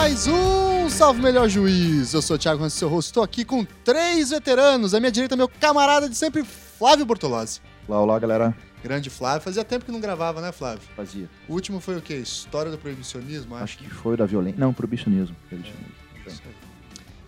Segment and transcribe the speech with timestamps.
[0.00, 2.14] Mais um Salve Melhor Juiz.
[2.14, 3.10] Eu sou o Thiago Hans, seu host.
[3.10, 4.94] Estou aqui com três veteranos.
[4.94, 7.60] À minha direita, meu camarada de sempre, Flávio Bortolozzi.
[7.86, 8.56] Olá, olá, galera.
[8.82, 9.42] Grande Flávio.
[9.42, 10.80] Fazia tempo que não gravava, né, Flávio?
[10.96, 11.28] Fazia.
[11.46, 12.14] O último foi o quê?
[12.14, 13.54] História do proibicionismo?
[13.56, 14.58] Acho que foi da violência.
[14.58, 15.36] Não, proibicionismo.
[15.46, 15.92] proibicionismo.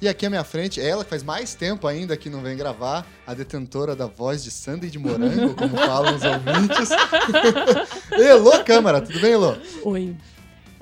[0.00, 3.06] E aqui à minha frente, ela que faz mais tempo ainda que não vem gravar,
[3.26, 6.88] a detentora da voz de Sandy de Morango, como falam os ouvintes.
[8.18, 9.56] Elô Câmara, tudo bem, Elô?
[9.84, 10.16] Oi.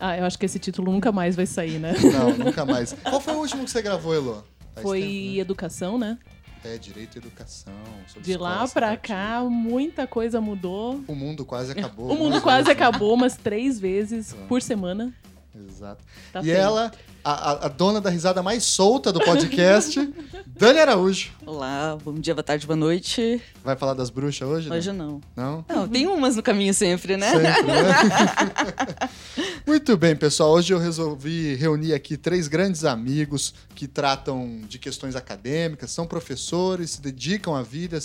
[0.01, 1.93] Ah, eu acho que esse título nunca mais vai sair, né?
[2.13, 2.95] Não, nunca mais.
[3.03, 4.43] Qual foi o último que você gravou, Elô?
[4.75, 5.39] Faz Foi tempo, né?
[5.39, 6.19] educação, né?
[6.65, 7.73] É, direito e educação.
[8.21, 8.97] De lá pra sabatina.
[8.99, 11.03] cá, muita coisa mudou.
[11.07, 12.11] O mundo quase acabou.
[12.13, 12.41] O mundo né?
[12.41, 15.13] quase acabou umas três vezes por semana.
[15.55, 16.05] Exato.
[16.33, 16.57] Tá e feio.
[16.57, 16.93] ela,
[17.25, 19.99] a, a- dona da risada mais solta do podcast,
[20.47, 21.31] Dani Araújo.
[21.47, 23.41] Olá, bom dia, boa tarde, boa noite.
[23.65, 24.69] Vai falar das bruxas hoje?
[24.69, 24.77] né?
[24.77, 25.21] Hoje não.
[25.37, 25.65] Não?
[25.69, 27.31] Não, tem umas no caminho sempre, né?
[27.31, 29.11] Sempre, né?
[29.67, 30.51] Muito bem, pessoal.
[30.53, 36.91] Hoje eu resolvi reunir aqui três grandes amigos que tratam de questões acadêmicas, são professores,
[36.93, 37.99] se dedicam a vida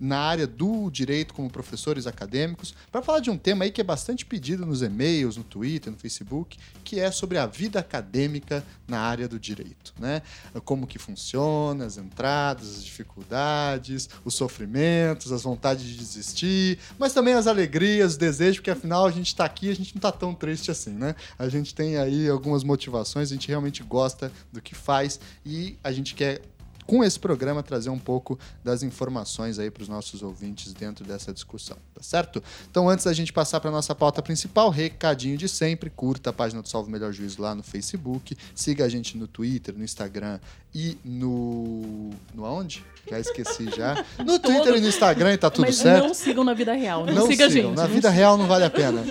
[0.00, 3.84] na área do direito como professores acadêmicos, para falar de um tema aí que é
[3.84, 9.00] bastante pedido nos e-mails, no Twitter, no Facebook, que é sobre a vida acadêmica na
[9.00, 10.22] área do direito, né?
[10.64, 17.34] Como que funciona, as entradas, as dificuldades, os sofrimentos, as vontades de desistir, mas também
[17.34, 20.34] as alegrias, os desejos, porque afinal a gente está aqui, a gente não tá tão
[20.34, 21.14] triste assim, né?
[21.38, 25.92] A gente tem aí algumas motivações, a gente realmente gosta do que faz e a
[25.92, 26.42] gente quer
[26.90, 31.32] com esse programa trazer um pouco das informações aí para os nossos ouvintes dentro dessa
[31.32, 32.42] discussão, tá certo?
[32.68, 36.60] Então, antes da gente passar para nossa pauta principal, recadinho de sempre, curta a página
[36.60, 40.40] do Salve Melhor Juízo lá no Facebook, siga a gente no Twitter, no Instagram
[40.74, 42.84] e no no aonde?
[43.08, 44.04] Já esqueci já.
[44.24, 46.06] No Twitter e no Instagram e tá tudo Mas certo.
[46.06, 47.04] não sigam na vida real.
[47.04, 47.76] Não, Não siga a sigam, gente.
[47.78, 49.04] Na vida real não vale a pena.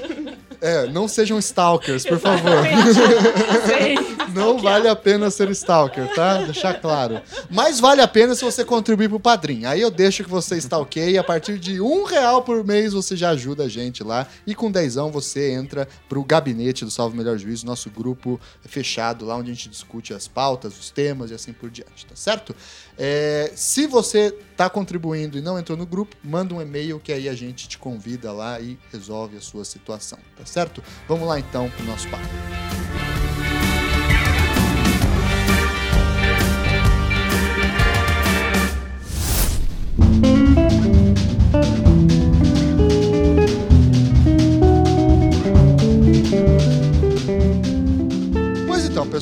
[0.62, 2.52] É, não sejam stalkers, por favor.
[4.34, 6.44] Não vale a pena ser stalker, tá?
[6.44, 7.22] Deixar claro.
[7.50, 9.68] Mas vale a pena se você contribuir pro padrinho.
[9.68, 11.18] Aí eu deixo que você stalkeie.
[11.18, 14.28] A partir de um real por mês você já ajuda a gente lá.
[14.46, 19.36] E com dezão você entra pro gabinete do Salve Melhor Juízo, nosso grupo fechado lá
[19.36, 22.56] onde a gente discute as pautas, os temas e assim por diante, tá certo?
[22.98, 27.30] É, se você tá contribuindo e não entrou no grupo, manda um e-mail que aí
[27.30, 30.84] a gente te convida lá e resolve a sua situação, tá certo?
[31.08, 33.19] Vamos lá então pro nosso papo.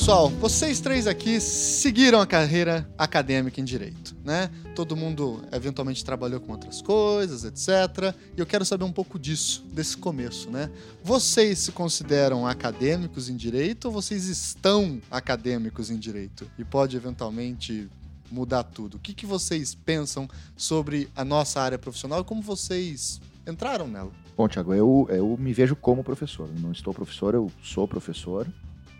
[0.07, 4.49] Pessoal, vocês três aqui seguiram a carreira acadêmica em direito, né?
[4.73, 8.15] Todo mundo eventualmente trabalhou com outras coisas, etc.
[8.33, 10.71] E eu quero saber um pouco disso, desse começo, né?
[11.03, 16.49] Vocês se consideram acadêmicos em direito ou vocês estão acadêmicos em direito?
[16.57, 17.89] E pode eventualmente
[18.31, 18.95] mudar tudo.
[18.95, 20.25] O que, que vocês pensam
[20.55, 24.13] sobre a nossa área profissional e como vocês entraram nela?
[24.37, 26.47] Bom, Thiago, eu, eu me vejo como professor.
[26.55, 28.47] Eu não estou professor, eu sou professor.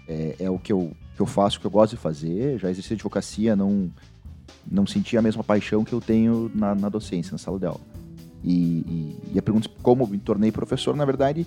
[0.08, 2.58] É, é o que eu, que eu faço, o que eu gosto de fazer.
[2.60, 3.92] Já exerci advocacia, não,
[4.70, 7.82] não senti a mesma paixão que eu tenho na, na docência, na sala de aula.
[8.44, 11.46] E, e, e a pergunta é como me tornei professor, na verdade,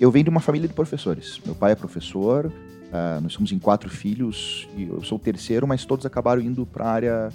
[0.00, 1.40] eu venho de uma família de professores.
[1.44, 2.52] Meu pai é professor,
[2.92, 6.66] ah, nós somos em quatro filhos, e eu sou o terceiro, mas todos acabaram indo
[6.66, 7.28] para a área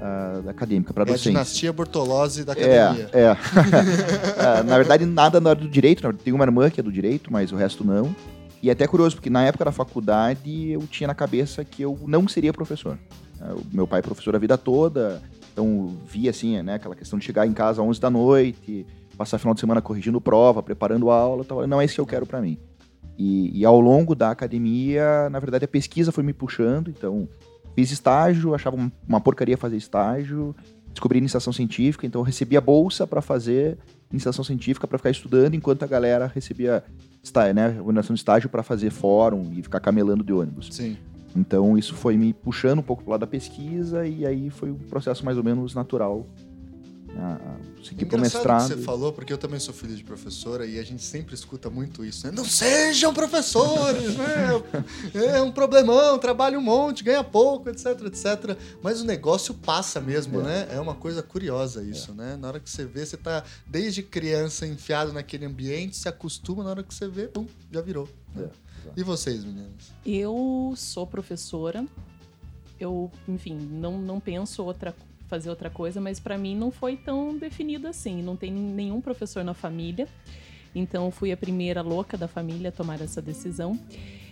[0.00, 1.30] ah, acadêmica, para É a docência.
[1.30, 3.10] dinastia Bortolozzi da academia.
[3.12, 3.36] É, é.
[4.38, 6.10] Ah, na verdade, nada na área do direito.
[6.14, 8.14] Tem uma irmã que é do direito, mas o resto não.
[8.62, 11.98] E é até curioso, porque na época da faculdade eu tinha na cabeça que eu
[12.06, 12.98] não seria professor.
[13.40, 17.18] Ah, o Meu pai é professor a vida toda, então via assim, né, aquela questão
[17.18, 18.84] de chegar em casa às 11 da noite,
[19.16, 21.66] passar final de semana corrigindo prova, preparando aula, tal.
[21.66, 22.58] não é isso que eu quero para mim.
[23.16, 27.28] E, e ao longo da academia, na verdade, a pesquisa foi me puxando, então
[27.74, 30.54] fiz estágio, achava um- uma porcaria fazer estágio,
[30.92, 33.78] descobri iniciação científica, então recebia bolsa para fazer
[34.10, 36.82] iniciação científica para ficar estudando, enquanto a galera recebia
[37.22, 40.68] está, né, remuneração de estágio para fazer fórum e ficar camelando de ônibus.
[40.72, 40.96] Sim.
[41.36, 44.78] Então isso foi me puxando um pouco pro lado da pesquisa e aí foi um
[44.78, 46.26] processo mais ou menos natural.
[47.20, 48.68] A, seguir pro Engraçado mestrado.
[48.68, 51.68] que você falou, porque eu também sou filho de professora e a gente sempre escuta
[51.68, 52.32] muito isso, né?
[52.32, 54.62] Não sejam professores, né?
[55.36, 58.56] É um problemão, trabalha um monte, ganha pouco, etc, etc.
[58.82, 60.44] Mas o negócio passa mesmo, É.
[60.44, 60.68] né?
[60.72, 62.36] É uma coisa curiosa isso, né?
[62.36, 66.70] Na hora que você vê, você tá desde criança enfiado naquele ambiente, se acostuma, na
[66.70, 68.08] hora que você vê, pum, já virou.
[68.34, 68.48] né?
[68.86, 68.90] É.
[68.96, 69.92] E vocês, meninas?
[70.06, 71.84] Eu sou professora.
[72.80, 74.94] Eu, enfim, não, não penso outra
[75.28, 78.22] fazer outra coisa, mas para mim não foi tão definido assim.
[78.22, 80.08] Não tem nenhum professor na família.
[80.74, 83.78] Então fui a primeira louca da família a tomar essa decisão.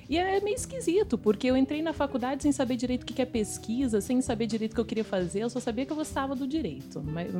[0.08, 3.24] E é meio esquisito, porque eu entrei na faculdade sem saber direito o que é
[3.24, 6.34] pesquisa, sem saber direito o que eu queria fazer, eu só sabia que eu gostava
[6.36, 7.02] do direito.
[7.04, 7.32] Mas,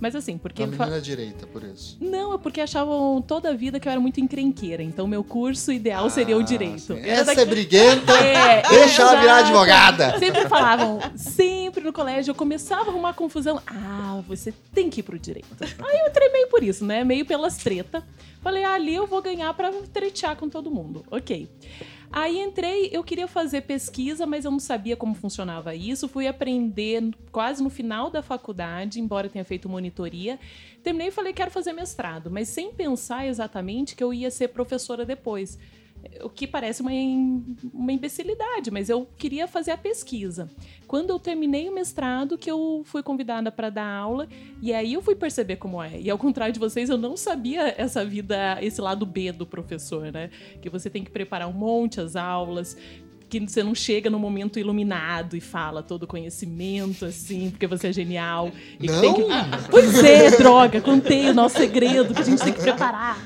[0.00, 0.62] mas assim, porque.
[0.62, 1.00] A menina fa...
[1.00, 1.96] direita, por isso.
[2.00, 4.82] Não, é porque achavam toda a vida que eu era muito encrenqueira.
[4.82, 6.92] Então, meu curso ideal ah, seria o direito.
[6.92, 7.40] Essa daqui...
[7.40, 10.18] é briguenta, é, deixa ela virar advogada.
[10.18, 13.60] Sempre falavam, sempre no colégio, eu começava a arrumar confusão.
[13.66, 15.48] Ah, você tem que ir pro direito.
[15.60, 17.02] Aí eu entrei meio por isso, né?
[17.02, 18.02] Meio pelas treta.
[18.40, 21.04] Falei, ah, ali eu vou ganhar para tretear com todo mundo.
[21.10, 21.48] Ok.
[22.18, 26.08] Aí entrei, eu queria fazer pesquisa, mas eu não sabia como funcionava isso.
[26.08, 30.40] Fui aprender quase no final da faculdade, embora tenha feito monitoria.
[30.82, 35.04] Terminei e falei, quero fazer mestrado, mas sem pensar exatamente que eu ia ser professora
[35.04, 35.58] depois
[36.22, 36.90] o que parece uma,
[37.72, 40.50] uma imbecilidade, mas eu queria fazer a pesquisa.
[40.86, 44.28] Quando eu terminei o mestrado, que eu fui convidada para dar aula,
[44.60, 46.00] e aí eu fui perceber como é.
[46.00, 50.12] E ao contrário de vocês, eu não sabia essa vida, esse lado B do professor,
[50.12, 50.30] né?
[50.60, 52.76] Que você tem que preparar um monte as aulas,
[53.28, 57.88] que você não chega no momento iluminado e fala todo o conhecimento, assim, porque você
[57.88, 58.50] é genial.
[58.80, 59.14] E não?
[59.14, 59.22] Que...
[59.70, 63.18] Pois é, droga, contei o nosso segredo que a gente tem que preparar.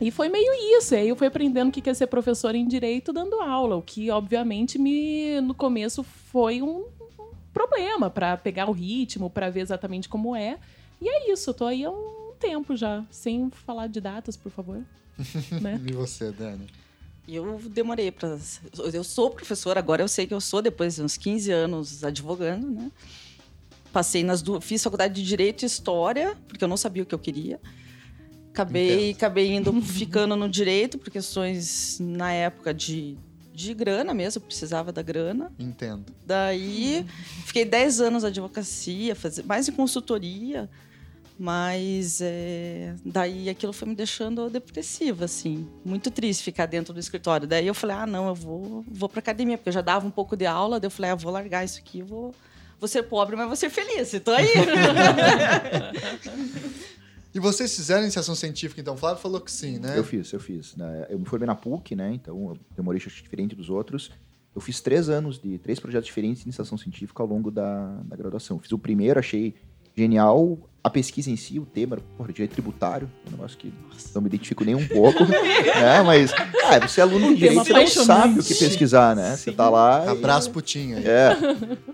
[0.00, 0.94] E foi meio isso.
[0.94, 4.10] Aí eu fui aprendendo o que é ser professora em direito dando aula, o que
[4.10, 6.86] obviamente me no começo foi um
[7.52, 10.58] problema para pegar o ritmo, para ver exatamente como é.
[11.00, 14.50] E é isso, eu tô aí há um tempo já, sem falar de datas, por
[14.50, 14.82] favor.
[15.60, 15.80] né?
[15.86, 16.66] E você, Dani?
[17.28, 18.38] Eu demorei para.
[18.92, 22.68] Eu sou professora, agora eu sei que eu sou, depois de uns 15 anos advogando,
[22.68, 22.90] né?
[23.92, 24.64] Passei nas duas.
[24.64, 27.60] Fiz faculdade de Direito e História, porque eu não sabia o que eu queria.
[28.52, 33.16] Acabei, acabei indo ficando no direito por questões na época de,
[33.54, 35.52] de grana mesmo, eu precisava da grana.
[35.58, 36.12] Entendo.
[36.26, 37.06] Daí
[37.46, 40.68] fiquei 10 anos na advocacia, mais em consultoria,
[41.42, 47.48] mas é, daí aquilo foi me deixando depressiva, assim, muito triste ficar dentro do escritório.
[47.48, 50.10] Daí eu falei, ah, não, eu vou, vou para academia, porque eu já dava um
[50.10, 52.34] pouco de aula, daí eu falei, ah, vou largar isso aqui, vou,
[52.78, 54.48] vou ser pobre, mas vou ser feliz, então aí.
[57.32, 58.94] E vocês fizeram iniciação científica, então?
[58.94, 59.96] O Flávio falou que sim, né?
[59.96, 60.74] Eu fiz, eu fiz.
[61.08, 62.12] Eu me formei na PUC, né?
[62.12, 64.10] Então eu demorei diferente dos outros.
[64.52, 68.16] Eu fiz três anos de três projetos diferentes de iniciação científica ao longo da, da
[68.16, 68.58] graduação.
[68.58, 69.54] Fiz o primeiro, achei
[69.96, 73.72] genial a pesquisa em si, o tema, porra, direito tributário, um negócio que
[74.14, 76.02] não me identifico nem um pouco, né?
[76.04, 79.36] Mas, ah, você é aluno de direito, você não sabe o que pesquisar, né?
[79.36, 79.44] Sim.
[79.44, 80.10] Você tá lá...
[80.10, 80.52] Abraço e...
[80.52, 80.98] putinha.
[80.98, 81.36] É.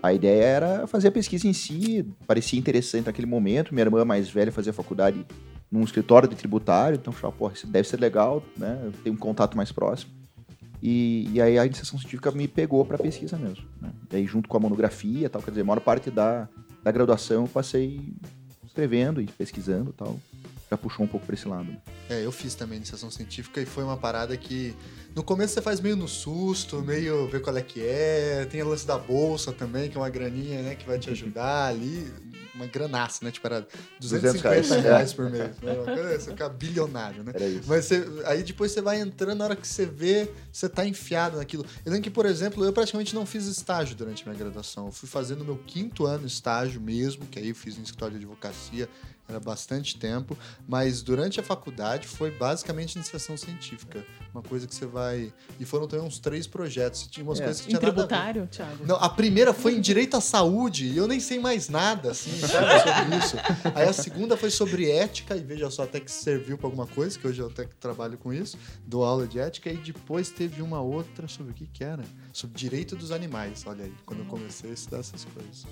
[0.01, 4.29] A ideia era fazer a pesquisa em si, parecia interessante naquele momento, minha irmã mais
[4.29, 5.25] velha fazia faculdade
[5.69, 8.89] num escritório de tributário, então, falei, porra, isso deve ser legal, né?
[9.03, 10.11] Tem um contato mais próximo.
[10.81, 13.65] E, e aí a iniciação científica me pegou para pesquisa mesmo.
[13.81, 13.89] Né?
[14.11, 16.47] E aí, junto com a monografia tal, quer dizer, a maior parte da,
[16.87, 18.13] da graduação eu passei
[18.65, 20.17] escrevendo e pesquisando tal.
[20.71, 21.67] Já puxou um pouco para esse lado.
[22.09, 24.73] É, eu fiz também iniciação científica e foi uma parada que
[25.13, 28.45] no começo você faz meio no susto, meio ver qual é que é.
[28.49, 31.67] Tem a lance da bolsa também, que é uma graninha, né, que vai te ajudar
[31.67, 32.09] ali.
[32.57, 33.31] Uma granaça, né?
[33.31, 33.67] Tipo, era
[33.99, 35.55] 250 reais, reais por mês.
[35.61, 36.17] Né?
[36.17, 37.31] Você fica bilionário, né?
[37.33, 37.63] Era isso.
[37.67, 41.37] Mas você, aí depois você vai entrando, na hora que você vê, você tá enfiado
[41.37, 41.63] naquilo.
[41.85, 44.87] Eu lembro que, por exemplo, eu praticamente não fiz estágio durante minha graduação.
[44.87, 48.25] Eu fui fazendo meu quinto ano estágio mesmo, que aí eu fiz no escritório de
[48.25, 48.89] advocacia
[49.27, 54.85] era bastante tempo, mas durante a faculdade foi basicamente iniciação científica, uma coisa que você
[54.85, 57.43] vai e foram também uns três projetos, tinha umas é.
[57.43, 58.85] coisas que tinha em tributário, Thiago.
[58.85, 62.31] Não, a primeira foi em direito à saúde e eu nem sei mais nada assim
[62.39, 63.35] sobre isso.
[63.75, 67.17] Aí a segunda foi sobre ética e veja só até que serviu para alguma coisa,
[67.17, 70.79] que hoje eu até trabalho com isso, dou aula de ética e depois teve uma
[70.79, 73.63] outra sobre o que que era, sobre direito dos animais.
[73.65, 75.65] Olha aí, quando eu comecei a estudar essas coisas.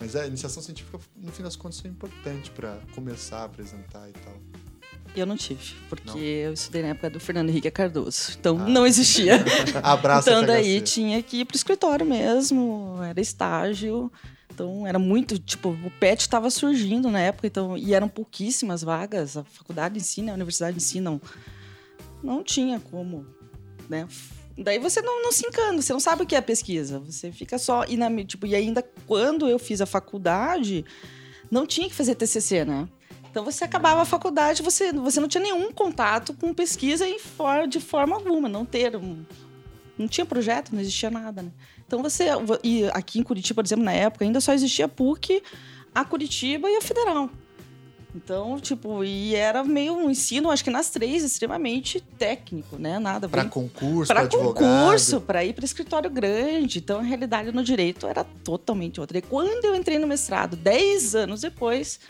[0.00, 4.08] Mas é, a iniciação científica, no fim das contas, é importante para começar a apresentar
[4.08, 4.34] e tal.
[5.14, 6.18] Eu não tive, porque não.
[6.18, 8.68] eu estudei na época do Fernando Henrique Cardoso, então ah.
[8.68, 9.34] não existia.
[9.82, 14.10] Abraço Então daí tinha que ir pro escritório mesmo, era estágio.
[14.52, 19.36] Então era muito, tipo, o PET estava surgindo na época, então e eram pouquíssimas vagas,
[19.36, 21.20] a faculdade ensina, a universidade ensina, não,
[22.22, 23.26] não tinha como,
[23.88, 24.06] né,
[24.56, 26.98] Daí você não, não se encanta, você não sabe o que é pesquisa.
[27.00, 27.84] Você fica só.
[27.86, 30.84] E, na, tipo, e ainda quando eu fiz a faculdade,
[31.50, 32.88] não tinha que fazer TCC, né?
[33.30, 37.68] Então você acabava a faculdade, você, você não tinha nenhum contato com pesquisa em for,
[37.68, 39.24] de forma alguma, não ter um,
[39.96, 41.52] não tinha projeto, não existia nada, né?
[41.86, 42.26] Então você
[42.64, 45.42] e aqui em Curitiba, por exemplo, na época ainda só existia a PUC,
[45.94, 47.30] a Curitiba e a Federal.
[48.14, 52.98] Então, tipo, e era meio um ensino, acho que nas três, extremamente técnico, né?
[52.98, 53.28] Nada.
[53.28, 56.78] Para concurso, para concurso, para ir para escritório grande.
[56.78, 59.18] Então, a realidade no direito era totalmente outra.
[59.18, 62.00] E quando eu entrei no mestrado, dez anos depois,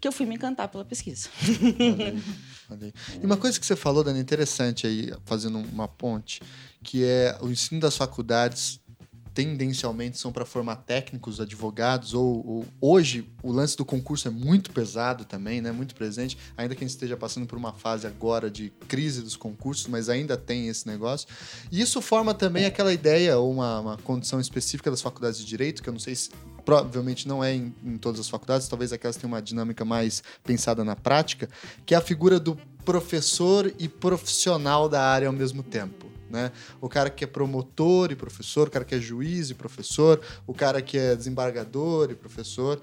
[0.00, 1.28] que eu fui me encantar pela pesquisa.
[2.70, 2.92] Olha aí.
[3.22, 6.40] E uma coisa que você falou, Dani, interessante aí, fazendo uma ponte,
[6.82, 8.79] que é o ensino das faculdades
[9.34, 14.70] tendencialmente são para formar técnicos, advogados, ou, ou, hoje o lance do concurso é muito
[14.70, 15.72] pesado também, né?
[15.72, 19.36] Muito presente, ainda que a gente esteja passando por uma fase agora de crise dos
[19.36, 21.28] concursos, mas ainda tem esse negócio.
[21.70, 25.82] E isso forma também aquela ideia, ou uma, uma condição específica das faculdades de direito,
[25.82, 26.30] que eu não sei se
[26.64, 30.84] provavelmente não é em, em todas as faculdades, talvez aquelas tenham uma dinâmica mais pensada
[30.84, 31.48] na prática,
[31.86, 36.10] que é a figura do professor e profissional da área ao mesmo tempo.
[36.30, 36.52] Né?
[36.80, 40.54] O cara que é promotor e professor, o cara que é juiz e professor, o
[40.54, 42.80] cara que é desembargador e professor.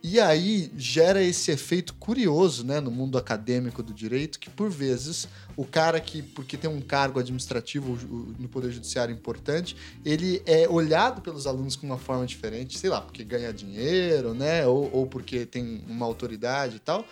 [0.00, 5.26] E aí gera esse efeito curioso né, no mundo acadêmico do direito, que por vezes
[5.56, 7.98] o cara que, porque tem um cargo administrativo
[8.38, 13.00] no Poder Judiciário importante, ele é olhado pelos alunos com uma forma diferente, sei lá,
[13.00, 14.64] porque ganha dinheiro, né?
[14.66, 17.04] Ou, ou porque tem uma autoridade e tal.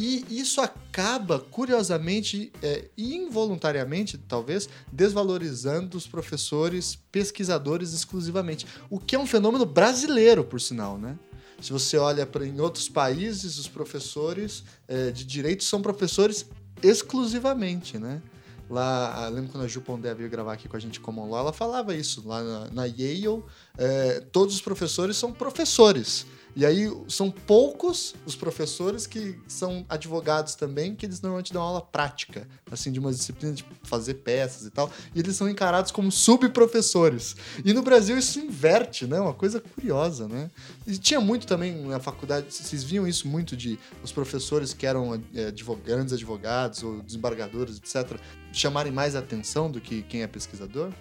[0.00, 8.64] E isso acaba, curiosamente é, involuntariamente, talvez, desvalorizando os professores pesquisadores exclusivamente.
[8.88, 11.18] O que é um fenômeno brasileiro, por sinal, né?
[11.60, 16.46] Se você olha para em outros países, os professores é, de direito são professores
[16.80, 18.22] exclusivamente, né?
[18.70, 21.40] Lá, ah, lembro quando a Ju Pondé veio gravar aqui com a gente como lá,
[21.40, 22.22] ela falava isso.
[22.24, 23.42] Lá na, na Yale,
[23.76, 26.24] é, todos os professores são professores.
[26.56, 31.80] E aí são poucos os professores que são advogados também, que eles normalmente dão aula
[31.80, 36.10] prática, assim, de uma disciplina de fazer peças e tal, e eles são encarados como
[36.10, 37.36] subprofessores.
[37.64, 39.20] E no Brasil isso inverte, né?
[39.20, 40.50] Uma coisa curiosa, né?
[40.86, 45.14] E tinha muito também na faculdade, vocês viam isso muito de os professores que eram
[45.34, 45.52] é,
[45.84, 48.18] grandes advogados ou desembargadores, etc.,
[48.52, 50.92] chamarem mais atenção do que quem é pesquisador?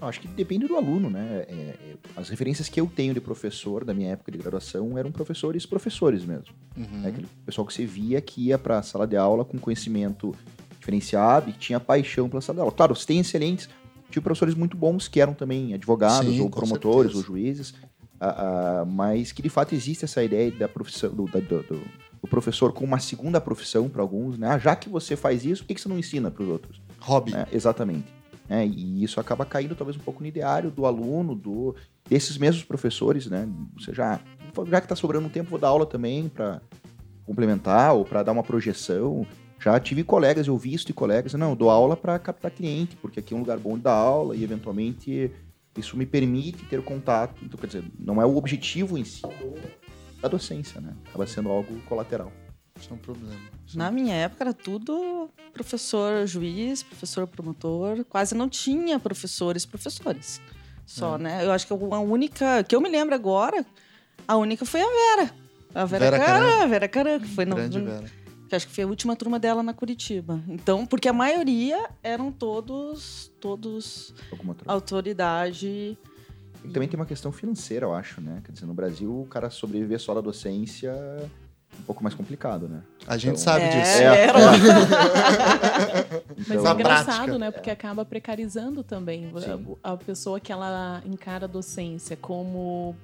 [0.00, 1.44] Acho que depende do aluno, né?
[1.48, 5.10] É, é, as referências que eu tenho de professor da minha época de graduação eram
[5.10, 6.54] professores, professores mesmo.
[6.76, 7.04] Uhum.
[7.04, 10.34] É aquele pessoal que você via que ia para a sala de aula com conhecimento
[10.78, 12.72] diferenciado e tinha paixão pela sala de aula.
[12.72, 13.68] Claro, você tem excelentes,
[14.10, 17.18] tive professores muito bons que eram também advogados Sim, ou promotores certeza.
[17.18, 21.40] ou juízes, uh, uh, mas que de fato existe essa ideia da profissão do, do,
[21.40, 21.82] do,
[22.22, 24.48] do professor como uma segunda profissão para alguns, né?
[24.48, 26.80] Ah, já que você faz isso, por que, que você não ensina para os outros?
[27.00, 27.32] Hobby.
[27.32, 27.46] Né?
[27.52, 28.06] Exatamente.
[28.48, 28.66] Né?
[28.66, 31.74] E isso acaba caindo talvez um pouco no ideário do aluno, do
[32.08, 33.48] desses mesmos professores, né?
[33.78, 34.20] Você já,
[34.66, 36.60] já que está sobrando um tempo, vou dar aula também para
[37.24, 39.26] complementar ou para dar uma projeção.
[39.58, 43.32] Já tive colegas, eu visto de colegas, não, dou aula para captar cliente, porque aqui
[43.32, 45.30] é um lugar bom de dar aula e eventualmente
[45.78, 47.42] isso me permite ter contato.
[47.42, 49.22] Então, quer dizer, não é o objetivo em si
[50.20, 50.94] da docência, né?
[51.08, 52.30] Acaba sendo algo colateral.
[52.78, 53.40] Isso é um problema.
[53.66, 58.04] Isso Na minha época era tudo professor juiz, professor promotor.
[58.04, 60.40] Quase não tinha professores professores.
[60.84, 61.18] Só, é.
[61.18, 61.46] né?
[61.46, 63.64] Eu acho que a única que eu me lembro agora,
[64.26, 65.34] a única foi a Vera.
[65.74, 66.68] A Vera, Vera Caran.
[66.68, 68.04] Vera Caran, que foi no, Grande Vera.
[68.48, 70.42] Que acho que foi a última turma dela na Curitiba.
[70.48, 74.14] Então, porque a maioria eram todos todos
[74.66, 75.96] autoridade.
[76.64, 78.40] E também tem uma questão financeira, eu acho, né?
[78.44, 80.94] Quer dizer, no Brasil, o cara sobreviver só da docência
[81.78, 82.82] um pouco mais complicado, né?
[83.06, 84.02] A gente então, sabe é, disso.
[84.02, 84.26] É.
[84.26, 84.32] É.
[86.36, 87.38] Mas então, é engraçado, prática.
[87.38, 87.50] né?
[87.50, 89.76] Porque acaba precarizando também Sim.
[89.82, 92.96] a, pessoa que ela encara a docência como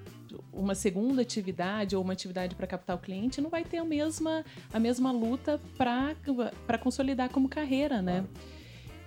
[0.52, 4.44] uma segunda atividade ou uma atividade para captar o cliente não vai ter a mesma,
[4.72, 8.24] a mesma luta para consolidar como carreira, né?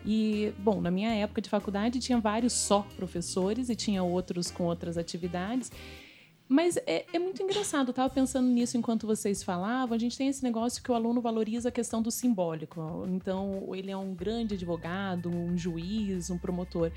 [0.06, 4.66] E, bom, na minha época de faculdade tinha vários só professores e tinha outros com
[4.66, 5.72] outras atividades.
[6.54, 9.96] Mas é, é, muito engraçado, eu tava pensando nisso enquanto vocês falavam.
[9.96, 13.08] A gente tem esse negócio que o aluno valoriza a questão do simbólico.
[13.08, 16.92] Então, ele é um grande advogado, um juiz, um promotor.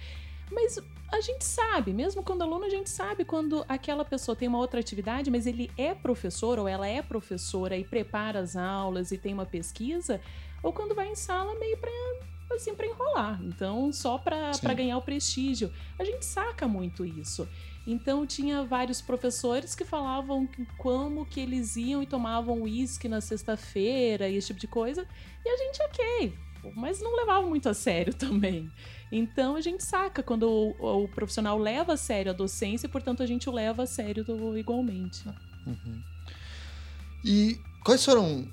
[0.52, 0.78] Mas
[1.10, 4.78] a gente sabe, mesmo quando aluno, a gente sabe quando aquela pessoa tem uma outra
[4.78, 9.32] atividade, mas ele é professor ou ela é professora e prepara as aulas e tem
[9.32, 10.20] uma pesquisa,
[10.62, 11.90] ou quando vai em sala meio para
[12.54, 13.40] assim para enrolar.
[13.42, 15.72] Então, só para ganhar o prestígio.
[15.98, 17.48] A gente saca muito isso.
[17.87, 24.28] Então tinha vários professores que falavam como que eles iam e tomavam uísque na sexta-feira
[24.28, 25.07] e esse tipo de coisa.
[25.45, 26.35] E a gente, ok,
[26.75, 28.71] mas não levava muito a sério também.
[29.12, 33.23] Então a gente saca quando o, o profissional leva a sério a docência e, portanto,
[33.23, 35.25] a gente o leva a sério do, igualmente.
[35.64, 36.02] Uhum.
[37.25, 38.49] E quais foram,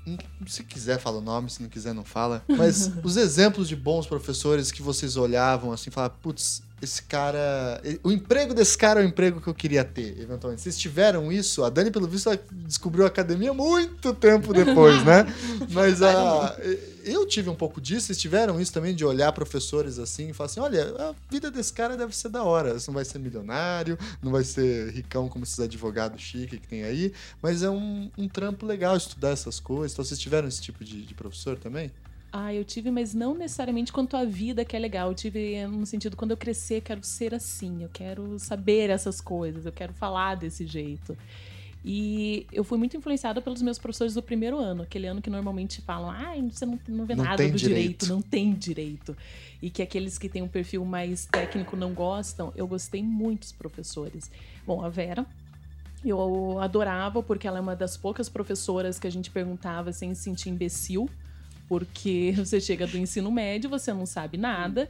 [0.45, 4.05] se quiser fala o nome, se não quiser não fala, mas os exemplos de bons
[4.05, 7.81] professores que vocês olhavam assim, falavam, putz, esse cara.
[8.03, 10.61] O emprego desse cara é o emprego que eu queria ter, eventualmente.
[10.61, 11.63] Vocês tiveram isso?
[11.63, 15.25] A Dani, pelo visto, descobriu a academia muito tempo depois, né?
[15.69, 16.57] Mas a,
[17.03, 18.07] eu tive um pouco disso.
[18.07, 21.73] Vocês tiveram isso também de olhar professores assim e falar assim: olha, a vida desse
[21.73, 22.73] cara deve ser da hora.
[22.73, 26.83] Você não vai ser milionário, não vai ser ricão como esses advogados chique que tem
[26.83, 29.93] aí, mas é um, um trampo legal estudar essas coisas.
[29.93, 31.91] Então, vocês tiveram esse tipo de, de professor também?
[32.35, 35.09] Ah, eu tive, mas não necessariamente quanto à vida que é legal.
[35.09, 39.67] Eu tive no sentido, quando eu crescer, quero ser assim, eu quero saber essas coisas,
[39.67, 41.15] eu quero falar desse jeito.
[41.85, 45.79] E eu fui muito influenciada pelos meus professores do primeiro ano, aquele ano que normalmente
[45.81, 47.59] falam, ah, você não, não vê não nada do direito.
[47.59, 49.15] direito, não tem direito.
[49.61, 52.51] E que aqueles que têm um perfil mais técnico não gostam.
[52.55, 54.31] Eu gostei muito dos professores.
[54.65, 55.23] Bom, a Vera,
[56.03, 60.23] eu adorava, porque ela é uma das poucas professoras que a gente perguntava sem se
[60.23, 61.07] sentir imbecil
[61.67, 64.89] porque você chega do ensino médio, você não sabe nada.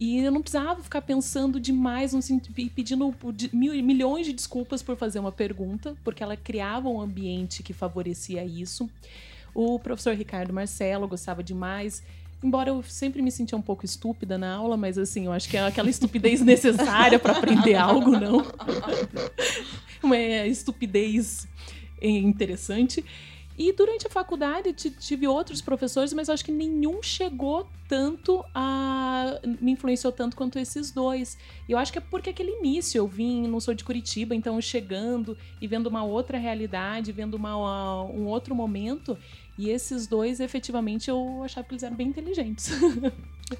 [0.00, 2.12] E eu não precisava ficar pensando demais,
[2.56, 3.12] e pedindo
[3.52, 8.88] milhões de desculpas por fazer uma pergunta, porque ela criava um ambiente que favorecia isso.
[9.52, 12.00] O professor Ricardo Marcelo gostava demais.
[12.40, 15.56] Embora eu sempre me sentia um pouco estúpida na aula, mas assim, eu acho que
[15.56, 18.46] é aquela estupidez necessária para aprender algo, não.
[20.00, 21.48] Uma estupidez
[22.00, 23.04] interessante.
[23.58, 29.40] E durante a faculdade tive outros professores, mas acho que nenhum chegou tanto a.
[29.60, 31.36] me influenciou tanto quanto esses dois.
[31.68, 34.60] E eu acho que é porque aquele início eu vim, não sou de Curitiba, então
[34.60, 39.18] chegando e vendo uma outra realidade, vendo uma, um outro momento.
[39.58, 42.70] E esses dois, efetivamente, eu achava que eles eram bem inteligentes.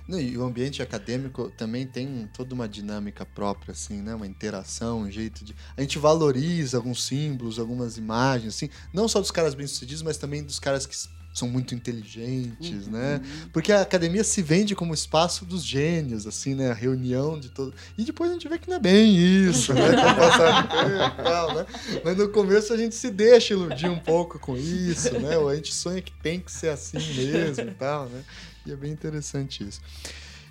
[0.06, 4.14] E o ambiente acadêmico também tem toda uma dinâmica própria, assim, né?
[4.14, 5.56] Uma interação, um jeito de.
[5.74, 10.44] A gente valoriza alguns símbolos, algumas imagens, assim, não só dos caras bem-sucedidos, mas também
[10.44, 10.94] dos caras que
[11.38, 12.92] são muito inteligentes, uhum.
[12.92, 13.20] né?
[13.52, 16.70] Porque a academia se vende como espaço dos gênios, assim, né?
[16.70, 17.74] A reunião de todo.
[17.96, 19.88] E depois a gente vê que não é bem isso, né?
[19.88, 21.66] e tal, né?
[22.04, 25.38] Mas no começo a gente se deixa iludir um pouco com isso, né?
[25.38, 28.24] Ou a gente sonha que tem que ser assim mesmo e tal, né?
[28.66, 29.80] E é bem interessante isso.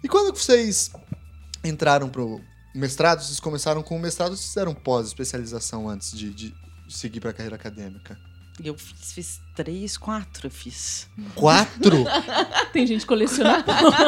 [0.03, 0.91] E quando vocês
[1.63, 2.41] entraram pro
[2.73, 6.56] mestrado, vocês começaram com o mestrado ou vocês fizeram pós-especialização antes de, de
[6.88, 8.17] seguir para a carreira acadêmica?
[8.63, 11.08] Eu fiz, fiz, três, quatro, eu fiz.
[11.36, 12.06] Quatro?
[12.74, 13.63] Tem gente colecionando.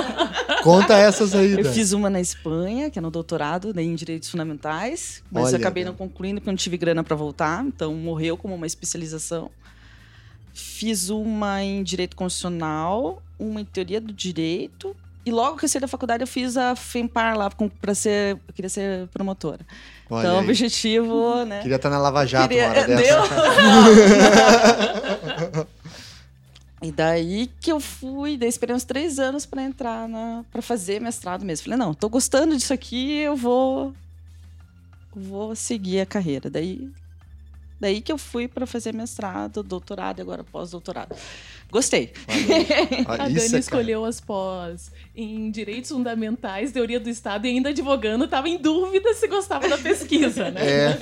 [0.64, 5.24] Conta essas aí, Eu fiz uma na Espanha, que é no doutorado, em Direitos Fundamentais,
[5.32, 8.36] mas Olha, eu acabei não concluindo porque eu não tive grana para voltar, então morreu
[8.36, 9.52] como uma especialização.
[10.52, 15.82] Fiz uma em Direito Constitucional, uma em Teoria do Direito, e logo que eu saí
[15.82, 17.50] da faculdade eu fiz a FEMPAR lá
[17.82, 19.66] para ser, eu queria ser promotora.
[20.10, 21.62] Olha então, o objetivo, né?
[21.62, 22.86] Queria estar na Lava Jato queria, uma.
[25.54, 25.68] Deu?
[26.82, 31.00] e daí que eu fui, daí esperei uns três anos para entrar na, para fazer
[31.00, 31.66] mestrado mesmo.
[31.66, 33.94] Falei, não, tô gostando disso aqui, eu vou,
[35.14, 36.50] vou seguir a carreira.
[36.50, 36.90] Daí,
[37.80, 41.16] daí que eu fui para fazer mestrado, doutorado e agora pós-doutorado.
[41.72, 42.12] Gostei.
[43.08, 48.26] a Dani é escolheu as pós em Direitos Fundamentais, Teoria do Estado e ainda advogando,
[48.26, 50.62] estava em dúvida se gostava da pesquisa, né?
[50.62, 51.00] É.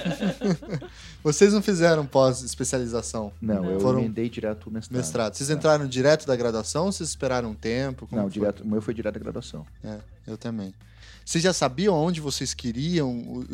[1.23, 3.31] Vocês não fizeram pós-especialização?
[3.41, 4.97] Não, não, eu Foram emendei direto mestrado.
[4.97, 5.35] mestrado.
[5.35, 8.07] Vocês entraram direto da graduação ou vocês esperaram um tempo?
[8.07, 9.65] Como não, direto, o meu foi direto da graduação.
[9.83, 10.73] É, eu também.
[11.27, 13.45] Vocês já sabiam onde vocês queriam?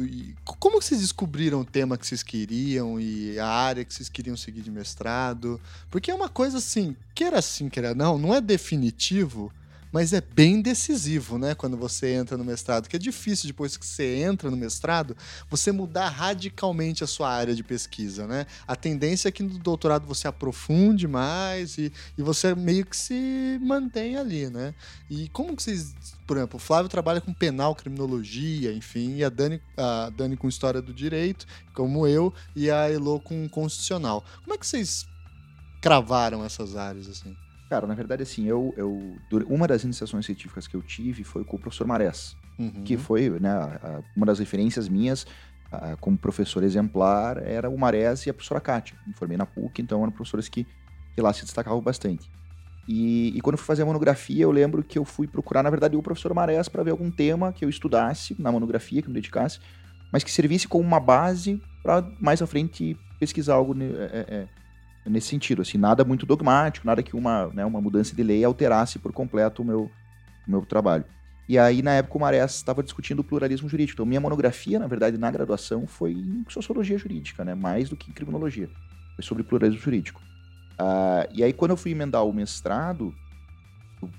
[0.46, 4.62] Como vocês descobriram o tema que vocês queriam e a área que vocês queriam seguir
[4.62, 5.60] de mestrado?
[5.90, 9.52] Porque é uma coisa assim, queira sim, queira não, não é definitivo,
[9.94, 11.54] mas é bem decisivo, né?
[11.54, 15.16] Quando você entra no mestrado, que é difícil depois que você entra no mestrado,
[15.48, 18.48] você mudar radicalmente a sua área de pesquisa, né?
[18.68, 23.60] A tendência é que no doutorado você aprofunde mais e, e você meio que se
[23.62, 24.74] mantém ali, né?
[25.08, 25.94] E como que vocês,
[26.26, 30.50] por exemplo, o Flávio trabalha com penal, criminologia, enfim, e a Dani, a Dani com
[30.50, 34.26] história do direito, como eu, e a Elo com constitucional.
[34.44, 35.06] Como é que vocês
[35.80, 37.36] cravaram essas áreas assim?
[37.74, 39.18] Cara, na verdade, assim, eu, eu
[39.50, 42.84] uma das iniciações científicas que eu tive foi com o professor Marés, uhum.
[42.84, 43.50] que foi né,
[44.16, 45.26] uma das referências minhas
[46.00, 48.96] como professor exemplar era o Marés e a professora Kátia.
[49.08, 50.68] Me formei na PUC, então eram professores que,
[51.16, 52.30] que lá se destacavam bastante.
[52.88, 55.72] E, e, quando eu fui fazer a monografia, eu lembro que eu fui procurar, na
[55.72, 59.10] verdade, o professor Marés para ver algum tema que eu estudasse na monografia, que eu
[59.10, 59.60] me dedicasse,
[60.12, 64.48] mas que servisse como uma base para mais à frente pesquisar algo né, é, é,
[65.06, 69.00] nesse sentido, assim, nada muito dogmático, nada que uma, né, uma mudança de lei alterasse
[69.00, 69.92] por completo o meu,
[70.48, 71.06] o meu trabalho.
[71.48, 73.98] E aí, na época, o Marés estava discutindo o pluralismo jurídico.
[73.98, 77.54] Então, minha monografia, na verdade, na graduação, foi em sociologia jurídica, né?
[77.54, 78.70] Mais do que em criminologia.
[79.16, 80.22] Foi sobre pluralismo jurídico.
[80.80, 83.14] Uh, e aí, quando eu fui emendar o mestrado,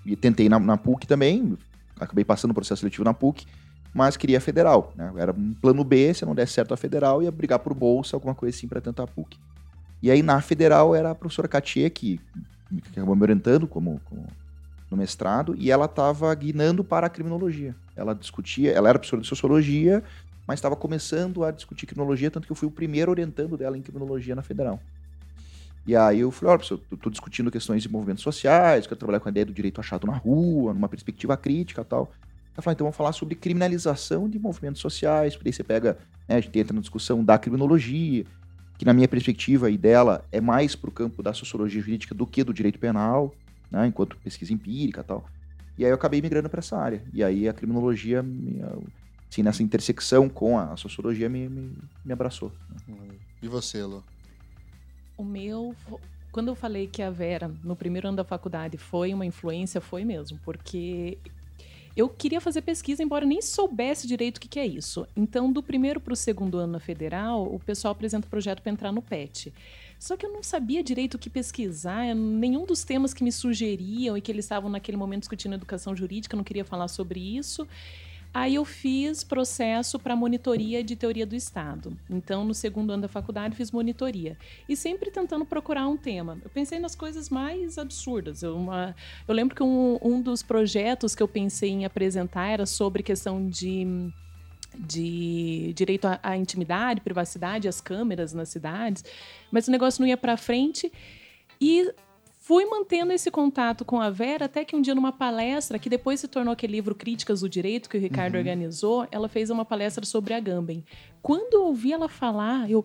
[0.04, 1.56] e tentei na, na, PUC também,
[1.98, 3.46] acabei passando o processo seletivo na PUC,
[3.92, 4.92] mas queria a federal.
[4.94, 5.10] Né?
[5.16, 8.34] Era um plano B, se não desse certo a federal, ia brigar por bolsa, alguma
[8.34, 9.38] coisa assim para tentar a PUC.
[10.04, 12.20] E aí na federal era a professora Katia, que,
[12.68, 14.26] que acabou me orientando como, como
[14.90, 17.74] no mestrado, e ela estava guinando para a criminologia.
[17.96, 20.04] Ela discutia, ela era professora de sociologia,
[20.46, 23.80] mas estava começando a discutir criminologia, tanto que eu fui o primeiro orientando dela em
[23.80, 24.78] criminologia na federal.
[25.86, 29.20] E aí eu falei, olha, professor, eu tô discutindo questões de movimentos sociais, quero trabalhar
[29.20, 32.12] com a ideia do direito achado na rua, numa perspectiva crítica e tal.
[32.54, 35.96] Ela falou, então vamos falar sobre criminalização de movimentos sociais, porque aí você pega,
[36.28, 38.26] né, a gente entra na discussão da criminologia,
[38.76, 42.26] que na minha perspectiva e dela é mais para o campo da sociologia jurídica do
[42.26, 43.34] que do direito penal,
[43.70, 45.24] né, enquanto pesquisa empírica e tal.
[45.76, 47.02] E aí eu acabei migrando para essa área.
[47.12, 48.24] E aí a criminologia,
[49.30, 52.52] assim, nessa intersecção com a sociologia, me, me, me abraçou.
[53.42, 54.02] E você, Lu?
[55.16, 55.74] O meu,
[56.30, 60.04] quando eu falei que a Vera, no primeiro ano da faculdade, foi uma influência, foi
[60.04, 61.18] mesmo, porque
[61.96, 65.06] eu queria fazer pesquisa, embora nem soubesse direito o que, que é isso.
[65.14, 68.72] Então, do primeiro para o segundo ano na federal, o pessoal apresenta o projeto para
[68.72, 69.52] entrar no PET.
[69.98, 74.16] Só que eu não sabia direito o que pesquisar, nenhum dos temas que me sugeriam
[74.16, 77.66] e que eles estavam naquele momento discutindo educação jurídica, eu não queria falar sobre isso.
[78.34, 81.96] Aí eu fiz processo para monitoria de teoria do Estado.
[82.10, 84.36] Então, no segundo ano da faculdade, fiz monitoria.
[84.68, 86.36] E sempre tentando procurar um tema.
[86.42, 88.42] Eu pensei nas coisas mais absurdas.
[88.42, 88.96] Eu, uma,
[89.28, 93.48] eu lembro que um, um dos projetos que eu pensei em apresentar era sobre questão
[93.48, 94.12] de
[94.76, 99.04] de direito à, à intimidade, privacidade, as câmeras nas cidades,
[99.48, 100.92] mas o negócio não ia para frente.
[101.60, 101.94] E
[102.44, 106.20] fui mantendo esse contato com a Vera até que um dia numa palestra, que depois
[106.20, 108.40] se tornou aquele livro Críticas do Direito que o Ricardo uhum.
[108.40, 110.84] organizou, ela fez uma palestra sobre a Gamben.
[111.22, 112.84] Quando eu ouvi ela falar, eu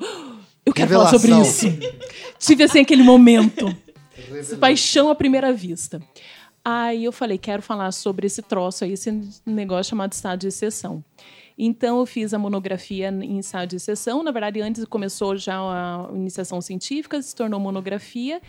[0.65, 1.19] eu quero Revelação.
[1.19, 1.67] falar sobre isso.
[2.39, 3.65] Tive assim aquele momento.
[4.61, 6.01] Paixão à primeira vista.
[6.63, 9.11] Aí eu falei, quero falar sobre esse troço aí, esse
[9.45, 11.03] negócio chamado estado de exceção.
[11.57, 14.23] Então, eu fiz a monografia em estado de exceção.
[14.23, 18.41] Na verdade, antes começou já a iniciação científica, se tornou monografia.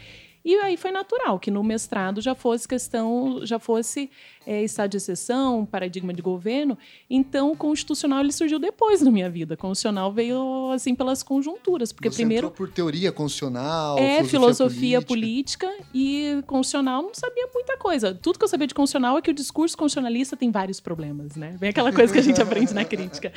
[0.45, 4.11] E aí foi natural que no mestrado já fosse questão, já fosse
[4.47, 6.79] é, estado de exceção, paradigma de governo.
[7.09, 9.55] Então, o constitucional ele surgiu depois na minha vida.
[9.55, 15.03] O constitucional veio assim pelas conjunturas, porque Você primeiro por teoria constitucional, é filosofia, filosofia
[15.03, 15.67] política.
[15.67, 15.91] política.
[15.95, 18.15] e constitucional não sabia muita coisa.
[18.15, 21.57] Tudo que eu sabia de constitucional é que o discurso constitucionalista tem vários problemas, né?
[21.61, 23.33] Vem aquela coisa que a gente aprende na crítica.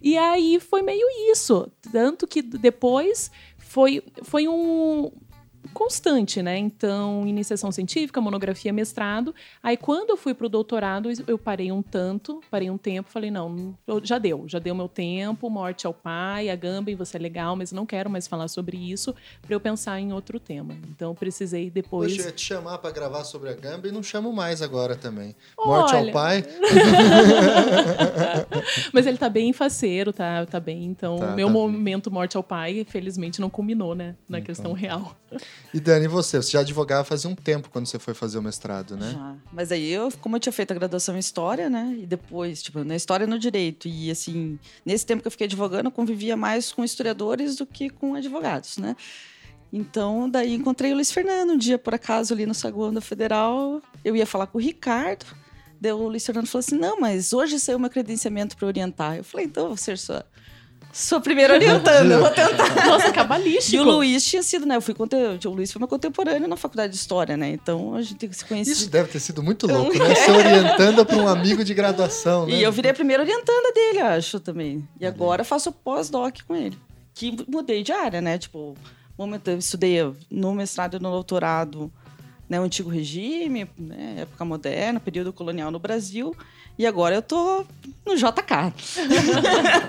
[0.00, 5.10] E aí foi meio isso, tanto que depois foi, foi um,
[5.76, 6.56] constante, né?
[6.56, 9.34] Então, iniciação científica, monografia, mestrado.
[9.62, 13.30] Aí, quando eu fui para o doutorado, eu parei um tanto, parei um tempo, falei,
[13.30, 17.54] não, já deu, já deu meu tempo, morte ao pai, a Gamben, você é legal,
[17.54, 20.74] mas não quero mais falar sobre isso, para eu pensar em outro tema.
[20.88, 22.10] Então, precisei depois...
[22.10, 25.36] Poxa, eu ia te chamar para gravar sobre a Gamben, não chamo mais agora também.
[25.58, 26.06] Morte Olha...
[26.06, 26.42] ao pai...
[28.94, 32.14] mas ele tá bem faceiro, tá, tá bem, então, tá, meu tá momento bem.
[32.14, 34.46] morte ao pai, felizmente, não culminou, né, na então.
[34.46, 35.14] questão real.
[35.76, 36.38] E Dani, você?
[36.38, 39.10] Você já advogava fazia um tempo quando você foi fazer o mestrado, né?
[39.12, 39.36] Já.
[39.52, 41.94] Mas aí eu, como eu tinha feito a graduação em História, né?
[41.98, 43.86] E depois, tipo, na História e no Direito.
[43.86, 47.90] E assim, nesse tempo que eu fiquei advogando, eu convivia mais com historiadores do que
[47.90, 48.96] com advogados, né?
[49.70, 53.82] Então, daí encontrei o Luiz Fernando um dia, por acaso, ali no saguão da Federal.
[54.02, 55.26] Eu ia falar com o Ricardo.
[55.78, 59.18] Daí o Luiz Fernando falou assim: não, mas hoje saiu meu credenciamento para orientar.
[59.18, 60.24] Eu falei, então, vou ser sua
[60.96, 62.74] Sou primeiro orientando, eu vou tentar.
[62.86, 63.76] Nossa, cabalístico.
[63.76, 64.76] E o Luiz tinha sido, né?
[64.76, 67.50] Eu fui o Luiz foi meu contemporâneo na faculdade de História, né?
[67.50, 68.72] Então a gente se conhecia.
[68.72, 70.14] Isso deve ter sido muito louco, né?
[70.14, 72.54] Ser orientando para um amigo de graduação, né?
[72.54, 74.88] E eu virei a primeira orientanda dele, acho, também.
[74.98, 76.78] E agora faço pós-doc com ele.
[77.12, 78.38] Que mudei de área, né?
[78.38, 78.74] Tipo,
[79.18, 79.98] momento eu estudei
[80.30, 81.92] no mestrado e no doutorado,
[82.48, 82.60] né?
[82.60, 84.16] O antigo regime, né?
[84.20, 86.36] época moderna, período colonial no Brasil.
[86.78, 87.64] E agora eu tô
[88.04, 88.74] no JK.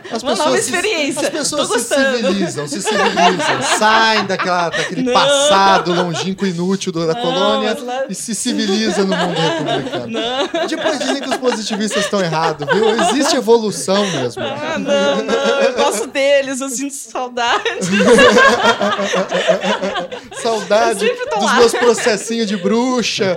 [0.10, 1.20] As Uma nova experiência.
[1.20, 5.12] Se, as pessoas se civilizam, se civilizam, saem daquela, daquele Não.
[5.12, 8.06] passado longínquo e inútil da Não, colônia lá...
[8.08, 10.08] e se civilizam no mundo republicano.
[10.08, 10.48] Não.
[10.65, 12.89] Depois dizem que os positivistas estão errados, viu?
[13.02, 14.41] Existe evolução mesmo.
[14.41, 15.60] Ah, não, não.
[15.60, 17.63] Eu gosto deles, eu sinto saudade.
[20.41, 21.56] saudade dos lá.
[21.56, 23.36] meus processinhos de bruxa.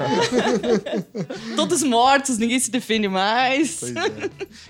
[1.57, 3.83] Todos mortos, ninguém se defende mais.
[3.83, 3.93] É.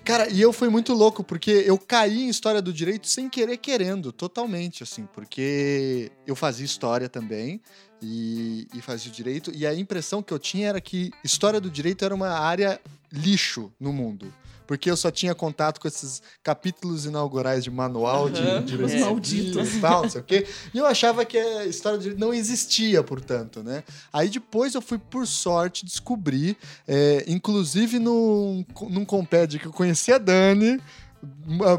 [0.05, 3.59] Cara, e eu fui muito louco, porque eu caí em história do direito sem querer
[3.59, 7.61] querendo, totalmente, assim, porque eu fazia história também.
[8.03, 12.03] E, e fazia direito, e a impressão que eu tinha era que história do direito
[12.03, 12.81] era uma área
[13.13, 14.33] lixo no mundo.
[14.71, 18.63] Porque eu só tinha contato com esses capítulos inaugurais de manual de, Aham.
[18.65, 19.75] de Os medicina malditos.
[19.75, 20.47] e tal, não sei o quê.
[20.73, 23.83] E eu achava que a história de não existia, portanto, né?
[24.13, 26.57] Aí depois eu fui, por sorte, descobrir,
[26.87, 30.81] é, inclusive num, num compédio que eu conheci a Dani,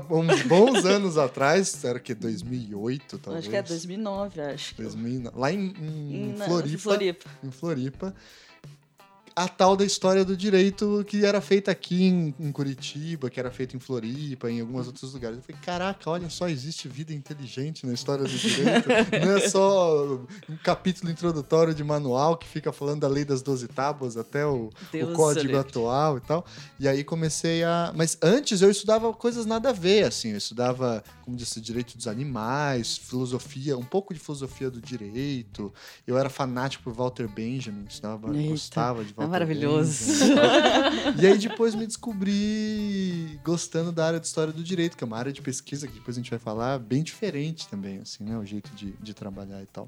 [0.10, 3.44] uns bons anos atrás, era que, 2008, talvez?
[3.46, 4.76] Acho que é 2009, acho.
[4.76, 7.30] que- 2009, lá em, em Na- Floripa, Floripa.
[7.42, 8.14] em Floripa,
[9.44, 13.50] a tal da história do direito que era feita aqui em, em Curitiba, que era
[13.50, 15.38] feita em Floripa, em alguns outros lugares.
[15.38, 18.88] Eu falei, caraca, olha só, existe vida inteligente na história do direito.
[19.26, 23.68] Não é só um capítulo introdutório de manual que fica falando da lei das 12
[23.70, 25.58] tábuas até o, o código livre.
[25.58, 26.46] atual e tal.
[26.80, 27.92] E aí comecei a.
[27.96, 30.30] Mas antes eu estudava coisas nada a ver, assim.
[30.30, 35.74] Eu estudava, como disse, direito dos animais, filosofia, um pouco de filosofia do direito.
[36.06, 40.12] Eu era fanático por Walter Benjamin, estudava, Eita, gostava de Walter maravilhoso.
[41.22, 45.18] E aí depois me descobri gostando da área de história do direito, que é uma
[45.18, 48.38] área de pesquisa que depois a gente vai falar, bem diferente também, assim, né?
[48.38, 49.88] O jeito de, de trabalhar e tal.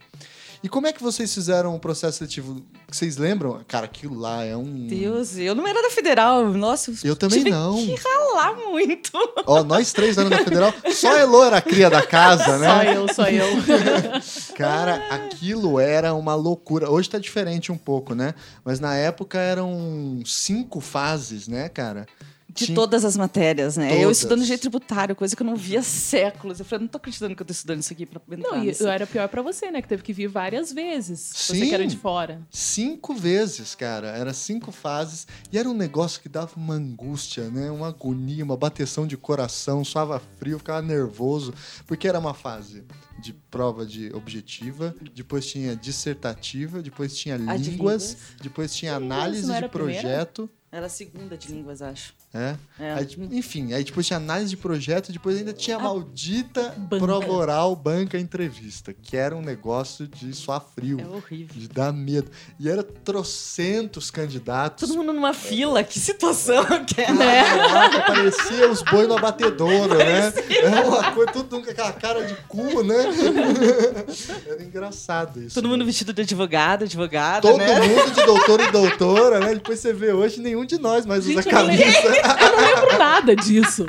[0.61, 2.63] E como é que vocês fizeram o processo seletivo?
[2.89, 3.63] Vocês lembram?
[3.67, 4.87] Cara, aquilo lá é um.
[4.87, 6.53] Deus, eu não era da federal.
[6.53, 7.75] Nossa, eu Eu também tive não.
[7.75, 9.11] que ralar muito.
[9.45, 12.57] Ó, nós três anos da Federal, só a Elô era a cria da casa, Só
[12.57, 12.95] né?
[12.97, 13.47] eu, só eu.
[14.55, 16.89] Cara, aquilo era uma loucura.
[16.89, 18.33] Hoje tá diferente um pouco, né?
[18.63, 22.05] Mas na época eram cinco fases, né, cara?
[22.49, 23.95] De Tinha- todas as matérias, né?
[23.95, 24.17] Eu Todas.
[24.17, 26.59] estudando direito tributário, coisa que eu não via há séculos.
[26.59, 28.71] Eu falei, não tô acreditando que eu tô estudando isso aqui pra entrar Não, e
[28.85, 29.81] era pior pra você, né?
[29.81, 31.19] Que teve que vir várias vezes.
[31.33, 31.69] Você Sim.
[31.69, 32.41] que era de fora.
[32.51, 34.09] Cinco vezes, cara.
[34.09, 35.25] Era cinco fases.
[35.51, 37.71] E era um negócio que dava uma angústia, né?
[37.71, 41.55] Uma agonia, uma bateção de coração, suava frio, ficava nervoso.
[41.87, 42.83] Porque era uma fase
[43.23, 48.17] de prova de objetiva, depois tinha dissertativa, depois tinha A de línguas, línguas.
[48.41, 50.49] depois tinha análise de projeto.
[50.71, 52.13] Era a segunda de línguas, acho.
[52.33, 52.55] É.
[52.79, 52.93] É.
[52.95, 57.05] Aí, tipo, enfim, aí depois tinha análise de projeto, depois ainda tinha a maldita banca.
[57.05, 61.55] prova oral, banca entrevista, que era um negócio de suar frio, É horrível.
[61.55, 62.31] de dar medo.
[62.59, 64.87] E era trocentos candidatos.
[64.89, 67.11] Todo mundo numa fila, que situação que é.
[67.11, 67.43] Né?
[67.43, 70.33] Caraca, parecia os boi no abatedouro, né?
[70.63, 72.95] Era uma coisa, tudo com aquela cara de cu, né?
[74.47, 75.53] Era engraçado isso.
[75.55, 75.85] Todo mundo né?
[75.85, 77.79] vestido de advogado, advogada, Todo né?
[77.79, 79.53] mundo de doutor e doutora, né?
[79.53, 81.83] Depois você vê hoje, nenhum de nós mais usa Gente, não camisa.
[82.23, 83.85] Eu não lembro nada disso.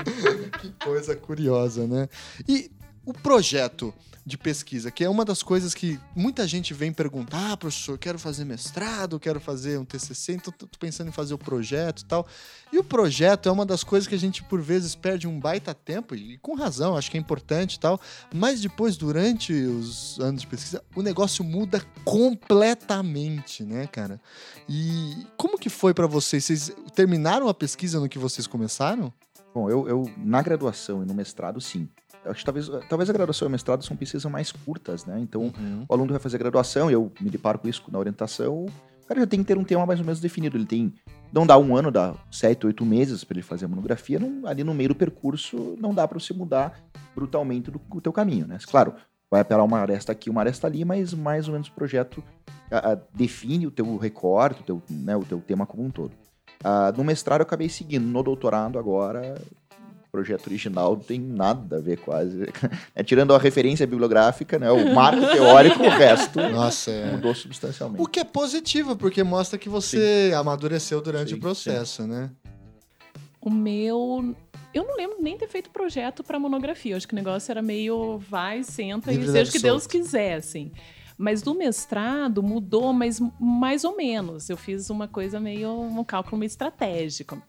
[0.61, 2.09] Que coisa curiosa, né?
[2.49, 2.71] E
[3.05, 3.93] o projeto
[4.27, 8.19] de pesquisa, que é uma das coisas que muita gente vem perguntar, ah, professor, quero
[8.19, 12.27] fazer mestrado, quero fazer um TCC, então tô pensando em fazer o projeto e tal.
[12.73, 15.75] E o projeto é uma das coisas que a gente, por vezes, perde um baita
[15.75, 18.01] tempo, e com razão, acho que é importante e tal,
[18.33, 24.19] mas depois, durante os anos de pesquisa, o negócio muda completamente, né, cara?
[24.67, 26.45] E como que foi pra vocês?
[26.45, 29.13] Vocês terminaram a pesquisa no que vocês começaram?
[29.55, 31.89] Bom, eu, eu na graduação e no mestrado, sim.
[32.27, 35.19] Acho que talvez, talvez a graduação e o mestrado são pesquisas mais curtas, né?
[35.21, 35.85] Então, Uhum.
[35.89, 39.21] o aluno vai fazer graduação, e eu me deparo com isso na orientação, o cara
[39.21, 40.57] já tem que ter um tema mais ou menos definido.
[40.57, 40.95] Ele tem.
[41.33, 44.19] Não dá um ano, dá sete, oito meses para ele fazer a monografia.
[44.19, 46.81] não- ali no meio do percurso, não dá para você mudar
[47.15, 48.57] brutalmente do, o teu caminho, né?
[48.67, 48.95] Claro,
[49.31, 52.23] vai operar uma aresta aqui, uma aresta ali, mas mais ou menos o projeto
[52.71, 56.13] ah, ah, define o teu recorte, o teu, né, o teu tema como um todo.
[56.63, 58.07] Ah, no mestrado eu acabei seguindo.
[58.07, 59.35] No doutorado agora,
[60.15, 62.45] projeto original tem nada a ver quase.
[62.95, 67.11] É, tirando a referência bibliográfica, né, o marco teórico, o resto Nossa, é.
[67.11, 68.01] mudou substancialmente.
[68.01, 72.31] O que é positivo, porque mostra que você amadureceu durante Sim, o processo, né?
[73.41, 74.35] O meu.
[74.73, 76.93] Eu não lembro nem ter feito projeto pra monografia.
[76.93, 79.87] Eu acho que o negócio era meio vai, senta Livre, e seja o que Deus
[79.87, 80.71] quiser, assim.
[81.17, 84.51] Mas do mestrado mudou, mas mais ou menos.
[84.51, 85.81] Eu fiz uma coisa meio.
[85.81, 87.41] um cálculo meio estratégico.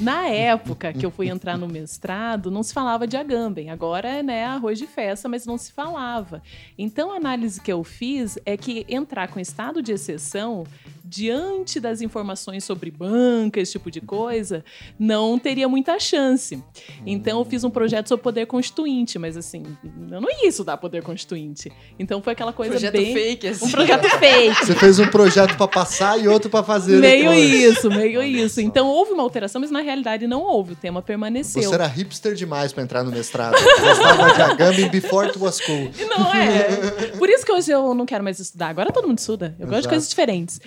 [0.00, 3.70] Na época que eu fui entrar no mestrado, não se falava de Agamben.
[3.70, 6.42] Agora é né, arroz de festa, mas não se falava.
[6.76, 10.64] Então a análise que eu fiz é que entrar com estado de exceção
[11.04, 14.64] diante das informações sobre banca, esse tipo de coisa,
[14.98, 16.62] não teria muita chance.
[17.04, 19.62] Então eu fiz um projeto sobre poder constituinte, mas assim,
[20.10, 21.70] eu não ia estudar poder constituinte.
[21.98, 23.66] Então foi aquela coisa Projeto bem fake, assim.
[23.66, 24.66] um projeto fake.
[24.66, 27.76] Você fez um projeto pra passar e outro pra fazer Meio depois.
[27.76, 28.54] isso, meio Olha isso.
[28.56, 28.60] só.
[28.62, 30.72] Então houve uma alteração, mas na realidade não houve.
[30.72, 31.62] O tema permaneceu.
[31.62, 33.54] Você era hipster demais pra entrar no mestrado.
[33.80, 35.90] Gostava de Agamben before it was cool.
[36.08, 37.12] Não é.
[37.18, 38.68] Por isso que hoje eu não quero mais estudar.
[38.68, 39.54] Agora todo mundo estuda.
[39.58, 39.88] Eu gosto de Exato.
[39.90, 40.60] coisas diferentes.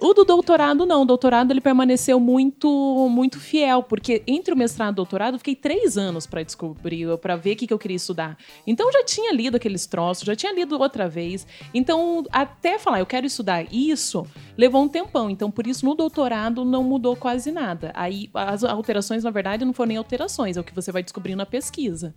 [0.00, 1.02] O do doutorado, não.
[1.02, 5.38] O doutorado ele permaneceu muito muito fiel, porque entre o mestrado e o doutorado eu
[5.38, 8.36] fiquei três anos para descobrir, para ver o que, que eu queria estudar.
[8.66, 11.46] Então já tinha lido aqueles troços, já tinha lido outra vez.
[11.74, 15.28] Então, até falar, eu quero estudar isso, levou um tempão.
[15.30, 17.92] Então, por isso, no doutorado não mudou quase nada.
[17.94, 21.34] Aí, as alterações, na verdade, não foram nem alterações, é o que você vai descobrir
[21.34, 22.14] na pesquisa.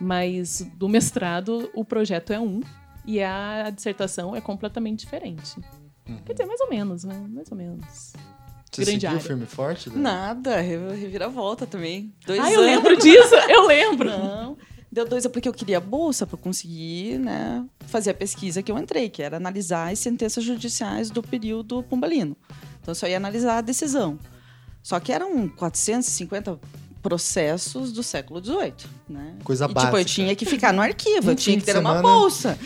[0.00, 2.60] Mas do mestrado, o projeto é um
[3.06, 5.56] e a dissertação é completamente diferente.
[6.08, 6.18] Uhum.
[6.24, 7.24] Quer dizer, mais ou menos, né?
[7.28, 8.12] Mais ou menos.
[8.70, 9.20] Você Grande seguiu área.
[9.20, 9.88] firme e forte?
[9.88, 10.02] Dani?
[10.02, 12.12] Nada, re- reviravolta também.
[12.26, 12.74] Dois Ah, eu anos.
[12.74, 14.08] lembro disso, eu lembro.
[14.10, 14.56] Não.
[14.90, 18.78] Deu dois, é porque eu queria bolsa para conseguir né, fazer a pesquisa que eu
[18.78, 22.36] entrei, que era analisar as sentenças judiciais do período pombalino.
[22.80, 24.18] Então, eu só ia analisar a decisão.
[24.82, 26.58] Só que eram 450
[27.02, 28.72] processos do século XVIII,
[29.08, 29.34] né?
[29.44, 30.04] Coisa e, Tipo, eu básica.
[30.04, 32.02] tinha que ficar no arquivo, eu tinha que ter uma semana.
[32.02, 32.58] bolsa.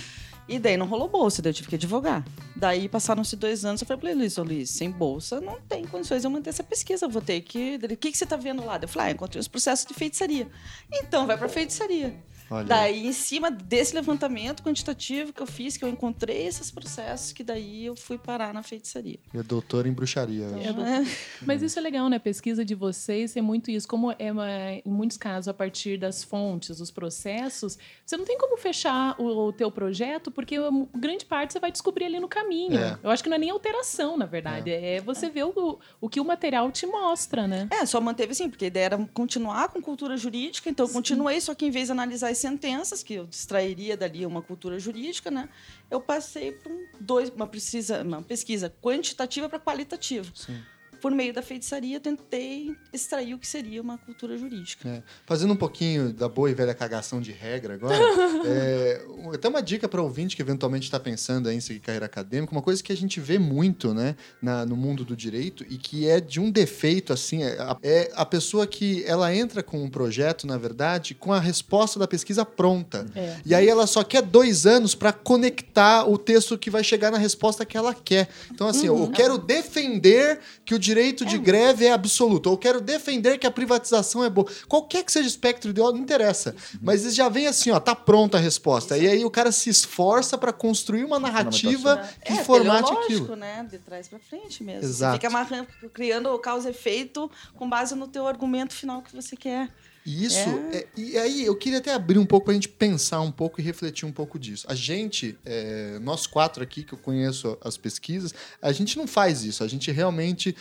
[0.48, 2.24] E daí não rolou bolsa, daí eu tive que advogar.
[2.56, 6.30] Daí passaram-se dois anos, eu falei Luiz, Luiz, sem bolsa não tem condições de eu
[6.30, 7.76] manter essa pesquisa, vou ter que...
[7.76, 8.78] O que, que você tá vendo lá?
[8.80, 10.48] Eu falei, ah, encontrei os processos de feitiçaria.
[10.92, 12.16] Então, vai pra feitiçaria.
[12.50, 12.64] Olha.
[12.64, 17.44] Daí, em cima desse levantamento quantitativo que eu fiz, que eu encontrei esses processos, que
[17.44, 19.18] daí eu fui parar na feitiçaria.
[19.34, 20.46] E é doutora em bruxaria.
[20.46, 21.06] É, É.
[21.46, 22.16] Mas isso é legal, né?
[22.16, 23.87] A pesquisa de vocês é muito isso.
[23.87, 28.38] Como é, uma- em muitos casos, a partir das fontes, dos processos, você não tem
[28.38, 30.56] como fechar o, o teu projeto, porque
[30.94, 32.78] grande parte você vai descobrir ali no caminho.
[32.78, 32.98] É.
[33.02, 34.70] Eu acho que não é nem alteração, na verdade.
[34.70, 37.68] É, você ver o, o que o material te mostra, né?
[37.70, 41.40] É, só manteve assim, porque a ideia era continuar com cultura jurídica, então eu continuei,
[41.40, 45.48] só que em vez de analisar sentenças, que eu distrairia dali uma cultura jurídica, né?
[45.90, 50.31] Eu passei por um, dois, uma, precisa, uma pesquisa quantitativa para qualitativa.
[50.35, 50.61] Sim.
[51.00, 54.88] Por meio da feitiçaria, tentei extrair o que seria uma cultura jurídica.
[54.88, 55.02] É.
[55.26, 57.94] Fazendo um pouquinho da boa e velha cagação de regra agora,
[58.46, 62.62] é, até uma dica para ouvinte que eventualmente está pensando em seguir carreira acadêmica, uma
[62.62, 66.20] coisa que a gente vê muito né, na- no mundo do direito e que é
[66.20, 70.46] de um defeito, assim, é a, é a pessoa que ela entra com um projeto,
[70.46, 73.06] na verdade, com a resposta da pesquisa pronta.
[73.14, 73.37] É.
[73.44, 77.18] E aí ela só quer dois anos para conectar o texto que vai chegar na
[77.18, 78.28] resposta que ela quer.
[78.50, 82.46] Então, assim, eu quero defender que o direito de greve é absoluto.
[82.46, 84.46] Ou eu quero defender que a privatização é boa.
[84.66, 86.55] Qualquer que seja o espectro ideológico, não interessa.
[86.81, 88.96] Mas eles já vem assim, ó, tá pronta a resposta.
[88.96, 93.37] E aí o cara se esforça para construir uma narrativa que é, formate aquilo.
[93.37, 93.66] né?
[93.70, 94.85] De trás para frente mesmo.
[94.85, 95.12] Exato.
[95.12, 99.37] Você fica amarrando, criando causa e efeito com base no teu argumento final que você
[99.37, 99.68] quer.
[100.09, 100.38] E isso,
[100.73, 100.77] É.
[100.79, 103.64] é- e aí eu queria até abrir um pouco pra gente pensar um pouco e
[103.64, 104.66] refletir um pouco disso.
[104.66, 109.44] A gente, é, nós quatro aqui que eu conheço as pesquisas, a gente não faz
[109.44, 109.62] isso.
[109.62, 110.57] A gente realmente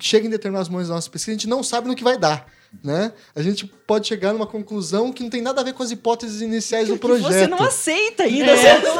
[0.00, 2.48] chega em determinados momentos da nossa pesquisa, a gente não sabe no que vai dar.
[2.82, 3.12] Né?
[3.34, 6.40] A gente pode chegar numa conclusão que não tem nada a ver com as hipóteses
[6.40, 7.32] iniciais do Que projeto.
[7.32, 8.50] você não aceita ainda.
[8.52, 8.80] É.
[8.80, 8.96] Você não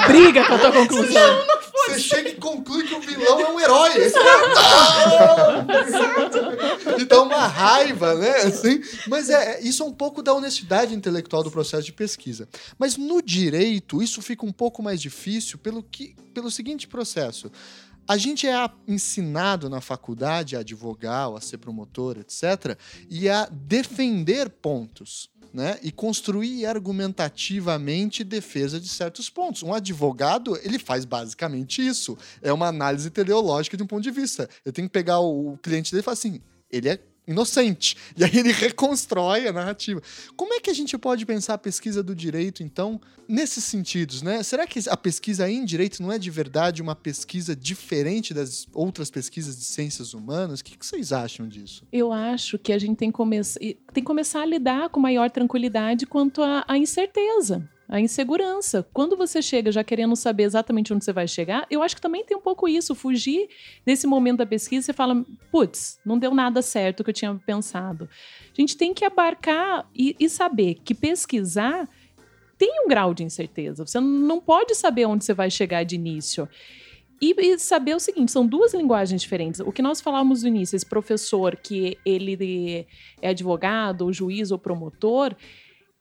[0.00, 1.44] Você briga com a tua conclusão.
[1.88, 3.90] Você chega e conclui que o vilão é um herói.
[6.98, 8.36] E dá uma raiva, né?
[8.42, 12.48] Assim, mas é, é- isso é um pouco da honestidade intelectual do processo de pesquisa.
[12.78, 17.50] Mas no direito, isso fica um pouco mais difícil pelo, que, pelo seguinte processo.
[18.06, 22.76] A gente é ensinado na faculdade a advogar, a ser promotor, etc.,
[23.08, 25.30] e a defender pontos.
[25.52, 25.78] Né?
[25.82, 29.62] E construir argumentativamente defesa de certos pontos.
[29.62, 32.16] Um advogado, ele faz basicamente isso.
[32.40, 34.48] É uma análise teleológica de um ponto de vista.
[34.64, 37.96] Eu tenho que pegar o cliente dele e falar assim: ele é inocente.
[38.16, 40.00] E aí ele reconstrói a narrativa.
[40.36, 44.42] Como é que a gente pode pensar a pesquisa do direito, então, nesses sentidos, né?
[44.42, 49.10] Será que a pesquisa em direito não é de verdade uma pesquisa diferente das outras
[49.10, 50.60] pesquisas de ciências humanas?
[50.60, 51.84] O que vocês acham disso?
[51.90, 53.18] Eu acho que a gente tem que,
[53.58, 57.68] tem que começar a lidar com maior tranquilidade quanto à incerteza.
[57.92, 58.88] A insegurança.
[58.90, 62.24] Quando você chega já querendo saber exatamente onde você vai chegar, eu acho que também
[62.24, 63.50] tem um pouco isso, fugir
[63.84, 68.08] desse momento da pesquisa e fala, putz, não deu nada certo que eu tinha pensado.
[68.50, 71.86] A gente tem que abarcar e, e saber que pesquisar
[72.56, 73.86] tem um grau de incerteza.
[73.86, 76.48] Você não pode saber onde você vai chegar de início.
[77.20, 79.60] E, saber o seguinte, são duas linguagens diferentes.
[79.60, 82.86] O que nós falávamos no início, esse professor que ele
[83.20, 85.36] é advogado, ou juiz, ou promotor,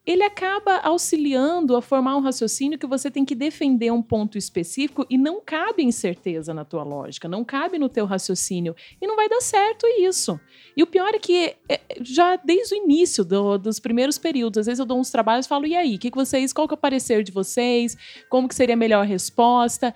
[0.06, 5.06] ele acaba auxiliando a formar um raciocínio que você tem que defender um ponto específico
[5.10, 9.30] e não cabe incerteza na tua lógica, não cabe no teu raciocínio e não vai
[9.30, 10.40] dar certo isso.
[10.76, 14.66] E o pior é que é, já desde o início do- dos primeiros períodos, às
[14.66, 16.74] vezes eu dou uns trabalhos e falo, e aí, o que, que vocês, qual que
[16.74, 17.96] é o parecer de vocês?
[18.28, 19.94] Como que seria a melhor resposta?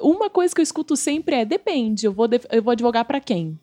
[0.00, 3.58] Uma coisa que eu escuto sempre é, depende, eu vou, eu vou advogar para quem?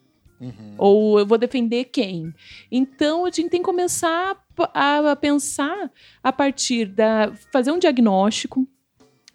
[0.76, 2.34] Ou eu vou defender quem?
[2.72, 4.36] Então a gente tem que começar
[4.74, 5.92] a, a pensar
[6.24, 7.32] a partir da.
[7.52, 8.68] fazer um diagnóstico.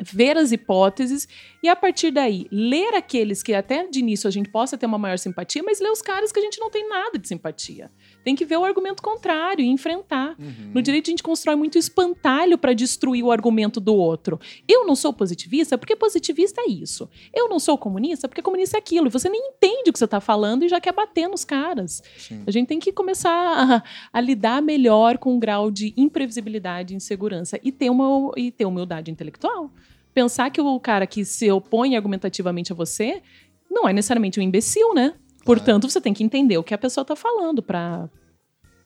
[0.00, 1.26] ver as hipóteses
[1.62, 4.98] e, a partir daí, ler aqueles que até de início a gente possa ter uma
[4.98, 7.90] maior simpatia, mas ler os caras que a gente não tem nada de simpatia.
[8.26, 10.34] Tem que ver o argumento contrário e enfrentar.
[10.36, 10.72] Uhum.
[10.74, 14.40] No direito, a gente constrói muito espantalho para destruir o argumento do outro.
[14.66, 17.08] Eu não sou positivista porque positivista é isso.
[17.32, 19.06] Eu não sou comunista porque comunista é aquilo.
[19.06, 22.02] E você nem entende o que você está falando e já quer bater nos caras.
[22.18, 22.42] Sim.
[22.44, 26.96] A gente tem que começar a, a lidar melhor com o grau de imprevisibilidade e
[26.96, 29.70] insegurança e ter, uma, e ter humildade intelectual.
[30.12, 33.22] Pensar que o cara que se opõe argumentativamente a você
[33.70, 35.14] não é necessariamente um imbecil, né?
[35.46, 38.10] Portanto, você tem que entender o que a pessoa está falando para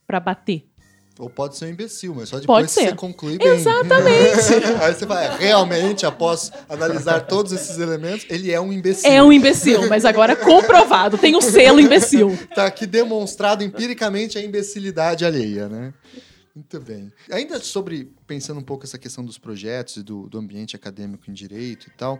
[0.06, 0.70] para bater.
[1.20, 2.88] Ou pode ser um imbecil, mas só Pode depois que ser.
[2.88, 3.48] você conclui bem.
[3.48, 4.54] Exatamente.
[4.80, 9.10] Aí você vai, realmente, após analisar todos esses elementos, ele é um imbecil.
[9.10, 12.38] É um imbecil, mas agora comprovado, tem o selo imbecil.
[12.54, 15.92] Tá aqui demonstrado empiricamente a imbecilidade alheia, né?
[16.54, 17.12] Muito bem.
[17.30, 21.34] Ainda sobre, pensando um pouco essa questão dos projetos e do, do ambiente acadêmico em
[21.34, 22.18] direito e tal,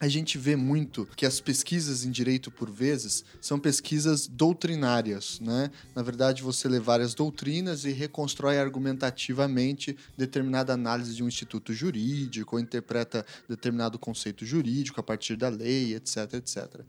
[0.00, 5.70] a gente vê muito que as pesquisas em direito, por vezes, são pesquisas doutrinárias, né?
[5.94, 12.56] Na verdade, você lê várias doutrinas e reconstrói argumentativamente determinada análise de um instituto jurídico,
[12.56, 16.80] ou interpreta determinado conceito jurídico a partir da lei, etc, etc.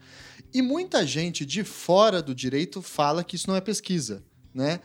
[0.51, 4.79] E muita gente de fora do direito fala que isso não é pesquisa, né?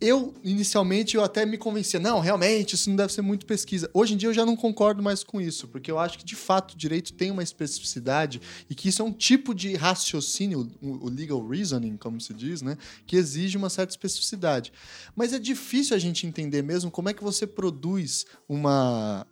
[0.00, 3.90] Eu, inicialmente, eu até me convencia, não, realmente, isso não deve ser muito pesquisa.
[3.92, 6.34] Hoje em dia eu já não concordo mais com isso, porque eu acho que, de
[6.34, 8.40] fato, o direito tem uma especificidade
[8.70, 12.78] e que isso é um tipo de raciocínio, o legal reasoning, como se diz, né,
[13.06, 14.72] que exige uma certa especificidade.
[15.14, 19.26] Mas é difícil a gente entender mesmo como é que você produz uma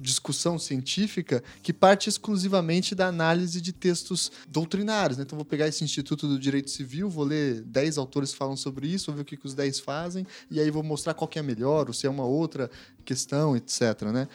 [0.00, 5.18] discussão científica que parte exclusivamente da análise de textos doutrinários.
[5.18, 5.24] Né?
[5.24, 8.88] Então, vou pegar esse Instituto do Direito Civil, vou ler 10 autores que falam sobre
[8.88, 11.38] isso, vou ver o que, que os 10 fazem, e aí vou mostrar qual que
[11.38, 12.70] é melhor, ou se é uma outra
[13.04, 14.02] questão, etc.
[14.12, 14.28] Né?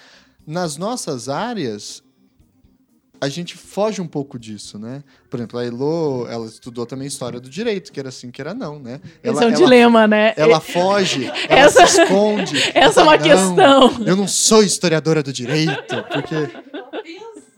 [0.46, 2.04] Nas nossas áreas,
[3.22, 5.02] a gente foge um pouco disso, né?
[5.30, 8.54] Por exemplo, a Elo, ela estudou também história do direito, que era assim, que era
[8.54, 9.00] não, né?
[9.24, 10.34] Esse é um dilema, né?
[10.36, 12.58] Ela foge, ela Essa- se esconde.
[12.76, 14.06] Essa é uma Não, questão.
[14.06, 16.36] Eu não sou historiadora do direito, porque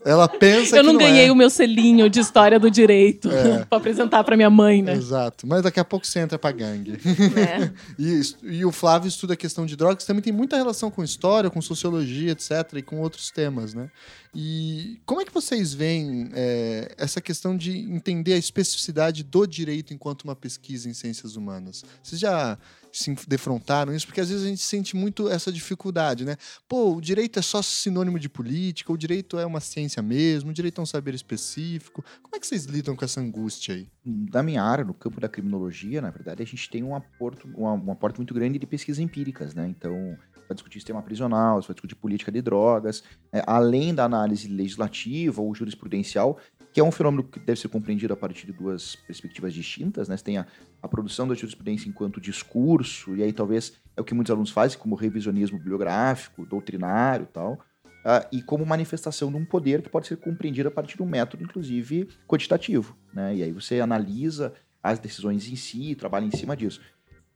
[0.04, 1.32] ela pensa Eu que não ganhei é.
[1.32, 3.64] o meu selinho de história do direito É.
[3.68, 4.94] pra apresentar pra minha mãe, né?
[4.94, 5.46] Exato.
[5.46, 6.98] Mas daqui a pouco você entra pra gangue.
[7.36, 7.70] É.
[7.98, 11.50] E, e o Flávio estuda a questão de drogas, também tem muita relação com história,
[11.50, 13.90] com sociologia, etc., e com outros temas, né?
[14.34, 19.92] E como é que vocês veem é, essa questão de entender a especificidade do direito
[19.92, 21.84] enquanto uma pesquisa em ciências humanas?
[22.02, 22.56] Vocês já
[22.98, 24.06] se defrontaram isso?
[24.06, 26.36] Porque às vezes a gente sente muito essa dificuldade, né?
[26.68, 30.54] Pô, o direito é só sinônimo de política, o direito é uma ciência mesmo, o
[30.54, 32.04] direito é um saber específico.
[32.22, 33.88] Como é que vocês lidam com essa angústia aí?
[34.04, 37.64] Da minha área, no campo da criminologia, na verdade, a gente tem um aporte, um,
[37.64, 39.66] um aporte muito grande de pesquisas empíricas, né?
[39.68, 40.16] Então,
[40.48, 45.54] vai discutir sistema prisional, vai discutir política de drogas, é, além da análise legislativa ou
[45.54, 46.38] jurisprudencial,
[46.78, 50.16] que é um fenômeno que deve ser compreendido a partir de duas perspectivas distintas, né?
[50.16, 50.46] Você tem a,
[50.80, 54.78] a produção da jurisprudência enquanto discurso, e aí talvez é o que muitos alunos fazem,
[54.78, 57.58] como revisionismo bibliográfico, doutrinário e tal,
[58.04, 61.06] ah, e como manifestação de um poder que pode ser compreendido a partir de um
[61.06, 62.96] método, inclusive, quantitativo.
[63.12, 63.34] Né?
[63.34, 66.80] E aí você analisa as decisões em si, trabalha em cima disso.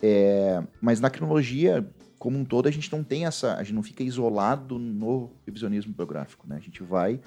[0.00, 1.84] É, mas na criminologia,
[2.16, 3.56] como um todo, a gente não tem essa.
[3.56, 6.46] A gente não fica isolado no revisionismo biográfico.
[6.46, 6.54] Né?
[6.58, 7.20] A gente vai.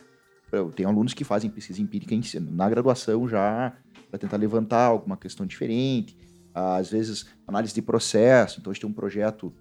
[0.76, 3.74] Tenho alunos que fazem pesquisa empírica na graduação já,
[4.10, 6.18] para tentar levantar alguma questão diferente.
[6.54, 8.60] Às vezes, análise de processo.
[8.60, 9.54] Então, a gente tem um projeto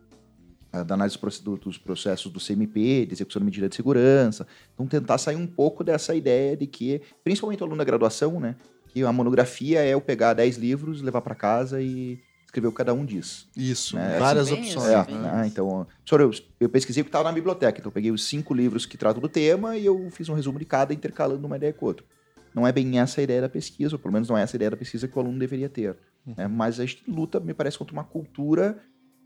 [0.73, 4.47] ah, da análise dos processos do CMP, de execução de medida de segurança.
[4.73, 8.57] Então, tentar sair um pouco dessa ideia de que, principalmente o aluno da graduação, né?
[8.89, 12.21] Que a monografia é eu pegar 10 livros, levar para casa e
[12.55, 13.47] escrever o que cada um diz.
[13.57, 15.09] Isso, É, várias assim, opções.
[15.09, 15.47] É, né?
[15.47, 16.31] então, professor, eu,
[16.61, 19.21] eu pesquisei o que estava na biblioteca, então eu peguei os cinco livros que tratam
[19.21, 22.07] do tema e eu fiz um resumo de cada, intercalando uma ideia com outra.
[22.55, 24.59] Não é bem essa a ideia da pesquisa, ou pelo menos não é essa a
[24.59, 25.97] ideia da pesquisa que o aluno deveria ter.
[26.25, 26.47] né?
[26.47, 28.79] Mas a gente luta, me parece, contra uma cultura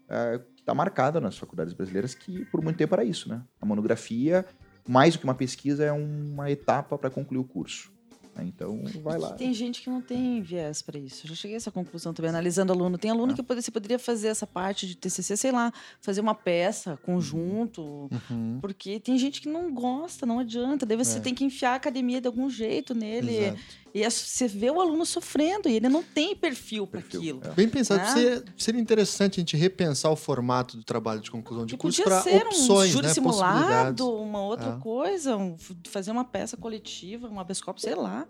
[0.09, 3.43] ah, que está marcada nas faculdades brasileiras, que por muito tempo era isso, né?
[3.61, 4.47] A monografia,
[4.89, 7.93] mais do que uma pesquisa, é uma etapa para concluir o curso.
[8.39, 8.45] Né?
[8.47, 9.33] Então, vai lá.
[9.33, 11.27] Tem gente que não tem viés para isso.
[11.27, 12.97] Eu já cheguei a essa conclusão também, analisando aluno.
[12.97, 13.35] Tem aluno Ah.
[13.37, 18.09] que você poderia fazer essa parte de TCC, sei lá, fazer uma peça conjunto.
[18.31, 20.87] Uhum, Porque tem gente que não gosta, não adianta.
[20.87, 21.21] Daí você É.
[21.21, 23.37] tem que enfiar a academia de algum jeito nele.
[23.37, 23.59] exato.
[23.99, 27.41] E é- você vê o aluno sofrendo e ele não tem perfil para aquilo.
[27.45, 27.51] é.
[27.51, 28.01] Bem pensado.
[28.01, 28.13] Né?
[28.13, 32.05] Seria, seria interessante a gente repensar o formato do trabalho de conclusão de curso podia
[32.21, 33.15] para ser opções, um júri né?
[33.15, 34.83] simulado, uma outra É.
[34.83, 35.57] coisa, um-
[35.89, 38.27] fazer uma peça coletiva, um habeas corpus, sei lá.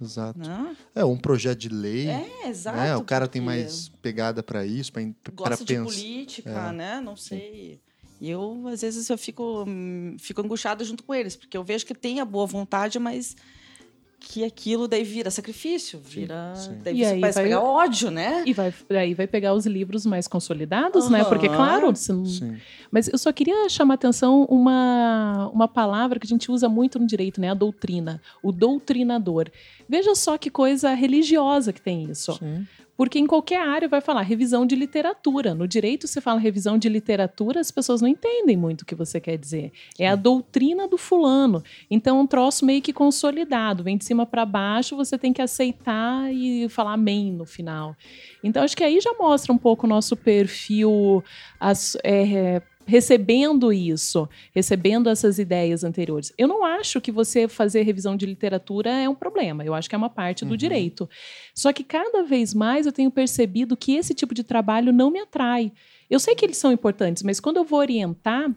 [0.00, 0.38] Exato.
[0.38, 0.76] Né?
[0.94, 2.08] É, um projeto de lei.
[2.08, 2.76] É, exato.
[2.76, 2.96] né?
[2.96, 5.84] O cara tem mais pegada para isso, para Gosta de pensar.
[5.84, 6.72] política, É.
[6.72, 7.00] né?
[7.00, 7.80] Não sei.
[8.20, 11.84] E eu, às vezes, eu fico, hum, fico angustiada junto com eles, porque eu vejo
[11.86, 13.36] que tem a boa vontade, mas
[14.24, 16.54] que aquilo daí vira sacrifício, vira.
[16.54, 16.78] sim.
[16.82, 18.42] Daí E você aí vai pegar ódio, né?
[18.46, 21.24] E vai, aí vai pegar os livros mais consolidados, né?
[21.24, 22.56] Porque, claro, não- Sim.
[22.90, 26.98] Mas eu só queria chamar a atenção uma, uma palavra que a gente usa muito
[26.98, 27.50] no direito, né?
[27.50, 28.20] A doutrina.
[28.42, 29.50] O doutrinador.
[29.88, 32.32] Veja só que coisa religiosa que tem isso.
[32.38, 32.66] Sim.
[33.02, 35.56] Porque em qualquer área vai falar revisão de literatura.
[35.56, 39.20] No direito, você fala revisão de literatura, as pessoas não entendem muito o que você
[39.20, 39.72] quer dizer.
[39.98, 41.64] É a doutrina do fulano.
[41.90, 43.82] Então, é um troço meio que consolidado.
[43.82, 47.96] Vem de cima para baixo, você tem que aceitar e falar amém no final.
[48.40, 51.24] Então, acho que aí já mostra um pouco o nosso perfil
[51.58, 56.32] as- é, recebendo isso, recebendo essas ideias anteriores.
[56.36, 59.64] Eu não acho que você fazer revisão de literatura é um problema.
[59.64, 61.08] Eu acho que é uma parte do direito.
[61.54, 65.20] Só que cada vez mais eu tenho percebido que esse tipo de trabalho não me
[65.20, 65.72] atrai.
[66.10, 68.50] Eu sei que eles são importantes, mas quando eu vou orientar,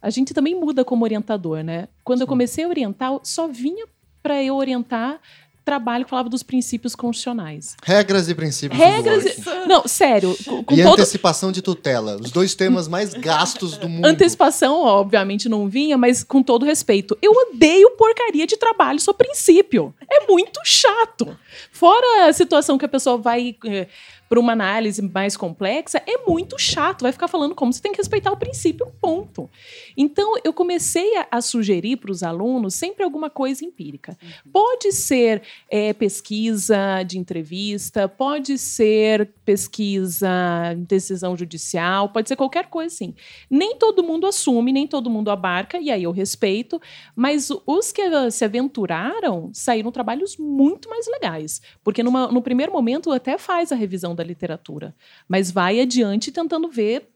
[0.00, 1.88] a gente também muda como orientador, né?
[2.02, 3.86] Quando eu comecei a orientar, só vinha
[4.22, 5.20] para eu orientar
[5.64, 7.76] trabalho que falava dos princípios constitucionais.
[7.82, 9.66] Regras e princípios Regras e-.
[9.66, 12.16] Não, sério, com, E todo antecipação de tutela.
[12.20, 14.04] Os dois temas mais gastos do mundo.
[14.04, 17.16] Antecipação, obviamente, não vinha, mas com todo respeito.
[17.22, 19.94] Eu odeio porcaria de trabalho só princípio.
[20.10, 21.36] É muito chato.
[21.72, 23.56] Fora a situação que a pessoa vai
[24.28, 27.02] para uma análise mais complexa, é muito chato.
[27.02, 29.48] Vai ficar falando como você tem que respeitar o princípio, ponto.
[29.96, 34.16] Então, eu comecei a, a sugerir para os alunos sempre alguma coisa empírica.
[34.52, 40.28] Pode ser é, pesquisa de entrevista, pode ser pesquisa
[40.86, 43.14] decisão judicial, pode ser qualquer coisa assim.
[43.50, 46.80] Nem todo mundo assume, nem todo mundo abarca, e aí eu respeito,
[47.14, 51.60] mas os que eh, se aventuraram saíram trabalhos muito mais legais.
[51.82, 54.94] Porque numa- no primeiro momento até faz a revisão da literatura,
[55.28, 57.08] mas vai adiante tentando ver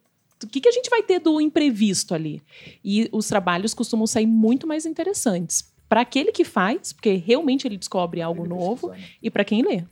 [0.42, 2.42] o que, que a gente vai ter do imprevisto ali.
[2.84, 5.72] E os trabalhos costumam sair muito mais interessantes.
[5.88, 9.14] Para aquele que faz, porque realmente ele descobre algo Ele novo, pesquisar, né?
[9.22, 9.84] e para quem lê.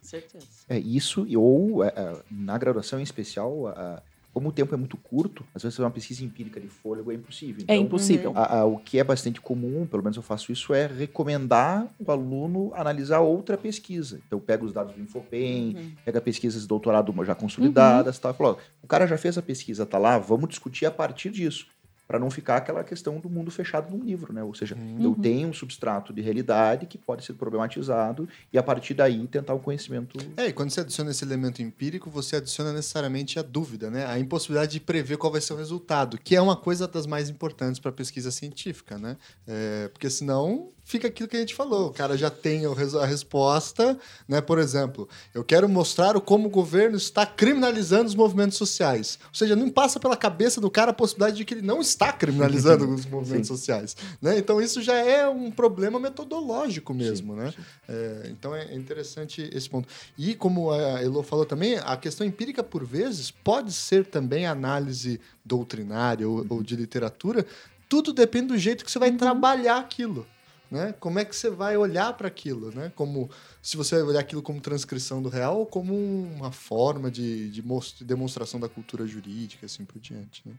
[0.00, 0.46] Certeza.
[0.68, 4.02] É isso, ou é, é, na graduação em especial, a-
[4.34, 7.14] como o tempo é muito curto, às vezes fazer uma pesquisa empírica de fôlego é
[7.14, 7.64] impossível.
[7.68, 8.32] É Então, impossível.
[8.34, 12.10] a- a- o que é bastante comum, pelo menos eu faço isso, é recomendar o
[12.10, 14.20] aluno analisar outra pesquisa.
[14.26, 15.90] Então, pega os dados do Infopem, Uhum.
[16.04, 19.42] pega pesquisas de doutorado já consolidadas, tal, e fala, ó, o cara já fez a
[19.42, 21.66] pesquisa, tá lá, vamos discutir a partir disso.
[22.06, 24.42] Para não ficar aquela questão do mundo fechado num livro, né?
[24.42, 25.14] Ou seja, eu Uhum.
[25.14, 29.58] tenho um substrato de realidade que pode ser problematizado e a partir daí tentar o
[29.58, 34.04] conhecimento É, e quando você adiciona esse elemento empírico, você adiciona necessariamente a dúvida, né?
[34.06, 37.28] A impossibilidade de prever qual vai ser o resultado, que é uma coisa das mais
[37.30, 39.16] importantes para a pesquisa científica, né?
[39.46, 43.98] É, porque senão fica aquilo que a gente falou, o cara já tem a resposta,
[44.28, 44.40] né?
[44.40, 49.18] Por exemplo, eu quero mostrar o como o governo está criminalizando os movimentos sociais.
[49.28, 52.12] Ou seja, não passa pela cabeça do cara a possibilidade de que ele não está
[52.12, 54.38] criminalizando os movimentos sociais, né?
[54.38, 57.54] Então isso já é um problema metodológico mesmo, Sim, né?
[57.56, 57.62] sim.
[57.88, 59.88] É, então é interessante esse ponto.
[60.18, 65.20] E como a Elo falou também, a questão empírica, por vezes, pode ser também análise
[65.44, 67.46] doutrinária ou, ou de literatura.
[67.88, 70.26] Tudo depende do jeito que você vai trabalhar aquilo.
[70.70, 70.92] Né?
[70.98, 72.70] Como é que você vai olhar para aquilo?
[72.74, 72.90] Né?
[72.96, 73.30] Como
[73.62, 77.62] se você vai olhar aquilo como transcrição do real ou como uma forma de, de
[78.04, 80.42] demonstração da cultura jurídica, assim por diante.
[80.46, 80.54] Né?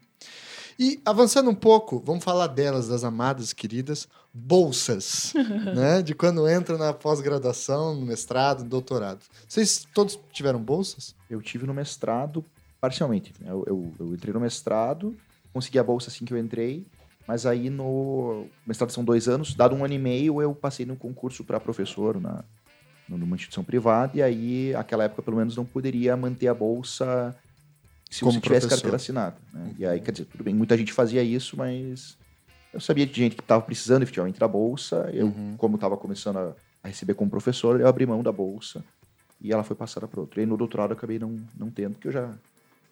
[0.80, 5.34] E avançando um pouco, vamos falar delas, das amadas, queridas, bolsas,
[5.76, 6.02] né?
[6.02, 9.20] De quando entra na pós-graduação, no mestrado, no doutorado.
[9.48, 11.16] Vocês todos tiveram bolsas?
[11.30, 12.44] Eu tive no mestrado
[12.80, 13.34] parcialmente.
[13.40, 13.50] né?
[13.52, 15.16] Eu, eu- eu entrei no mestrado,
[15.54, 16.86] consegui a bolsa assim que eu entrei,
[17.28, 20.96] mas aí no mestrado são dois anos, dado um ano e meio, eu passei no
[20.96, 22.44] concurso para professor na,
[23.10, 27.36] numa instituição privada, e aí, aquela época, pelo menos, não poderia manter a bolsa
[28.10, 28.70] se Como você tivesse professor.
[28.92, 29.36] carteira assinada.
[29.54, 29.74] né?
[29.78, 32.18] E aí, quer dizer, tudo bem, muita gente fazia isso, mas
[32.74, 35.56] eu sabia de gente que estava precisando efetivamente da bolsa, eu, Uhum.
[35.58, 36.54] como estava começando a,
[36.84, 38.84] a receber como professor, eu abri mão da bolsa
[39.42, 40.40] e ela foi passada para outro.
[40.40, 42.38] E aí, no doutorado eu acabei não, não tendo, porque eu já, já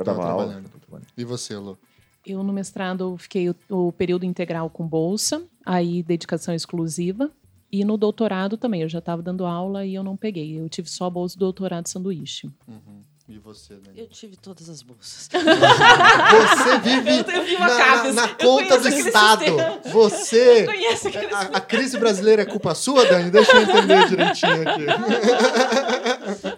[0.03, 0.43] Tava dava aula.
[0.45, 0.69] trabalhando.
[0.79, 1.07] trabalhando.
[1.17, 1.77] E você, Lu?
[2.25, 7.29] Eu, no mestrado, fiquei o, o período integral com bolsa, aí dedicação exclusiva.
[7.71, 10.59] E no doutorado também, eu já estava dando aula e eu não peguei.
[10.59, 12.49] Eu tive só a bolsa do doutorado sanduíche.
[13.27, 13.99] E você, Dani?
[13.99, 15.29] Eu tive todas as bolsas.
[15.33, 19.45] Você vive Eu tenho viva na, na Eu conta do Estado.
[19.45, 19.79] sistema.
[19.85, 20.67] Você...
[21.31, 23.31] A, a crise brasileira é culpa sua, Dani?
[23.31, 24.85] Deixa eu entender direitinho aqui.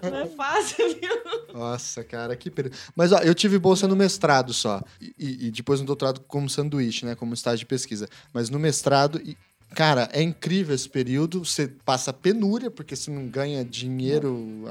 [0.09, 1.53] Não é fácil, viu?
[1.53, 2.75] Nossa, cara, que período.
[2.95, 4.81] Mas ó, eu tive bolsa no mestrado só.
[4.99, 7.15] E, e- depois no doutorado como sanduíche, né?
[7.15, 8.07] Como estágio de pesquisa.
[8.33, 9.37] Mas no mestrado, e
[9.75, 11.43] Cara, é incrível esse período.
[11.43, 14.63] Você passa penúria, porque você não ganha dinheiro.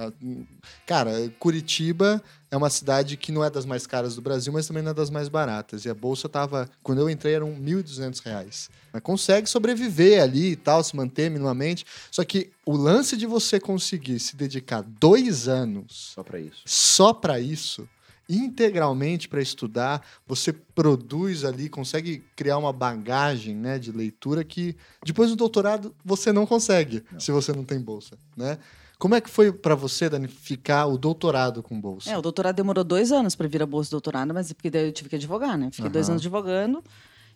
[0.87, 4.83] Cara, Curitiba é uma cidade que não é das mais caras do Brasil, mas também
[4.83, 5.85] não é das mais baratas.
[5.85, 6.69] E a bolsa tava.
[6.83, 8.71] Quando eu entrei, eram 1.200 reais.
[8.93, 11.85] Mas consegue sobreviver ali e tal, se manter minimamente.
[12.11, 16.63] Só que o lance de você conseguir se dedicar dois anos Só pra isso.
[16.65, 17.87] só para isso,
[18.29, 25.31] integralmente para estudar, você produz ali, consegue criar uma bagagem né, de leitura que depois
[25.31, 28.59] do doutorado você não consegue, se você não tem bolsa, né?
[28.99, 32.11] Como é que foi para você, Dani, ficar o doutorado com bolsa?
[32.11, 34.87] É, o doutorado demorou dois anos para vir a bolsa de doutorado, mas porque daí
[34.87, 35.69] eu tive que advogar, né?
[35.73, 36.13] Fiquei dois Aham.
[36.13, 36.83] anos advogando.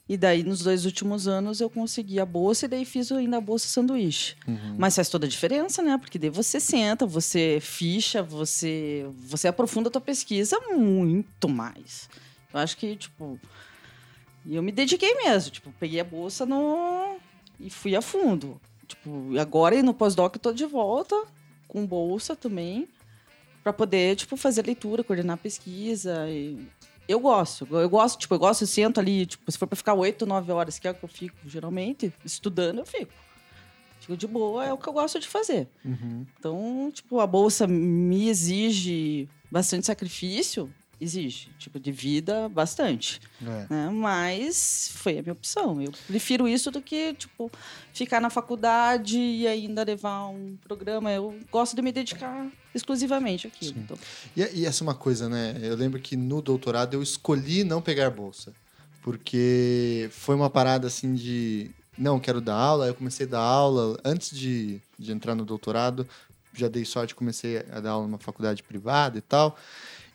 [0.09, 3.41] E daí, nos dois últimos anos, eu consegui a bolsa e daí fiz ainda a
[3.41, 4.37] bolsa sanduíche.
[4.47, 4.77] Uhum.
[4.79, 5.99] Mas faz toda a diferença, né?
[5.99, 12.09] Porque daí você senta, você ficha, você, você aprofunda a tua pesquisa muito mais.
[12.53, 13.39] Eu acho que, tipo...
[14.47, 15.51] E eu me dediquei mesmo.
[15.51, 17.17] Tipo, peguei a bolsa no...
[17.61, 18.59] e fui a fundo.
[18.87, 21.15] Tipo, agora, no pós-doc, eu tô de volta
[21.67, 22.89] com bolsa também
[23.63, 26.27] para poder, tipo, fazer leitura, coordenar pesquisa.
[26.31, 26.67] E...
[27.09, 27.67] Eu gosto.
[27.71, 30.53] Eu gosto, tipo, eu gosto, eu sento ali, tipo, se for para ficar oito, nove
[30.53, 33.13] horas, que é o que eu fico geralmente, estudando, eu fico.
[34.01, 35.69] Fico de boa, é o que eu gosto de fazer.
[35.83, 36.27] Uhum.
[36.39, 43.21] Então, tipo, a bolsa me exige bastante sacrifício, exige, tipo, de vida, bastante.
[43.43, 43.67] É.
[43.71, 43.91] Né?
[43.93, 45.81] Mas foi a minha opção.
[45.81, 47.51] Eu prefiro isso do que, tipo,
[47.93, 51.11] ficar na faculdade e ainda levar um programa.
[51.13, 53.51] Eu gosto de me dedicar exclusivamente.
[53.61, 53.75] Sim.
[53.77, 53.97] Então,
[54.37, 55.57] E, e essa é uma coisa, né?
[55.63, 58.53] Eu lembro que no doutorado eu escolhi não pegar bolsa.
[59.03, 61.71] Porque foi uma parada assim de.
[61.97, 62.87] Não, quero dar aula.
[62.87, 63.99] Eu comecei a dar aula.
[64.05, 66.07] Antes de, de entrar no doutorado,
[66.53, 69.57] já dei sorte, comecei a dar aula numa faculdade privada e tal.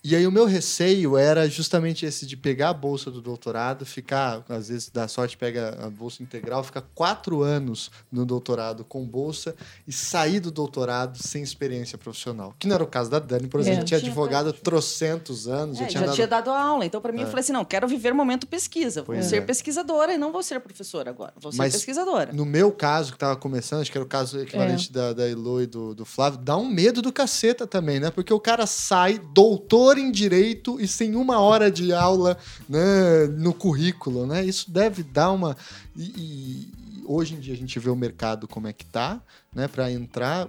[0.04, 4.43] E aí o meu receio era justamente esse de pegar a bolsa do doutorado, ficar,
[4.49, 9.56] às vezes dá sorte, pega a bolsa integral, ficar quatro anos no doutorado com bolsa
[9.88, 12.54] e sair do doutorado sem experiência profissional.
[12.60, 13.84] Que não era o caso da Dani, por exemplo, É.
[13.86, 16.16] tinha Tinha advogado trocentos anos, já é, tinha já dado...
[16.16, 16.86] tinha dado aula.
[16.86, 17.24] Então, para mim, É.
[17.24, 19.04] eu falei assim: não, quero viver o momento pesquisa.
[19.04, 19.41] Vou Pois ser é.
[19.41, 21.34] pesquisadora e não vou ser professora agora.
[21.39, 22.34] Vou ser Mas pesquisadora.
[22.34, 25.62] No meu caso, que estava começando, acho que era o caso equivalente da, da Elo
[25.62, 28.12] e do, do Flávio, dá um medo do caceta também, né?
[28.12, 32.38] Porque o cara sai doutor em direito e sem uma hora de aula
[32.68, 34.44] né, no currículo, né?
[34.46, 35.56] Isso deve dar uma.
[35.96, 39.22] E, e- hoje em dia a gente vê o mercado como é que tá,
[39.54, 39.68] né?
[39.68, 40.48] Para entrar,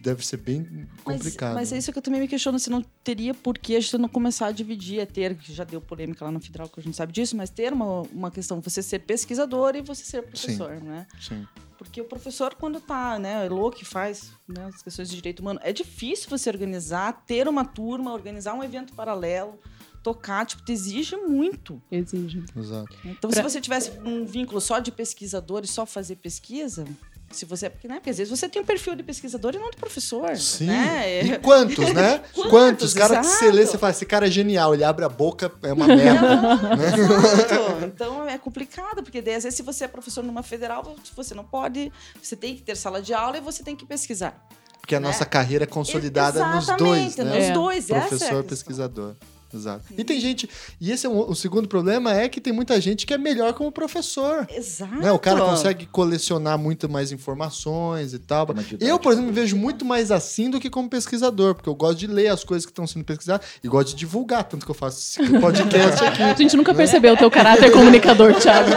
[0.00, 0.66] deve ser bem
[1.04, 1.54] Mas, complicado.
[1.54, 3.96] mas é isso que eu também me questiono, se não teria por que a gente
[3.98, 6.82] não começar a dividir, a ter, que já deu polêmica lá no Federal, que a
[6.82, 10.80] gente sabe disso, mas ter uma, uma questão, você ser pesquisador e você ser professor,
[10.82, 11.06] né?
[11.20, 11.46] Sim.
[11.78, 15.40] Porque o professor, quando tá, né, é louco que faz né, as questões de direito
[15.40, 19.58] humano, é difícil você organizar, ter uma turma, organizar um evento paralelo,
[20.02, 21.80] tocar, tipo, te exige muito.
[21.90, 22.42] Exige.
[22.56, 22.96] Exato.
[23.04, 26.84] Então, Pra- se você tivesse um vínculo só de pesquisador e só fazer pesquisa,
[27.30, 27.68] se você.
[27.70, 30.36] Porque, né, porque às vezes você tem um perfil de pesquisador e não de professor.
[30.36, 30.66] Sim.
[30.66, 31.22] Né?
[31.24, 32.18] E quantos, né?
[32.34, 32.94] Quantos, Quantos?
[32.94, 33.56] Cara que você exato.
[33.56, 36.40] lê, você fala, esse cara é genial, ele abre a boca, é uma merda.
[36.98, 37.84] Exato.
[37.84, 41.44] Então é complicado, porque daí, às vezes, se você é professor numa federal, você não
[41.44, 41.92] pode.
[42.22, 44.46] Você tem que ter sala de aula e você tem que pesquisar.
[44.80, 45.06] Porque a Né?
[45.08, 47.36] nossa carreira é consolidada nos dois, Exatamente, né?
[47.38, 47.52] Nos É.
[47.52, 48.42] dois, é Professor, questão.
[48.44, 49.16] pesquisador.
[49.54, 49.82] Exato.
[49.96, 50.48] E tem gente.
[50.80, 53.52] E esse é um- o segundo problema é que tem muita gente que é melhor
[53.54, 54.46] como professor.
[54.54, 54.94] Exato.
[54.96, 55.10] Né?
[55.12, 58.46] O cara consegue colecionar muito mais informações e tal.
[58.80, 61.98] Eu, por exemplo, me vejo muito mais assim do que como pesquisador, porque eu gosto
[61.98, 64.74] de ler as coisas que estão sendo pesquisadas e gosto de divulgar, tanto que eu
[64.74, 66.22] faço esse podcast aqui.
[66.22, 68.68] A gente nunca percebeu o teu caráter comunicador, Thiago.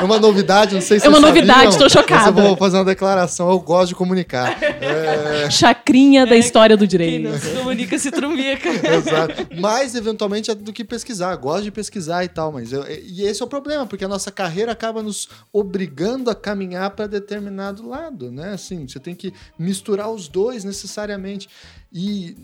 [0.00, 2.30] É uma novidade, não sei se É uma novidade, tô chocada.
[2.30, 4.56] Mas eu vou fazer uma declaração, eu gosto de comunicar.
[4.62, 7.28] É, Chacrinha da história do Quem direito.
[7.30, 8.68] não se comunica se trumbica.
[8.68, 9.46] Exato.
[9.88, 11.34] Mais eventualmente é do que pesquisar.
[11.36, 14.30] Gosto de pesquisar e tal, mas eu- e esse é o problema, porque a nossa
[14.30, 18.52] carreira acaba nos obrigando a caminhar para determinado lado, né?
[18.52, 21.48] Assim, você tem que misturar os dois necessariamente.
[21.90, 22.36] E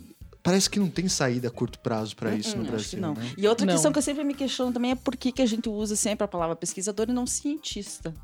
[0.44, 3.00] parece que não tem saída a curto prazo para isso no Hum, acho que Brasil,
[3.00, 3.14] não.
[3.14, 3.30] né?
[3.36, 3.72] E outra Não.
[3.74, 6.22] questão que eu sempre me questiono também é por que, que a gente usa sempre
[6.24, 8.14] a palavra pesquisador e não cientista.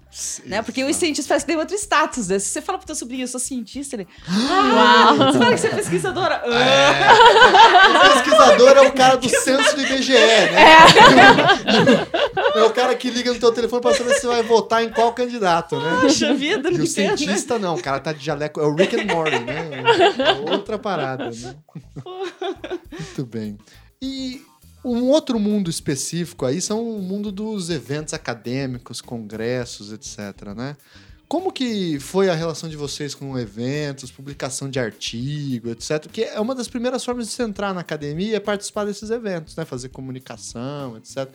[0.45, 0.61] Né?
[0.63, 2.29] Porque o cientista parece que tem outro status.
[2.29, 2.39] Né?
[2.39, 4.07] Se você fala pro teu sobrinho, eu sou cientista, ele.
[4.53, 6.43] Ah, você fala que você é pesquisadora.
[6.45, 10.57] Ah, O pesquisador é o cara do censo do IBGE, né?
[12.55, 12.63] É.
[12.65, 15.13] o cara que liga no teu telefone para saber se você vai votar em qual
[15.13, 15.99] candidato, né?
[16.03, 17.11] Puxa vida, E não o entendo.
[17.11, 17.17] né?
[17.17, 18.61] cientista não, o cara tá de jaleco.
[18.61, 19.71] É o Rick and Morty, né?
[20.47, 21.55] É outra parada, né?
[22.91, 23.59] Muito bem.
[24.01, 24.43] E
[24.85, 30.77] um outro mundo específico aí são o mundo dos eventos acadêmicos, congressos, etc, né?
[31.29, 36.09] Como que foi a relação de vocês com eventos, publicação de artigo, etc?
[36.11, 39.55] Que é uma das primeiras formas de você entrar na academia é participar desses eventos,
[39.55, 39.65] né?
[39.65, 41.31] Fazer comunicação, etc.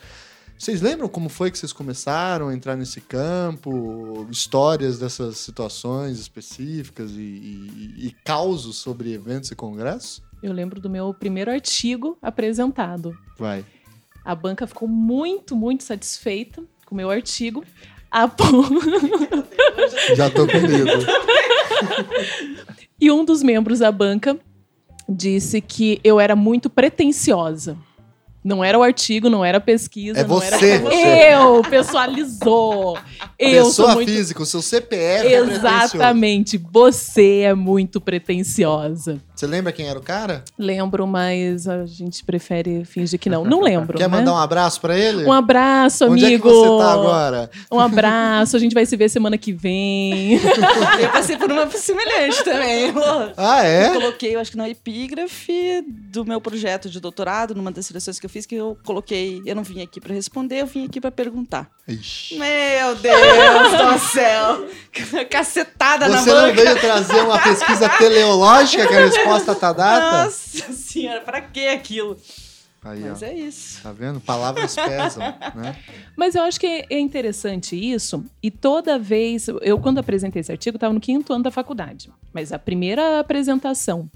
[0.57, 4.25] Vocês lembram como foi que vocês começaram a entrar nesse campo?
[4.31, 10.21] Histórias dessas situações específicas e, e, e causos sobre eventos e congressos?
[10.41, 13.17] Eu lembro do meu primeiro artigo apresentado.
[13.37, 13.65] Vai.
[14.23, 17.63] A banca ficou muito, muito satisfeita com o meu artigo.
[18.11, 18.29] A
[20.15, 21.05] Já tô com medo.
[22.99, 24.39] E um dos membros da banca
[25.07, 27.77] disse que eu era muito pretensiosa.
[28.45, 30.19] Não era o artigo, não era a pesquisa.
[30.19, 30.73] É não você.
[30.73, 31.31] Era...
[31.31, 32.95] Eu, pessoalizou.
[33.39, 34.11] Eu sou Pessoa muito.
[34.11, 35.39] física, o seu CPF é.
[35.39, 36.55] Exatamente.
[36.71, 39.19] Você é muito pretensiosa.
[39.35, 40.43] Você lembra quem era o cara?
[40.59, 43.43] Lembro, mas a gente prefere fingir que não.
[43.43, 43.97] Não lembro.
[43.97, 44.17] Quer né?
[44.19, 45.25] mandar um abraço pra ele?
[45.25, 46.47] Um abraço, Onde amigo.
[46.47, 47.49] é que você tá agora?
[47.71, 48.55] Um abraço.
[48.55, 50.39] A gente vai se ver semana que vem.
[51.01, 52.93] Eu passei por uma semelhante também.
[53.35, 53.93] Ah, Eu é?
[53.93, 58.25] coloquei, eu acho que na epígrafe do meu projeto de doutorado, numa das seleções que
[58.25, 61.11] eu fiz, que eu coloquei, eu não vim aqui para responder, eu vim aqui para
[61.11, 61.69] perguntar.
[61.87, 62.37] Ixi.
[62.37, 64.67] Meu Deus do céu!
[65.31, 70.25] Cacetada na Você não veio trazer uma pesquisa teleológica que a resposta tá dada?
[70.25, 72.17] Nossa senhora, pra que aquilo?
[72.83, 73.09] Aí, ó.
[73.09, 73.81] Mas é isso.
[73.81, 74.19] Tá vendo?
[74.19, 75.23] Palavras pesam,
[75.55, 75.75] né?
[76.15, 78.23] Mas eu acho que é interessante isso.
[78.43, 79.47] E toda vez.
[79.61, 82.11] Eu, quando apresentei esse artigo, estava no quinto ano da faculdade.
[82.31, 84.07] Mas a primeira apresentação.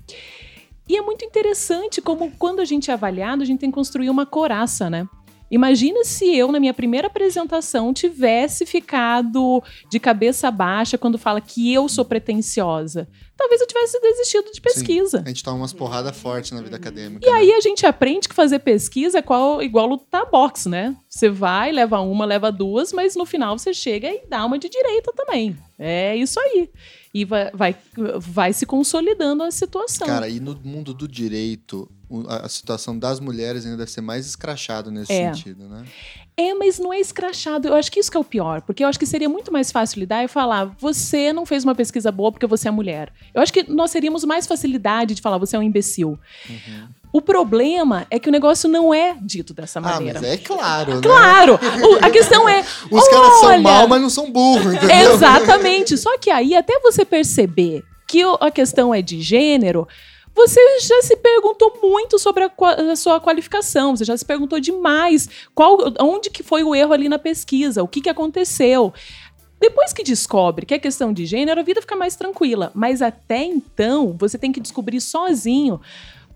[0.90, 4.10] E é muito interessante como, quando a gente é avaliado, a gente tem que construir
[4.10, 5.08] uma coraça, né?
[5.52, 11.74] Imagina se eu, na minha primeira apresentação, tivesse ficado de cabeça baixa quando fala que
[11.74, 13.08] eu sou pretensiosa.
[13.36, 15.24] Talvez eu tivesse desistido de pesquisa.
[15.26, 17.26] A gente toma umas porradas fortes na vida acadêmica.
[17.26, 17.38] E né?
[17.38, 20.96] aí a gente aprende que fazer pesquisa é qual, igual lutar boxe, né?
[21.08, 24.70] Você vai, leva uma, leva duas, mas no final você chega e dá uma de
[24.70, 25.58] direita também.
[25.80, 26.70] É isso aí.
[27.14, 27.76] E vai, vai,
[28.20, 30.06] vai se consolidando a situação.
[30.08, 31.90] Cara, e no mundo do direito,
[32.28, 35.34] a situação das mulheres ainda deve ser mais escrachado nesse É.
[35.34, 35.86] sentido, né?
[36.38, 37.68] É, mas não é escrachado.
[37.68, 38.62] Eu acho que isso que é o pior.
[38.62, 41.76] Porque eu acho que seria muito mais fácil lidar e falar: você não fez uma
[41.76, 43.12] pesquisa boa porque você é mulher.
[43.34, 46.18] Eu acho que nós teríamos mais facilidade de falar: você é um imbecil.
[47.12, 50.20] O problema é que o negócio não é dito dessa Ah, maneira.
[50.22, 51.02] mas é claro, né?
[51.02, 51.54] Claro!
[51.56, 52.62] O- a questão é.
[52.92, 55.14] Os caras são olha, mal, mas não são burros, entendeu?
[55.14, 55.98] Exatamente.
[55.98, 59.88] Só que aí, até você perceber que a questão é de gênero,
[60.36, 62.52] você já se perguntou muito sobre a,
[62.92, 67.10] a sua qualificação, você já se perguntou demais qual, onde que foi o erro ali
[67.10, 68.94] na pesquisa, o que, que aconteceu.
[69.60, 72.72] Depois que descobre que é questão de gênero, a vida fica mais tranquila.
[72.74, 75.82] Mas até então, você tem que descobrir sozinho.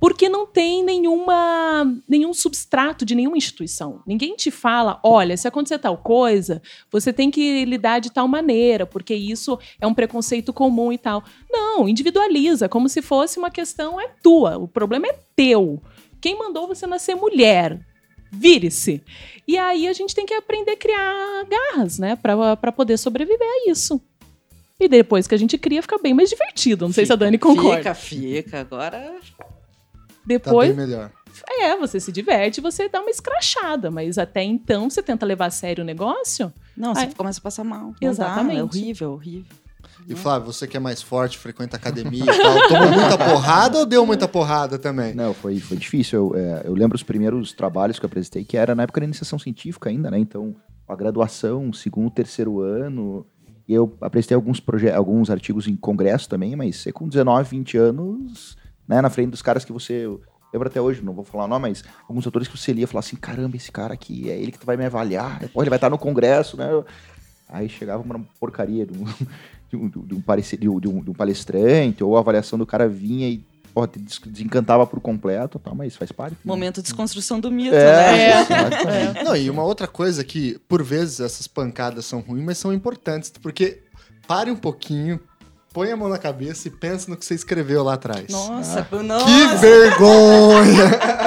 [0.03, 4.01] Porque não tem nenhuma, nenhum substrato de nenhuma instituição.
[4.05, 8.85] Ninguém te fala, olha, se acontecer tal coisa, você tem que lidar de tal maneira,
[8.85, 11.23] porque isso é um preconceito comum e tal.
[11.49, 15.81] Não, individualiza, como se fosse uma questão é tua, o problema é teu.
[16.19, 17.79] Quem mandou você nascer mulher?
[18.29, 19.01] Vire-se.
[19.47, 23.71] E aí a gente tem que aprender a criar garras, né, pra poder sobreviver a
[23.71, 24.01] isso.
[24.77, 26.87] E depois que a gente cria, fica bem mais divertido.
[26.87, 27.95] Não sei se a Dani concorda.
[27.95, 28.59] Fica, fica.
[28.59, 29.15] Agora.
[30.23, 31.11] Tá Depois, bem melhor.
[31.59, 35.51] é, você se diverte, você dá uma escrachada, mas até então você tenta levar a
[35.51, 36.51] sério o negócio.
[36.75, 37.13] Não, você Ai.
[37.15, 37.87] começa a passar mal.
[37.87, 38.59] Não dá, Exatamente.
[38.59, 39.63] é horrível, horrível.
[40.07, 43.85] E Flávio, você que é mais forte, frequenta academia e tal, tomou muita porrada ou
[43.85, 45.13] deu muita porrada também?
[45.13, 46.33] Não, foi, foi difícil.
[46.33, 49.05] Eu, é, eu lembro os primeiros trabalhos que eu apresentei, que era na época da
[49.05, 50.19] iniciação científica ainda, né?
[50.19, 50.55] Então,
[50.87, 53.25] a graduação, segundo, terceiro ano.
[53.67, 54.61] E eu apresentei alguns,
[54.93, 58.57] alguns artigos em congresso também, mas você com 19, 20 anos,
[58.87, 59.01] né?
[59.01, 60.07] Na frente dos caras que você...
[60.53, 62.87] Lembro até hoje, não vou falar o nome, mas alguns autores que você lia e
[62.87, 65.39] falava assim, caramba, esse cara aqui, é ele que vai me avaliar.
[65.51, 66.67] Pô, ele vai estar no congresso, né?
[67.49, 69.05] Aí chegava uma porcaria de um,
[69.69, 72.87] de um, de um, parece- de um- de um- palestrante, ou a avaliação do cara
[72.87, 73.89] vinha e porra,
[74.23, 76.33] desencantava por completo, tal, mas faz parte.
[76.33, 76.39] né?
[76.45, 79.19] Momento de desconstrução do mito, É, né?
[79.19, 79.23] É.
[79.23, 83.31] Não, e uma outra coisa que, por vezes, essas pancadas são ruins, mas são importantes,
[83.41, 83.81] porque
[84.27, 85.19] pare um pouquinho,
[85.73, 88.27] põe a mão na cabeça e pensa no que você escreveu lá atrás.
[88.29, 89.57] Nossa, Que nossa.
[89.57, 90.83] vergonha!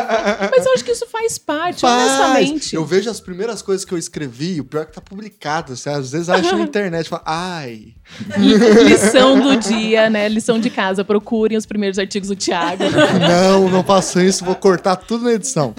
[0.57, 2.03] Mas eu acho que isso faz parte, Faz.
[2.21, 2.75] honestamente.
[2.77, 5.77] Eu vejo as primeiras coisas que eu escrevi, o pior é que tá publicado.
[5.77, 7.95] Você às vezes acha na internet fala, ai.
[8.85, 10.29] Lição do dia, né?
[10.29, 11.05] Lição de casa.
[11.05, 12.85] Procurem os primeiros artigos do Thiago.
[13.21, 15.75] Não, não faço isso, vou cortar tudo na edição.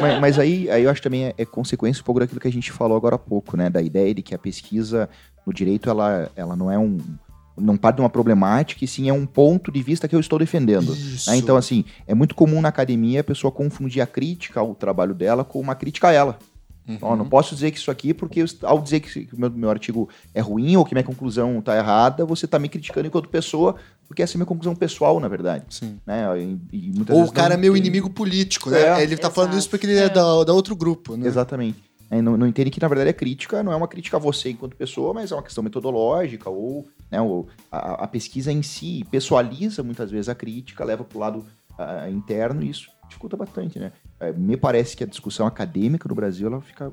[0.00, 2.48] mas, mas- aí, aí eu acho que também é, é consequência um pouco daquilo que
[2.48, 3.68] a gente falou agora há pouco, né?
[3.68, 5.08] Da ideia de que a pesquisa
[5.46, 6.98] no direito, ela, ela não é um.
[7.56, 10.38] Não parte de uma problemática, e sim é um ponto de vista que eu estou
[10.38, 10.94] defendendo.
[11.26, 11.36] Né?
[11.36, 15.44] Então, assim, é muito comum na academia a pessoa confundir a crítica ao trabalho dela
[15.44, 16.38] com uma crítica a ela.
[16.88, 16.98] Uhum.
[17.02, 19.70] Ó, não posso dizer que isso aqui, porque eu- ao dizer que o meu, meu
[19.70, 23.76] artigo é ruim ou que minha conclusão está errada, você está me criticando enquanto pessoa,
[24.08, 25.64] porque essa é minha conclusão pessoal, na verdade.
[25.68, 25.98] Sim.
[26.06, 26.24] Né?
[26.40, 28.98] E, e muitas Ou vezes o cara é meu tem- inimigo político, né?
[28.98, 29.02] É.
[29.02, 31.26] Ele tá falando isso porque ele é, da, da outro grupo, né?
[31.28, 31.78] Exatamente.
[32.10, 34.50] né, não, não entendem que, na verdade, a crítica não é uma crítica a você
[34.50, 39.04] enquanto pessoa, mas é uma questão metodológica, ou né, o- a, a pesquisa em si
[39.10, 41.44] pessoaliza muitas vezes a crítica, leva para o lado
[41.78, 43.92] ah, interno, e isso dificulta bastante, né?
[44.20, 46.92] Eh, me parece que a discussão acadêmica no Brasil, ela fica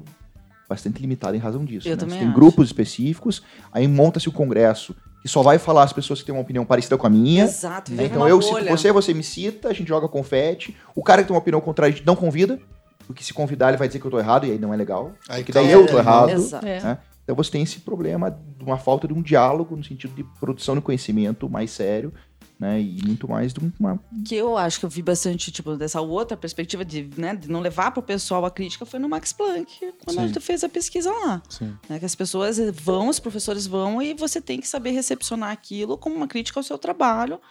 [0.68, 1.88] bastante limitada em razão disso.
[1.88, 1.97] Eu né?
[1.97, 2.36] também Você tem acho.
[2.36, 6.41] grupos específicos, aí monta-se o congresso, que só vai falar as pessoas que têm uma
[6.41, 8.05] opinião parecida com a minha, Exato, né?
[8.05, 10.76] Então eu cito você, você me cita, a gente joga confete.
[10.95, 12.59] O cara que tem uma opinião contrária, a gente não convida.
[13.05, 15.13] Porque se convidar, ele vai dizer que eu tô errado, e aí não é legal.
[15.30, 16.32] Aí Porque daí eu tô errado.
[16.32, 16.65] Exato.
[16.65, 16.82] É.
[16.82, 16.97] né?
[17.28, 20.75] Então você tem esse problema de uma falta de um diálogo no sentido de produção
[20.75, 22.13] de conhecimento mais sério,
[22.57, 22.80] né?
[22.80, 23.99] E muito mais de uma.
[24.25, 27.59] que eu acho que eu vi bastante, tipo, dessa outra perspectiva de, né, de não
[27.59, 30.23] levar para o pessoal a crítica foi no Max Planck, quando Sim.
[30.23, 31.43] ele fez a pesquisa lá.
[31.49, 31.75] Sim.
[31.89, 35.97] Né, que as pessoas vão, os professores vão, e você tem que saber recepcionar aquilo
[35.97, 37.41] como uma crítica ao seu trabalho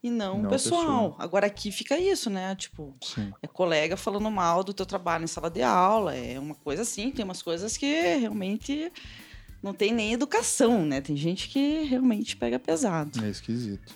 [0.00, 0.80] e não, Não o a pessoal.
[1.10, 1.16] pessoa.
[1.18, 2.54] Agora aqui fica isso, né?
[2.54, 3.32] Tipo, Sim.
[3.42, 7.10] é colega falando mal do teu trabalho em sala de aula, é uma coisa assim,
[7.10, 7.86] tem umas coisas que
[8.18, 8.92] realmente
[9.64, 11.00] não tem nem educação, né?
[11.00, 13.24] Tem gente que realmente pega pesado.
[13.24, 13.94] É esquisito.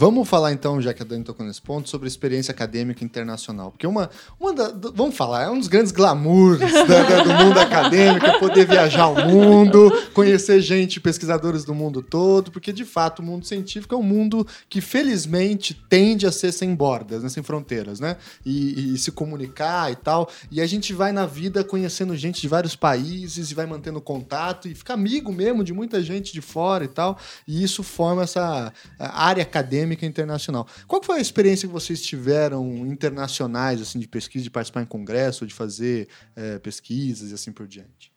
[0.00, 3.72] Vamos falar então, já que a Dani tocou nesse ponto, sobre experiência acadêmica internacional.
[3.72, 8.24] Porque uma, uma da, vamos falar, é um dos grandes glamours da- do mundo acadêmico,
[8.24, 13.22] é poder viajar ao mundo, conhecer gente, pesquisadores do mundo todo, porque de fato o
[13.24, 17.98] mundo científico é um mundo que felizmente tende a ser sem bordas, né, sem fronteiras,
[17.98, 18.18] né?
[18.46, 20.30] E, e se comunicar e tal.
[20.48, 24.68] E a gente vai na vida conhecendo gente de vários países e vai mantendo contato
[24.68, 27.18] e fica amigo mesmo de muita gente de fora e tal.
[27.48, 30.66] E isso forma essa área acadêmica internacional.
[30.86, 35.46] Qual foi a experiência que vocês tiveram internacionais, assim, de pesquisa, de participar em congresso,
[35.46, 38.12] de fazer eh, pesquisas e assim por diante?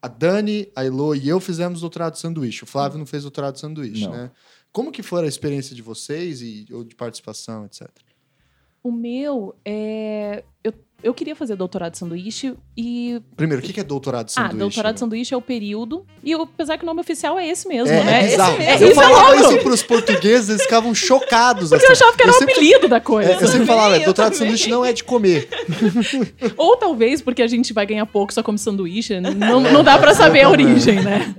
[0.00, 2.64] A Dani, a Elo e eu fizemos doutorado de sanduíche.
[2.64, 4.12] O Flávio não fez doutorado de sanduíche, Não.
[4.12, 4.30] né?
[4.72, 7.88] Como que foi a experiência de vocês e ou de participação, etc?
[8.82, 10.44] O meu é.
[10.62, 10.72] Eu,
[11.02, 13.20] eu queria fazer doutorado de sanduíche e.
[13.36, 14.58] Primeiro, o que é doutorado de Ah, sanduíche?
[14.58, 14.98] doutorado de né?
[15.00, 16.04] sanduíche é o período.
[16.24, 18.24] E eu- apesar que o nome oficial é esse mesmo, É, né?
[18.24, 18.62] é bizarro.
[18.62, 21.68] Esse- eu isso é falava isso pros portugueses, eles ficavam chocados.
[21.70, 22.02] Porque eu assim.
[22.02, 23.32] achava que era o sempre- apelido da coisa.
[23.32, 24.52] É, eu sempre falava, Eu doutorado de também.
[24.56, 25.48] sanduíche não é de comer.
[26.56, 29.20] Ou talvez porque a gente vai ganhar pouco só come sanduíche.
[29.20, 31.34] Não, não dá pra saber a origem, né?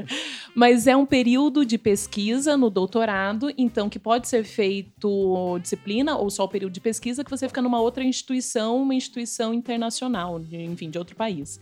[0.58, 6.32] Mas é um período de pesquisa no doutorado, então que pode ser feito disciplina ou
[6.32, 10.90] só o período de pesquisa que você fica numa outra instituição, uma instituição internacional, enfim,
[10.90, 11.60] de outro país.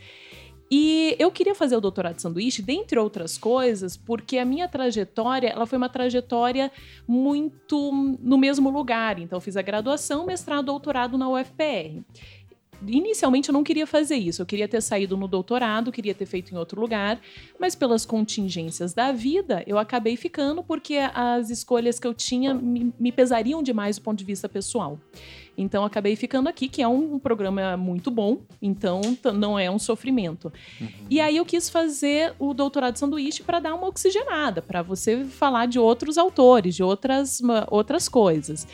[0.71, 5.49] E eu queria fazer o doutorado de sanduíche, dentre outras coisas, porque a minha trajetória,
[5.49, 6.71] ela foi uma trajetória
[7.05, 7.91] muito
[8.21, 9.19] no mesmo lugar.
[9.19, 12.01] Então, eu fiz a graduação, mestrado, doutorado na UFPR.
[12.87, 16.53] Inicialmente eu não queria fazer isso, eu queria ter saído no doutorado, queria ter feito
[16.53, 17.19] em outro lugar,
[17.59, 22.93] mas pelas contingências da vida, eu acabei ficando porque as escolhas que eu tinha me,
[22.99, 24.99] me pesariam demais do ponto de vista pessoal.
[25.57, 29.01] Então acabei ficando aqui, que é um, programa muito bom, então
[29.33, 30.51] não é um sofrimento.
[31.09, 35.23] E aí eu quis fazer o doutorado de sanduíche para dar uma oxigenada, para você
[35.23, 38.67] falar de outros autores, de outras, outras coisas.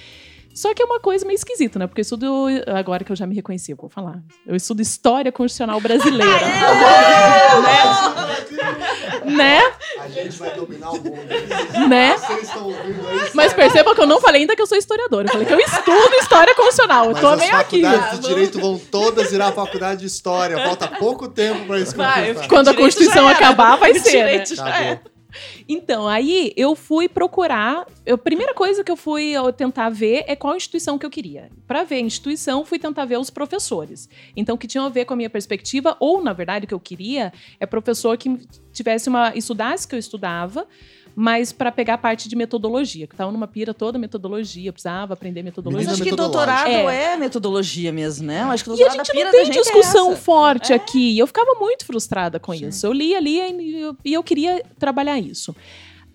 [0.53, 1.87] Só que é uma coisa meio esquisita, né?
[1.87, 2.47] Porque eu estudo.
[2.67, 4.19] Agora que eu já me reconheci, eu vou falar.
[4.45, 6.31] Eu estudo História Constitucional Brasileira.
[9.25, 9.25] né?
[9.25, 9.61] né?
[9.99, 11.87] A gente vai dominar o mundo.
[11.87, 12.17] Né?
[12.17, 13.29] Vocês estão ouvindo aí.
[13.33, 15.27] Mas perceba que eu não falei ainda que eu sou historiadora.
[15.27, 17.05] Eu falei que eu estudo História Constitucional.
[17.05, 17.81] Eu Mas tô as meio aqui.
[17.81, 20.57] faculdades de direito vão todas virar faculdade de história.
[20.57, 22.33] Falta pouco tempo para isso Vai.
[22.47, 24.25] Quando a Constituição acabar, vai ser.
[24.25, 24.45] né?
[24.45, 25.11] Já Acabou.
[25.67, 27.86] Então, aí eu fui procurar.
[28.09, 31.49] A primeira coisa que eu fui tentar ver é qual instituição que eu queria.
[31.67, 34.09] Para ver a instituição, fui tentar ver os professores.
[34.36, 36.79] Então, que tinham a ver com a minha perspectiva, ou na verdade o que eu
[36.79, 38.38] queria é professor que
[38.71, 39.36] tivesse uma.
[39.36, 40.67] estudasse que eu estudava.
[41.16, 45.14] Mas para pegar a parte de metodologia, que tava numa pira toda metodologia, eu precisava
[45.14, 45.80] aprender Mas metodologia.
[45.89, 47.14] Menina acho que doutorado É.
[47.14, 47.18] é.
[47.18, 48.43] metodologia mesmo, né?
[48.43, 50.22] Eu acho que E a doutorado gente pira não tem gente é discussão essa.
[50.22, 50.76] forte É.
[50.76, 51.12] aqui.
[51.14, 52.68] E eu ficava muito frustrada com Sim.
[52.68, 52.86] isso.
[52.86, 55.55] Eu lia, lia e eu, e eu queria trabalhar isso.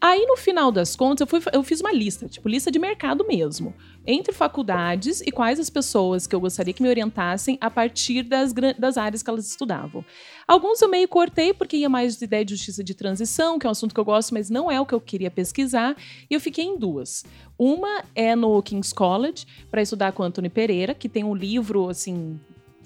[0.00, 3.26] Aí, no final das contas, eu, fui, eu fiz uma lista, tipo, lista de mercado
[3.26, 3.74] mesmo.
[4.06, 8.52] Entre faculdades e quais as pessoas que eu gostaria que me orientassem a partir das,
[8.78, 10.04] das áreas que elas estudavam.
[10.46, 13.68] Alguns eu meio cortei, porque ia mais de ideia de justiça de transição, que é
[13.68, 15.96] um assunto que eu gosto, mas não é o que eu queria pesquisar.
[16.30, 17.24] E eu fiquei em duas.
[17.58, 22.38] Uma é no King's College, para estudar com Anthony Pereira, que tem um livro, assim,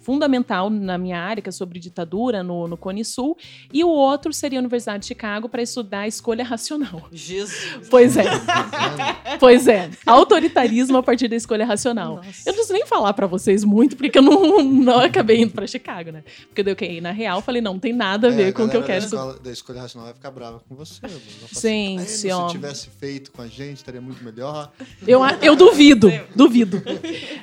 [0.03, 3.36] fundamental na minha área, que é sobre ditadura no, no Cone Sul.
[3.72, 7.09] E o outro seria a Universidade de Chicago para estudar a escolha racional.
[7.12, 7.88] Jesus.
[7.88, 8.24] Pois é.
[9.38, 9.90] pois é.
[10.07, 12.16] Autoritarismo a partir da escolha racional.
[12.16, 12.28] Nossa.
[12.46, 15.66] Eu não preciso nem falar pra vocês muito, porque eu não, não acabei indo pra
[15.66, 16.24] Chicago, né?
[16.53, 18.76] Porque eu caí na real, falei, não, tem nada a ver É, com o que
[18.76, 19.01] eu quero.
[19.01, 21.01] Da escola, da escolha racional vai ficar brava com você.
[21.01, 21.12] Falar
[21.53, 24.70] Sim, assim, "Ah, sim, Se tivesse feito com a gente, estaria muito melhor.
[25.07, 26.82] Eu, eu duvido, duvido.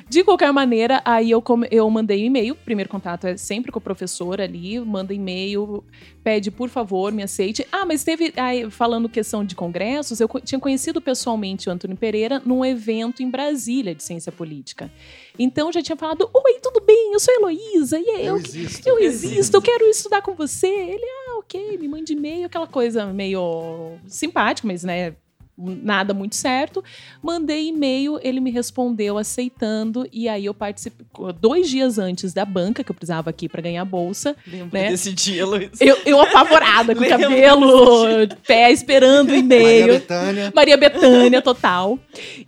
[0.08, 2.54] De qualquer maneira, aí eu, eu mandei um e-mail e-mail.
[2.64, 5.84] Primeiro contato é sempre com o professor ali, manda e-mail,
[6.22, 7.66] pede, por favor, me aceite.
[7.70, 12.40] Ah, mas teve, aí, falando questão de congressos, eu tinha conhecido pessoalmente o Antônio Pereira
[12.44, 14.90] num evento em Brasília de ciência política.
[15.38, 17.12] Então já tinha falado: Oi, tudo bem?
[17.12, 18.88] Eu sou a Heloísa, e Eu eu, existo.
[18.88, 20.66] eu existo, eu quero estudar com você.
[20.66, 25.14] Ele, ah, ok, me mande e-mail, aquela coisa meio simpática, mas né,
[25.58, 26.82] nada muito certo.
[27.22, 31.06] Mandei e-mail, ele me respondeu aceitando, e aí eu participei
[31.40, 34.36] dois dias antes da banca, que eu precisava aqui para ganhar bolsa.
[34.46, 34.90] Lembro Né?
[34.90, 35.80] desse dia, Luiz.
[35.80, 38.06] Eu, eu apavorada, com cabelo,
[38.46, 39.86] pé, esperando o Maria e-mail.
[39.94, 40.52] Bethânia.
[40.54, 41.98] Maria Bethânia, total.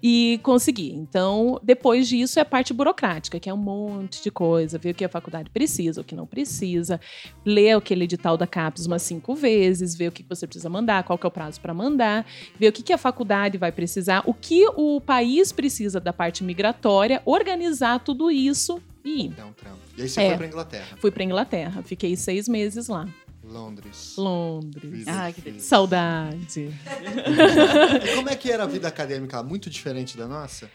[0.03, 0.93] E consegui.
[0.93, 4.79] Então, depois disso é a parte burocrática, que é um monte de coisa.
[4.79, 7.01] Ver o que a faculdade precisa, o que não precisa.
[7.45, 11.19] Ler aquele edital da CAPES umas cinco vezes, ver o que você precisa mandar, qual
[11.19, 12.25] que é o prazo para mandar,
[12.59, 16.45] ver o que, que a faculdade vai precisar, o que o país precisa da parte
[16.45, 19.31] migratória, organizar tudo isso e ir.
[19.35, 19.55] Trampo.
[19.97, 20.29] E aí você É.
[20.29, 20.97] foi pra Inglaterra.
[21.01, 23.09] Fui para Inglaterra, fiquei seis meses lá.
[23.43, 24.15] Londres.
[24.17, 24.91] Londres.
[24.91, 25.69] Vida Ai, que delícia.
[25.69, 26.71] Saudade.
[28.05, 29.43] E como é que era a vida acadêmica?
[29.43, 30.71] Muito diferente da nossa?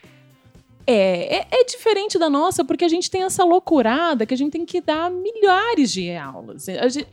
[0.88, 4.52] É, é, é diferente da nossa porque a gente tem essa loucurada que a gente
[4.52, 6.66] tem que dar milhares de aulas.
[6.66, 7.08] Gente-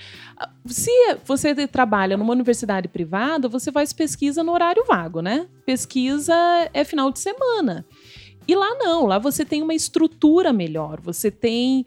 [0.67, 0.91] se
[1.25, 5.47] você trabalha numa universidade privada, você faz pesquisa no horário vago, né?
[5.65, 6.35] Pesquisa
[6.75, 7.85] é final de semana.
[8.47, 11.87] E lá não, lá você tem uma estrutura melhor, você tem.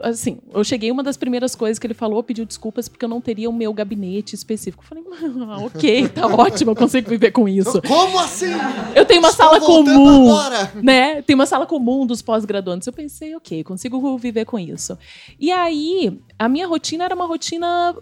[0.00, 3.20] Assim, eu cheguei, uma das primeiras coisas que ele falou, pediu desculpas porque eu não
[3.20, 4.84] teria o meu gabinete específico.
[4.84, 5.04] Eu falei,
[5.48, 7.80] ah, ok, tá ótimo, eu consigo viver com isso.
[7.82, 8.52] Como assim?
[8.94, 10.72] Eu tenho uma Estou sala comum Agora.
[10.82, 11.22] né?
[11.22, 12.86] Tem uma sala comum dos pós-graduandos.
[12.86, 14.98] Eu pensei, ok, consigo viver com isso.
[15.38, 17.94] E aí, a minha rotina era uma rotina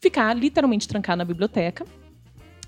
[0.00, 1.84] ficar literalmente trancada na biblioteca.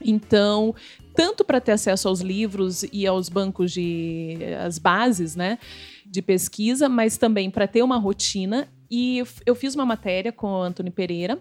[0.05, 0.75] Então,
[1.15, 5.59] tanto para ter acesso aos livros e aos bancos de as bases, né,
[6.07, 8.69] de pesquisa, mas também para ter uma rotina.
[8.91, 11.39] E eu fiz uma matéria com o Antônio Pereira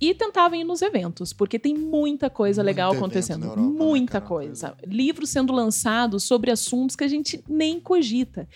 [0.00, 4.12] e tentava ir nos eventos, porque tem muita coisa Muito legal acontecendo, Europa, né, muita
[4.12, 4.24] cara?
[4.24, 4.76] coisa.
[4.86, 8.48] Livros sendo lançados sobre assuntos que a gente nem cogita.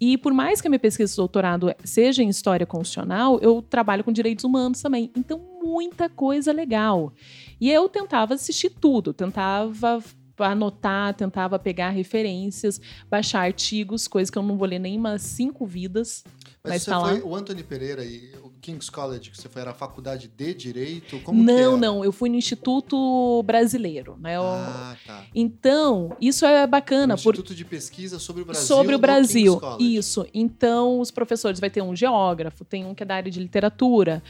[0.00, 4.04] E por mais que a minha pesquisa de doutorado seja em história constitucional, eu trabalho
[4.04, 5.10] com direitos humanos também.
[5.16, 7.12] Então, muita coisa legal.
[7.60, 10.02] E eu tentava assistir tudo, tentava
[10.38, 15.66] anotar, tentava pegar referências, baixar artigos, coisas que eu não vou ler nem umas cinco
[15.66, 16.24] vidas.
[16.62, 19.62] Mas, Mas você tá foi, o Anthony Pereira e o King's College, que você foi,
[19.62, 21.20] era a faculdade de Direito?
[21.20, 24.36] Como não, não, eu fui no Instituto Brasileiro, né?
[24.36, 25.24] Ah, tá.
[25.32, 29.60] Então, isso é Um bacana, por, Instituto de Pesquisa sobre o Brasil sobre o Brasil.
[29.78, 30.26] Isso.
[30.34, 34.22] Então, os professores vai ter um geógrafo, tem um que é da área de literatura.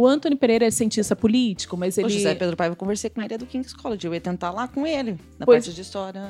[0.00, 3.20] O Antônio Pereira é cientista político, mas O ele José Pedro Paiva, eu conversei com
[3.20, 4.06] ele é do King's College.
[4.06, 6.22] Eu ia tentar lá com ele, na Pois- parte de história.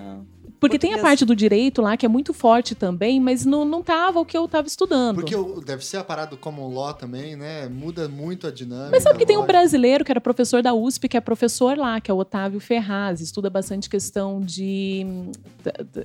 [0.59, 3.83] porque tem a parte do direito lá que é muito forte também, mas não, não
[3.83, 5.15] tava o que eu tava estudando.
[5.17, 7.69] Porque o- deve ser a parada do Common Law também, né?
[7.69, 8.91] Muda muito a dinâmica.
[8.91, 12.01] Mas sabe que tem um brasileiro que era professor da USP, que é professor lá,
[12.01, 15.07] que é o Otávio Ferraz, estuda bastante questão de,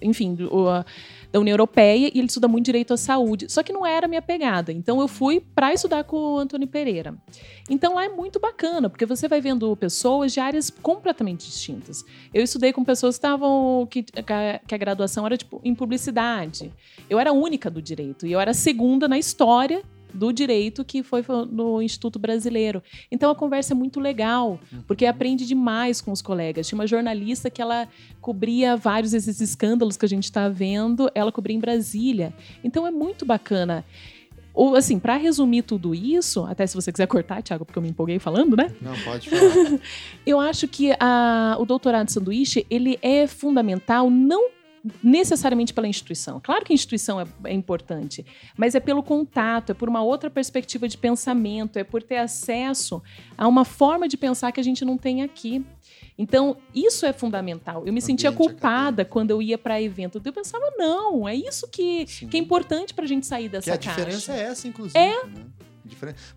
[0.02, 0.66] enfim, o-
[1.32, 3.48] da União Europeia e ele estuda muito direito à saúde.
[3.50, 4.72] Só que não era a minha pegada.
[4.72, 7.14] Então eu fui para estudar com o Antônio Pereira.
[7.70, 12.06] Então lá é muito bacana, porque você vai vendo pessoas de áreas completamente distintas.
[12.34, 16.72] Eu estudei com pessoas que estavam que, que a- graduação era tipo em publicidade.
[17.10, 19.82] Eu era a única do direito e eu era segunda na história
[20.14, 22.82] do direito que foi no Instituto Brasileiro.
[23.12, 26.68] Então a conversa é muito legal, porque aprende demais com os colegas.
[26.68, 27.86] Tinha uma jornalista que ela
[28.22, 32.34] cobria vários desses escândalos que a gente está vendo, ela cobria em Brasília.
[32.64, 33.84] Então é muito bacana.
[34.56, 37.90] Ou assim, para resumir tudo isso, até se você quiser cortar, Thiago, porque eu me
[37.90, 38.72] empolguei falando, né?
[38.82, 39.80] Não, pode falar.
[40.26, 44.50] Eu acho que a- o doutorado de sanduíche ele é fundamental não
[45.04, 46.40] necessariamente pela instituição.
[46.42, 48.26] Claro que a instituição é, é importante,
[48.56, 53.02] mas é pelo contato, é por uma outra perspectiva de pensamento, é por ter acesso
[53.38, 55.66] a uma forma de pensar que a gente não tem aqui.
[56.18, 57.86] Então, isso é fundamental.
[57.86, 60.22] Eu me sentia Ambiente culpada quando eu ia para evento.
[60.24, 62.28] Eu pensava, não, é isso que, Sim.
[62.28, 63.90] que é importante para a gente sair dessa Que a caixa.
[63.92, 64.98] diferença é essa, inclusive.
[64.98, 65.24] É.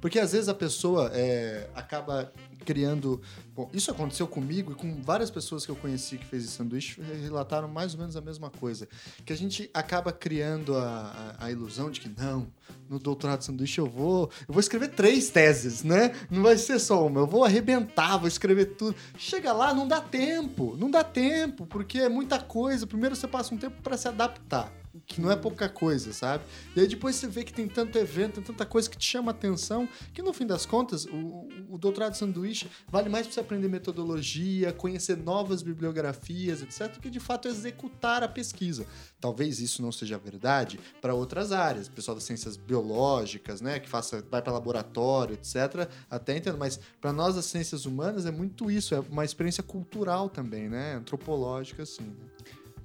[0.01, 2.33] Porque às vezes a pessoa é, acaba
[2.65, 3.21] criando.
[3.55, 7.01] Bom, isso aconteceu comigo e com várias pessoas que eu conheci que fez esse sanduíche
[7.01, 8.89] relataram mais ou menos a mesma coisa.
[9.25, 12.47] Que a gente acaba criando a, a, a ilusão de que não,
[12.89, 14.31] no doutorado de sanduíche eu vou.
[14.47, 16.15] Eu vou escrever três teses, né?
[16.31, 17.21] Não vai ser só uma.
[17.21, 18.95] Eu vou arrebentar, vou escrever tudo.
[19.17, 20.77] Chega lá, não dá tempo.
[20.77, 22.87] Não dá tempo, porque é muita coisa.
[22.87, 24.73] Primeiro você passa um tempo para se adaptar.
[25.07, 26.45] Que não é pouca coisa, sabe?
[26.75, 29.31] E aí depois você vê que tem tanto evento, tem tanta coisa que te chama
[29.31, 33.41] atenção, que no fim das contas, o, o doutorado de sanduíche vale mais para você
[33.41, 38.87] aprender metodologia, conhecer novas bibliografias, etc., do que de fato executar a pesquisa.
[39.21, 43.89] Talvez isso não seja verdade para outras áreas, o pessoal das ciências biológicas, né, que
[43.89, 48.71] faça, vai para laboratório, etc., até entendo, mas para nós das ciências humanas é muito
[48.71, 52.05] isso, é uma experiência cultural também, né, antropológica, assim.
[52.05, 52.15] Né?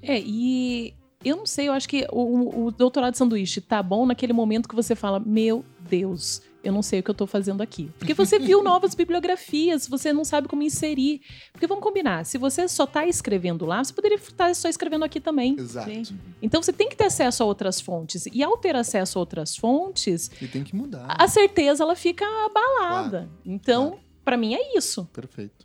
[0.02, 0.94] É, e
[1.24, 4.68] eu não sei, eu acho que o, o doutorado de sanduíche tá bom naquele momento
[4.68, 7.92] que você fala, meu Deus, eu não sei o que eu tô fazendo aqui.
[8.00, 11.22] Porque você viu novas bibliografias, você não sabe como inserir.
[11.52, 15.20] Porque vamos combinar, se você só tá escrevendo lá, você poderia estar só escrevendo aqui
[15.20, 15.56] também.
[15.60, 15.90] Exato.
[15.90, 16.20] Sim.
[16.42, 18.26] Então você tem que ter acesso a outras fontes.
[18.28, 21.06] E ao ter acesso a outras fontes, e tem que mudar.
[21.10, 23.18] A certeza ela fica abalada.
[23.20, 23.30] Claro.
[23.46, 24.04] Então, claro.
[24.24, 25.06] para mim é isso.
[25.12, 25.63] Perfeito.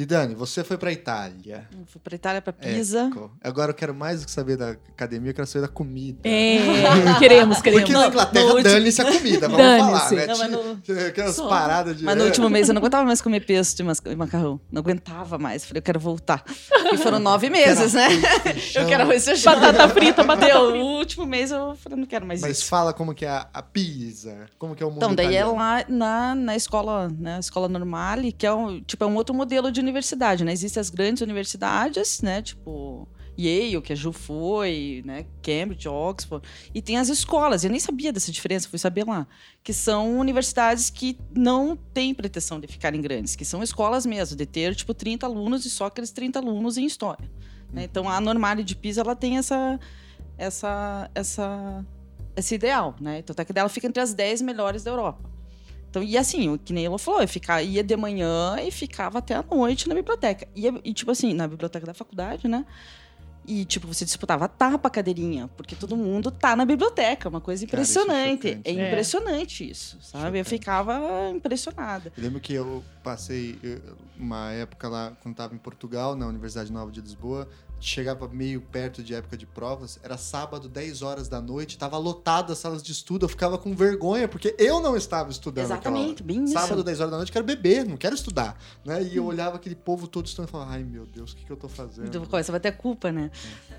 [0.00, 1.68] E Dani, você foi pra Itália.
[1.78, 3.10] Eu fui pra Itália, pra Pisa.
[3.44, 6.26] Agora eu quero mais do que saber da academia, eu quero saber da comida.
[6.26, 6.56] É,
[7.20, 7.82] queremos, queremos.
[7.82, 10.26] Porque na Inglaterra dane-se a comida, vamos falar, né?
[10.26, 11.06] Não, mas no...
[11.06, 11.46] Aquelas Só.
[11.46, 12.04] paradas de...
[12.04, 14.58] Mas no último mês eu não aguentava mais comer pesto de macarrão.
[14.72, 15.66] Não aguentava mais.
[15.66, 16.42] Falei, eu quero voltar.
[16.94, 18.08] E foram nove meses, né?
[18.74, 19.52] Eu quero arroz feijão.
[19.52, 20.60] Batata frita, frita.
[20.60, 22.62] O último mês eu falei, não quero mais mas isso.
[22.62, 25.26] Mas fala como que é a, a pizza, como que é o mundo Então, daí
[25.26, 25.52] italiano.
[25.52, 27.38] é lá na, na escola, né?
[27.38, 30.52] Escola normale, que é um, tipo, é um outro modelo de universidade, né?
[30.52, 32.40] Existem as grandes universidades, né?
[32.40, 35.24] Tipo Yale, que a Ju foi, né?
[35.42, 36.46] Cambridge, Oxford.
[36.74, 39.26] E tem as escolas, eu nem sabia dessa diferença, fui saber lá.
[39.62, 44.46] Que são universidades que não têm pretensão de ficarem grandes, que são escolas mesmo, de
[44.46, 47.30] ter, tipo, 30 alunos e só aqueles 30 alunos em história.
[47.72, 47.84] Né?
[47.84, 49.78] Então, a Normale de Pisa, ela tem essa...
[50.36, 51.84] essa, essa
[52.36, 53.18] esse ideal, né?
[53.18, 55.29] Então, até que dela fica entre as 10 melhores da Europa.
[55.90, 59.18] Então, e assim, o que nem ela falou, eu ficava, ia de manhã e ficava
[59.18, 60.46] até a noite na biblioteca.
[60.54, 62.64] E, e, tipo assim, na biblioteca da faculdade, né?
[63.44, 67.64] E, tipo, você disputava tapa a cadeirinha, porque todo mundo tá na biblioteca, uma coisa
[67.64, 68.50] impressionante.
[68.50, 70.24] Cara, é, é impressionante isso, sabe?
[70.24, 70.38] Chocante.
[70.38, 72.12] Eu ficava impressionada.
[72.16, 73.58] Eu lembro que eu passei
[74.16, 77.48] uma época lá, quando estava em Portugal, na Universidade Nova de Lisboa,
[77.80, 82.52] chegava meio perto de época de provas, era sábado, 10 horas da noite, tava lotado
[82.52, 86.44] as salas de estudo, eu ficava com vergonha, porque eu não estava estudando Exatamente, bem
[86.44, 86.52] isso.
[86.52, 89.02] Sábado, 10 horas da noite, quero beber, não quero estudar, né?
[89.02, 91.50] E eu olhava aquele povo todo estudando e falava, ai meu Deus, o que, que
[91.50, 92.06] eu tô fazendo?
[92.06, 93.30] Então, você vai ter culpa, né?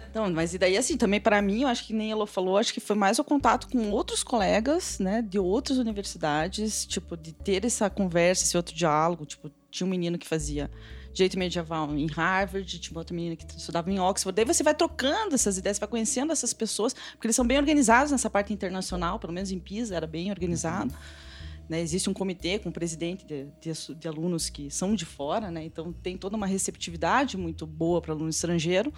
[0.09, 2.73] Então, mas e daí, assim, também para mim, eu acho que nem ela falou, acho
[2.73, 7.63] que foi mais o contato com outros colegas, né, de outras universidades, tipo, de ter
[7.65, 10.69] essa conversa, esse outro diálogo, tipo, tinha um menino que fazia
[11.13, 14.35] direito medieval em Harvard, tinha outra menina que estudava em Oxford.
[14.35, 18.11] Daí você vai trocando essas ideias, vai conhecendo essas pessoas, porque eles são bem organizados
[18.11, 20.93] nessa parte internacional, pelo menos em Pisa era bem organizado.
[21.69, 25.49] Né, existe um comitê com um presidente de, de, de, alunos que são de fora,
[25.49, 28.93] né, então tem toda uma receptividade muito boa para aluno estrangeiro.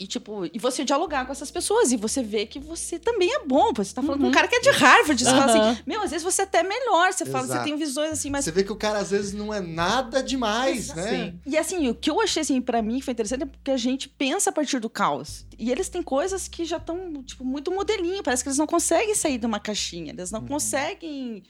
[0.00, 3.44] E, tipo, e você dialogar com essas pessoas e você vê que você também é
[3.44, 3.72] bom.
[3.74, 4.26] Você tá falando uhum.
[4.26, 5.24] com um cara que é de Harvard.
[5.24, 5.38] Você uhum.
[5.38, 7.12] fala assim, meu, às vezes você é até melhor.
[7.12, 8.44] Você fala, você tem visões assim, mas.
[8.44, 11.00] Você vê que o cara às vezes não é nada demais, Exato.
[11.00, 11.10] né?
[11.10, 11.40] Sim.
[11.44, 13.76] E assim, o que eu achei, assim, pra mim que foi interessante é porque a
[13.76, 15.44] gente pensa a partir do caos.
[15.58, 18.22] E eles têm coisas que já estão, tipo, muito modelinho.
[18.22, 20.12] Parece que eles não conseguem sair de uma caixinha.
[20.12, 20.46] Eles não uhum.
[20.46, 21.42] conseguem.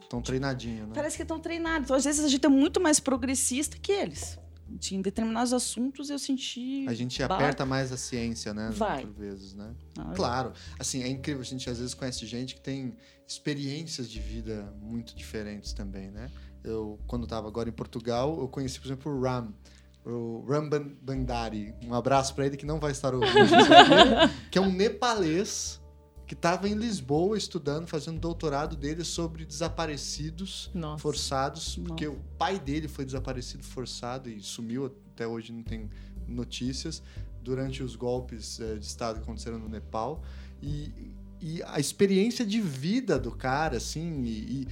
[0.00, 0.92] Estão treinadinhos, né?
[0.92, 1.84] Parece que estão treinados.
[1.84, 4.38] Então, às vezes, a gente é muito mais progressista que eles
[4.90, 6.86] em determinados assuntos eu senti.
[6.88, 8.70] A gente aperta mais a ciência, né?
[8.72, 9.02] Vai.
[9.02, 9.74] Por vezes, né?
[9.98, 10.52] Ah, claro.
[10.78, 11.40] Assim, é incrível.
[11.40, 12.94] A gente às vezes conhece gente que tem
[13.26, 16.30] experiências de vida muito diferentes também, né?
[16.64, 19.54] Eu, quando estava agora em Portugal, eu conheci, por exemplo, o Ram.
[20.04, 20.68] O Ram
[21.00, 21.74] Bandari.
[21.84, 23.32] Um abraço para ele que não vai estar ouvindo
[24.50, 25.80] que é um nepalês
[26.26, 31.00] que estava em Lisboa estudando, fazendo doutorado dele sobre desaparecidos Nossa.
[31.00, 31.88] forçados, Nossa.
[31.88, 35.88] porque o pai dele foi desaparecido forçado e sumiu, até hoje não tem
[36.26, 37.02] notícias,
[37.42, 40.22] durante os golpes é, de Estado que aconteceram no Nepal.
[40.60, 40.92] E,
[41.40, 44.68] e a experiência de vida do cara, assim, e, e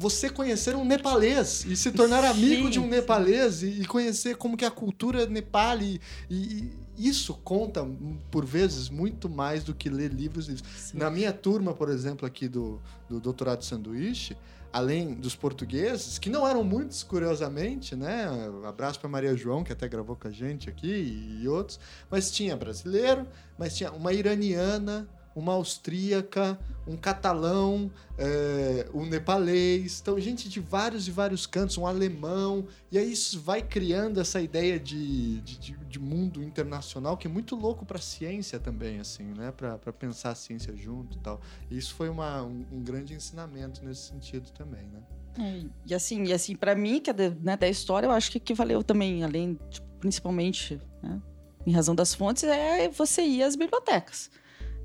[0.00, 4.34] você conhecer um nepalês e se tornar amigo sim, de um nepalês e, e, conhecer
[4.34, 6.00] como que é a cultura nepal e,
[6.30, 6.70] e,
[7.08, 7.86] isso conta,
[8.30, 10.48] por vezes, muito mais do que ler livros.
[10.48, 10.92] livros.
[10.92, 14.36] Na minha turma, por exemplo, aqui do, do doutorado de sanduíche,
[14.72, 18.26] além dos portugueses, que não eram muitos, curiosamente, né?
[18.64, 21.80] Abraço para Maria João, que até gravou com a gente aqui, e outros.
[22.10, 23.26] Mas tinha brasileiro,
[23.58, 31.06] mas tinha uma iraniana, uma austríaca, um catalão, é, um nepalês, então gente de vários
[31.06, 35.98] e vários cantos, um alemão, e aí isso vai criando essa ideia de, de, de
[35.98, 40.34] mundo internacional que é muito louco para a ciência também, assim, né, para pensar a
[40.34, 41.40] ciência junto e tal.
[41.70, 45.00] E isso foi uma, um, um grande ensinamento nesse sentido também, né.
[45.38, 48.32] É, e assim, e assim para mim, que é de, né, da história, eu acho
[48.32, 51.20] que, que valeu também, além, tipo, principalmente, né,
[51.66, 54.30] em razão das fontes, é você ir às bibliotecas.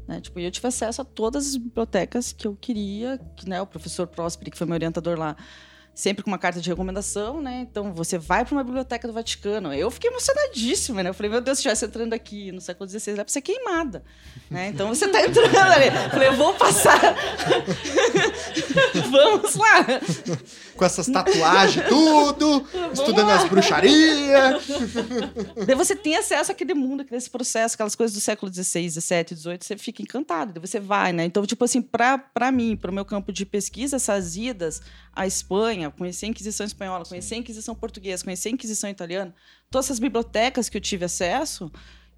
[0.08, 0.22] Né?
[0.22, 4.08] Tipo, eu tive acesso a todas as bibliotecas que eu queria, que né, o professor
[4.08, 5.36] Próspero, que foi meu orientador lá,
[5.96, 7.66] sempre com uma carta de recomendação, né?
[7.72, 9.74] Então você vai para uma biblioteca do Vaticano.
[9.74, 11.10] Eu fiquei emocionadíssima, né?
[11.10, 14.04] Eu falei, meu Deus, se estivesse entrando aqui no século XVI, era para ser queimada.
[14.52, 14.68] Né?
[14.68, 15.88] Então você está entrando ali.
[15.88, 17.00] Eu falei, eu vou passar.
[19.10, 19.86] Vamos lá.
[20.76, 24.64] Com essas tatuagens, tudo, estudando as bruxarias.
[25.66, 29.58] Daí você tem acesso àquele mundo, àquele processo, aquelas coisas do século XVI, XVII, XVIII,
[29.62, 30.52] você fica encantado.
[30.52, 31.24] Daí você vai, né?
[31.24, 34.82] Então, tipo assim, para mim, para o meu campo de pesquisa, essas idas
[35.16, 39.34] à Espanha, conhecer a Inquisição Espanhola, conhecer a Inquisição Portuguesa, conhecer a Inquisição Italiana,
[39.70, 41.72] todas essas bibliotecas que eu tive acesso,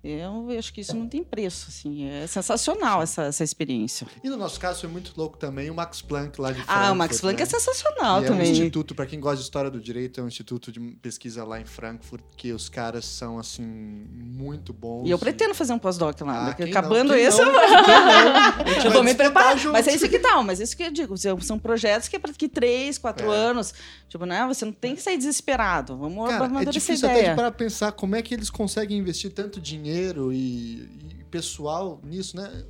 [0.10, 2.08] eu acho que isso não tem preço, assim.
[2.10, 4.08] É sensacional essa, essa experiência.
[4.24, 6.78] E no nosso caso foi muito louco também o Max Planck lá de Frankfurt.
[6.88, 7.44] Ah, o Max Planck né?
[7.44, 8.48] é sensacional E também.
[8.48, 11.44] É um instituto, para quem gosta de história do direito, é um instituto de pesquisa
[11.44, 15.08] lá em Frankfurt, que os caras são, assim, muito bons.
[15.08, 16.52] E eu pretendo fazer um pós-doc lá.
[16.52, 16.70] Ah, né?
[16.70, 19.58] Acabando não, esse, não, eu vou, eu vou me preparar.
[19.58, 19.74] junto.
[19.74, 21.18] Mas é isso que tal, mas é isso que eu digo.
[21.18, 23.36] são- projetos que é para que três, quatro É.
[23.36, 23.74] anos.
[24.08, 24.46] Tipo, né?
[24.48, 25.98] Você não tem que sair desesperado.
[25.98, 29.32] Vamos Cara, é amadurecer essa difícil até pra pensar como é que eles conseguem investir
[29.32, 29.97] tanto dinheiro
[30.34, 32.66] e, e pessoal nisso, né?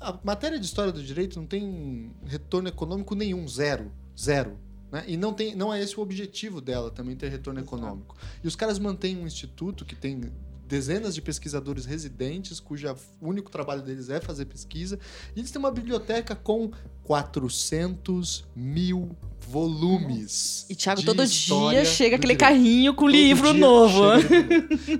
[0.00, 4.58] A matéria de história do direito não tem retorno econômico nenhum, zero, zero.
[4.90, 5.04] Né?
[5.08, 8.16] E não, tem, não é esse o objetivo dela, também ter retorno econômico.
[8.42, 10.32] E os caras mantêm um instituto que tem
[10.68, 12.86] dezenas de pesquisadores residentes, cujo
[13.20, 14.98] único trabalho deles é fazer pesquisa,
[15.34, 16.70] e eles têm uma biblioteca com
[17.04, 19.16] 400 mil
[19.48, 20.66] volumes.
[20.68, 22.38] E, Thiago, todo dia chega aquele direito.
[22.40, 24.02] carrinho com Todo livro novo.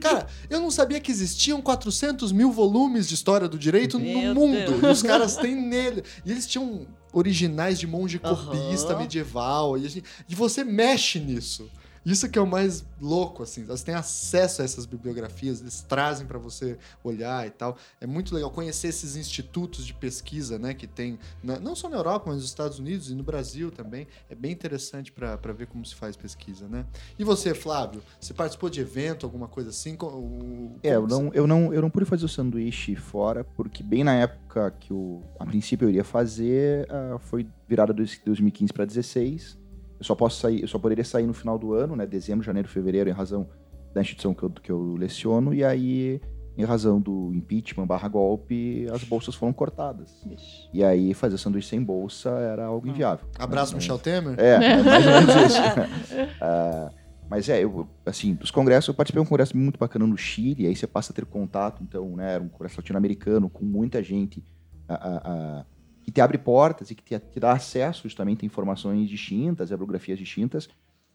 [0.01, 4.41] Cara, eu não sabia que existiam 400 mil volumes de história do direito Meu no
[4.47, 4.79] mundo.
[4.81, 4.83] Deus.
[4.83, 6.05] E os caras têm nele.
[6.25, 9.77] E eles tinham originais de monge copista medieval.
[9.77, 11.69] E, gente- e você mexe nisso.
[12.07, 13.65] Isso que é o mais louco, assim.
[13.65, 17.77] Você tem acesso a essas bibliografias, eles trazem para você olhar e tal.
[18.01, 21.97] É muito legal conhecer esses institutos de pesquisa, né, que tem, na- não só na
[21.97, 24.07] Europa, mas nos Estados Unidos e no Brasil também.
[24.31, 26.87] É bem interessante para ver como se faz pesquisa, né?
[27.19, 29.97] E você, Flávio, você participou de evento, alguma coisa assim?
[30.01, 34.05] O- É, eu não, eu, não, eu não pude fazer o sanduíche fora, porque bem
[34.05, 38.85] na época que eu, a princípio eu iria fazer, ah, foi virada de 2015 para
[38.85, 39.59] 16.
[39.99, 42.69] Eu só posso sair, eu só poderia sair no final do ano, né, dezembro, janeiro,
[42.69, 43.49] fevereiro, em razão
[43.95, 46.21] da instituição que eu, que eu leciono, e aí,
[46.57, 50.27] em razão do impeachment barra golpe, as bolsas foram cortadas.
[50.73, 53.27] E aí, fazer sanduíche sem bolsa era algo inviável.
[53.39, 54.39] Abraço, Mas, Michel Temer.
[54.39, 55.61] é, é mais ou menos isso.
[56.41, 56.91] Ah,
[57.29, 60.67] mas é, eu, assim, dos congressos, eu participei de um congresso muito bacana no Chile,
[60.67, 64.45] aí você passa a ter contato, então, né, era um congresso latino-americano com muita gente
[64.89, 65.65] ah, ah, ah,
[66.07, 69.77] que te abre portas e que te, te dá acesso justamente a informações distintas, a
[69.77, 70.69] biografias distintas.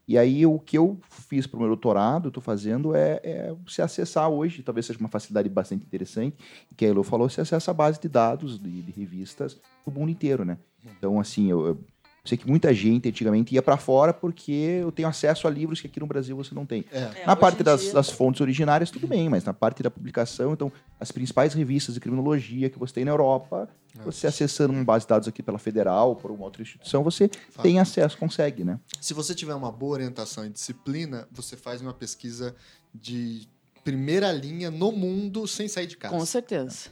[0.05, 3.81] E aí, o que eu fiz para o meu doutorado, estou fazendo, é, é se
[3.81, 6.35] acessar hoje, talvez seja uma facilidade bastante interessante,
[6.75, 10.11] que a Elo falou, se acessa a base de dados de, de revistas do mundo
[10.11, 10.57] inteiro, né?
[10.83, 11.79] Então, assim, eu, eu
[12.23, 15.87] sei que muita gente antigamente ia para fora porque eu tenho acesso a livros que
[15.87, 16.85] aqui no Brasil você não tem.
[16.91, 16.99] É.
[16.99, 19.89] É, na parte em das, dia- das fontes originárias, tudo bem, mas na parte da
[19.89, 23.67] publicação, então, as principais revistas de criminologia que você tem na Europa,
[24.05, 27.27] você acessando uma base de dados aqui pela Federal, por uma outra instituição, você
[27.61, 28.79] tem acesso, consegue, né?
[29.01, 32.55] Se você tiver uma boa orientação e disciplina, você faz uma pesquisa
[32.93, 33.47] de
[33.83, 36.15] primeira linha no mundo sem sair de casa.
[36.15, 36.89] Com certeza.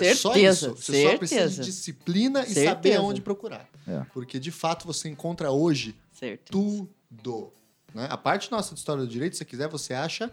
[0.00, 0.66] É só certeza.
[0.68, 0.76] isso.
[0.76, 1.62] Você só precisa certeza.
[1.62, 2.68] de disciplina e Certeza.
[2.70, 3.68] saber aonde procurar.
[3.86, 4.04] É.
[4.12, 6.50] Porque, de fato, você encontra hoje Certo.
[6.52, 7.52] tudo.
[7.94, 8.06] Né?
[8.10, 10.30] A parte nossa de história do direito, se você quiser, você acha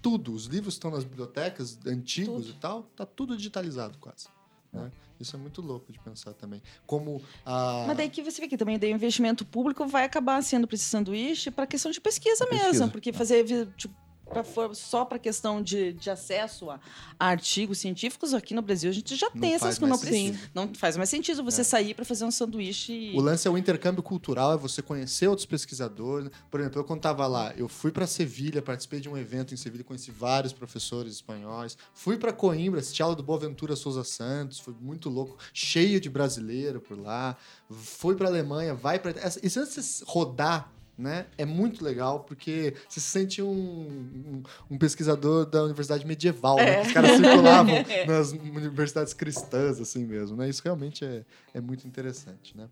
[0.00, 0.32] tudo.
[0.32, 2.56] Os livros estão nas bibliotecas antigos Tudo.
[2.56, 4.26] e tal, tá tudo digitalizado quase.
[4.72, 4.90] né?
[5.20, 6.60] Isso é muito louco de pensar também.
[6.86, 7.84] Como a.
[7.86, 10.84] Mas daí que você vê que também o investimento público vai acabar sendo para esse
[10.84, 13.94] sanduíche para questão de pesquisa Pra mesmo, pesquisa, porque fazer vi- tipo,
[14.28, 14.42] pra
[14.74, 16.80] só para questão de, de acesso a,
[17.18, 20.38] a artigos científicos aqui no Brasil a gente já Não tem essas que não precisa.
[20.54, 21.64] Não faz mais sentido você É.
[21.64, 22.92] sair para fazer um sanduíche.
[22.92, 26.30] e- O lance é o intercâmbio cultural, é você conhecer outros pesquisadores.
[26.50, 29.84] Por exemplo, eu estava lá, eu fui para Sevilha, participei de um evento em Sevilha,
[29.84, 31.76] conheci vários professores espanhóis.
[31.92, 36.80] Fui para Coimbra, assisti aula do Boaventura Souza Santos, foi muito louco, cheio de brasileiro
[36.80, 37.36] por lá.
[37.70, 39.12] Fui para Alemanha, vai para
[39.42, 41.26] e se você rodar né?
[41.38, 46.76] É muito legal, porque você se sente um, um, um pesquisador da universidade medieval, né?
[46.76, 46.82] É.
[46.82, 47.74] Os caras circulavam
[48.06, 50.48] nas universidades cristãs, assim mesmo, né?
[50.48, 51.24] Isso realmente é,
[51.54, 52.68] é muito interessante, né?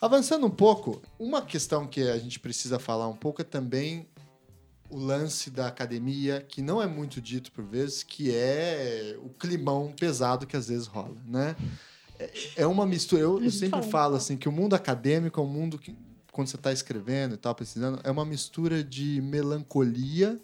[0.00, 4.06] Avançando um pouco, uma questão que a gente precisa falar um pouco é também
[4.88, 9.92] o lance da academia, que não é muito dito por vezes, que é o climão
[9.98, 11.54] pesado que às vezes rola, né?
[12.18, 13.22] É- É uma mistura.
[13.22, 15.96] Eu, eu sempre falo assim que o mundo acadêmico é um mundo que,
[16.32, 20.38] quando você está escrevendo e tal, precisando, é uma mistura de melancolia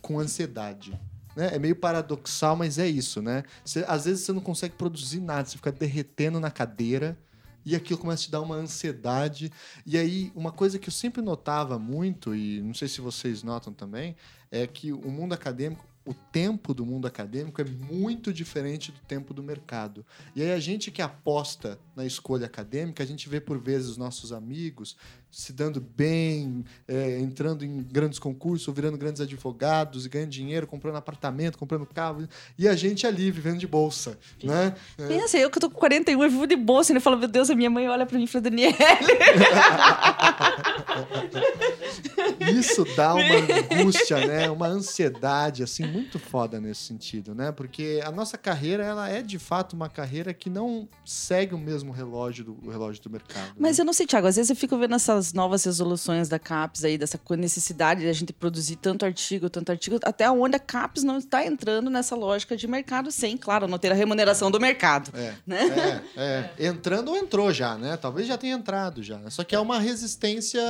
[0.00, 0.98] com ansiedade.
[1.36, 1.50] Né?
[1.54, 3.44] É meio paradoxal, mas é isso, né?
[3.64, 7.16] Você- às vezes você não consegue produzir nada, você fica derretendo na cadeira
[7.64, 9.52] e aquilo começa a te dar uma ansiedade.
[9.84, 13.72] E aí, uma coisa que eu sempre notava muito, e não sei se vocês notam
[13.72, 14.16] também,
[14.50, 19.32] é que o mundo acadêmico, o tempo do mundo acadêmico é muito diferente do tempo
[19.32, 20.04] do mercado.
[20.34, 23.96] E aí a gente que aposta na escolha acadêmica, a gente vê por vezes os
[23.96, 24.96] nossos amigos
[25.30, 30.96] se dando bem, é, entrando em grandes concursos, virando grandes advogados, e ganhando dinheiro, comprando
[30.96, 32.28] apartamento, comprando carro,
[32.58, 34.74] e a gente ali vivendo de bolsa, né?
[34.96, 37.48] Pensa, eu que tô com 41 e vivo de bolsa, e ele fala, meu Deus,
[37.48, 38.74] a minha mãe olha pra mim e fala, Daniela.
[42.50, 44.50] Isso dá uma angústia, né?
[44.50, 47.52] Uma ansiedade, assim, muito foda nesse sentido, né?
[47.52, 51.92] Porque a nossa carreira, ela é de fato uma carreira que não segue o mesmo
[51.92, 53.54] relógio do, o relógio do mercado.
[53.58, 53.82] Mas né?
[53.82, 56.98] eu não sei, Thiago, às vezes eu fico vendo essas novas resoluções da CAPES aí,
[56.98, 61.18] dessa necessidade de a gente produzir tanto artigo, tanto artigo, até onde a CAPES não
[61.18, 65.10] está entrando nessa lógica de mercado sem, claro, não ter a remuneração do mercado.
[65.16, 66.02] É, né?
[66.16, 66.66] é, é.
[66.66, 67.96] Entrando ou entrou já, né?
[67.96, 69.18] Talvez já tenha entrado já.
[69.30, 70.60] Só que é uma resistência,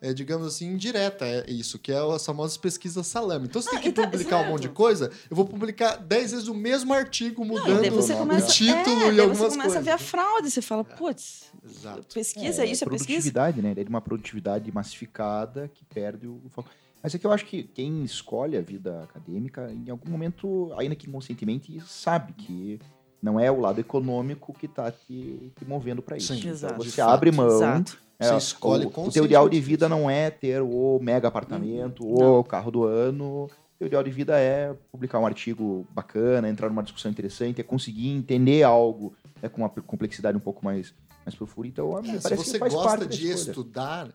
[0.00, 1.09] é, digamos assim, indireta.
[1.24, 3.46] É isso, que é as famosas pesquisas salame.
[3.46, 4.50] Então você tem Ah, que então, publicar um exato.
[4.52, 8.18] monte de coisa, eu vou publicar 10 vezes o mesmo artigo, mudando daí você o
[8.18, 9.76] começa, o título é, e algumas você começa coisas.
[9.76, 12.14] a ver a fraude, você fala, putz, Exato.
[12.14, 12.86] pesquisa isso, é pesquisa.
[12.86, 13.74] produtividade, né?
[13.74, 16.68] Daí de uma produtividade massificada que perde o foco.
[17.02, 20.94] Mas é que eu acho que quem escolhe a vida acadêmica, em algum momento, ainda
[20.94, 22.78] que inconscientemente, sabe que
[23.22, 26.32] não é o lado econômico que está te, te movendo para isso.
[26.34, 26.74] Sim, Então exato.
[26.76, 27.08] você De fato.
[27.10, 27.46] abre mão.
[27.56, 27.98] Exato.
[28.20, 32.04] É, Você escolhe o, o teu ideal de vida não é ter o mega apartamento,
[32.04, 32.40] Não.
[32.40, 33.44] o carro do ano.
[33.44, 37.64] O teu ideal de vida é publicar um artigo bacana, entrar numa discussão interessante, é
[37.64, 40.92] conseguir entender algo né, com uma complexidade um pouco mais,
[41.24, 41.68] mais profunda.
[41.68, 44.10] Então, me É, se parece você que faz gosta parte de estudar,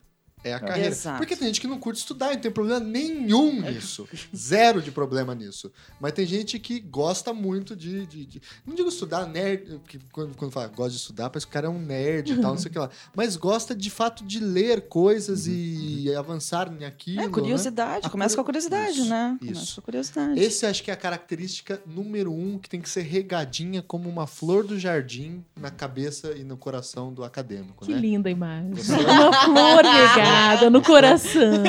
[0.45, 0.89] é a carreira.
[0.89, 1.17] Exato.
[1.17, 4.07] Porque tem gente que não curte estudar e não tem problema nenhum nisso.
[4.35, 5.71] Zero de problema nisso.
[5.99, 8.05] Mas tem gente que gosta muito de.
[8.05, 9.81] de- de- não digo estudar, nerd.
[9.87, 12.35] Que quando, quando fala gosta de estudar, parece que o cara é um nerd e
[12.41, 12.89] tal, não sei o que lá.
[13.15, 17.21] Mas gosta de fato de ler coisas e avançar naquilo.
[17.21, 17.29] É, né?
[17.29, 18.05] curiosidade.
[18.05, 19.37] A Começa com a curio- curiosidade, Isso, né?
[19.41, 19.53] isso.
[19.53, 20.39] Começa com a curiosidade.
[20.39, 24.27] Esse acho que é a característica número um que tem que ser regadinha como uma
[24.27, 27.99] flor do jardim na cabeça e no coração do acadêmico, Que né?
[27.99, 28.71] linda imagem.
[28.71, 28.95] Gostou?
[29.15, 30.34] Uma flor regada
[30.69, 31.63] no coração.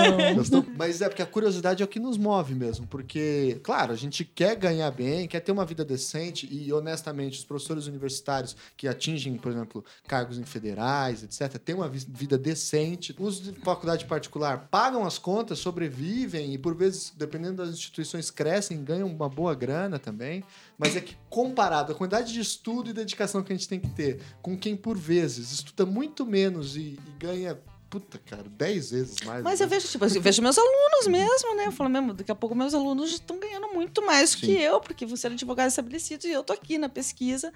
[0.76, 2.86] Mas é porque a curiosidade é o que nos move mesmo.
[2.86, 7.44] Porque, claro, a gente quer ganhar bem, quer ter uma vida decente e, honestamente, os
[7.44, 13.14] professores universitários que atingem, por exemplo, cargos em federais, etc., têm uma vi- vida decente.
[13.18, 18.82] Os de faculdade particular pagam as contas, sobrevivem e, por vezes, dependendo das instituições, crescem,
[18.82, 20.42] ganham uma boa grana também.
[20.78, 23.88] Mas é que, comparado à quantidade de estudo e dedicação que a gente tem que
[23.90, 27.58] ter com quem, por vezes, estuda muito menos e, e ganha.
[27.88, 29.44] Puta, cara, 10 vezes mais.
[29.44, 29.66] Mas né?
[29.66, 31.66] eu vejo, tipo, eu vejo meus alunos mesmo, né?
[31.66, 34.80] Eu falo mesmo, daqui a pouco meus alunos estão ganhando muito mais do que eu,
[34.80, 37.52] porque você é advogado estabelecido e eu tô aqui na pesquisa,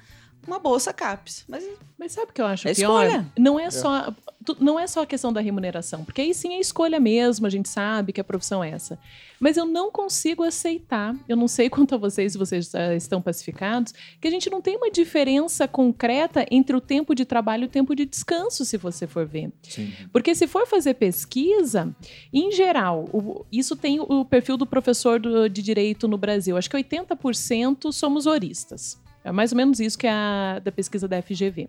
[0.47, 1.45] uma bolsa CAPES.
[1.49, 1.65] Mas
[1.99, 3.05] Mas sabe o que eu acho É pior?
[3.05, 3.27] escolha.
[3.39, 4.11] Não é, só
[4.45, 7.51] tu- não é só a questão da remuneração, porque aí sim é escolha mesmo, a
[7.51, 8.99] gente sabe que a profissão é essa.
[9.39, 13.21] Mas eu não consigo aceitar, eu não sei quanto a vocês, se vocês ah, estão
[13.21, 17.67] pacificados, que a gente não tem uma diferença concreta entre o tempo de trabalho e
[17.67, 19.53] o tempo de descanso, se você for ver.
[19.63, 19.93] Sim.
[20.13, 21.95] Porque se for fazer pesquisa,
[22.33, 26.57] em geral, o- isso tem o perfil do professor do- de direito no Brasil.
[26.57, 28.99] Acho que 80% somos oristas.
[29.25, 31.69] É mais ou menos isso que é a da pesquisa da FGV.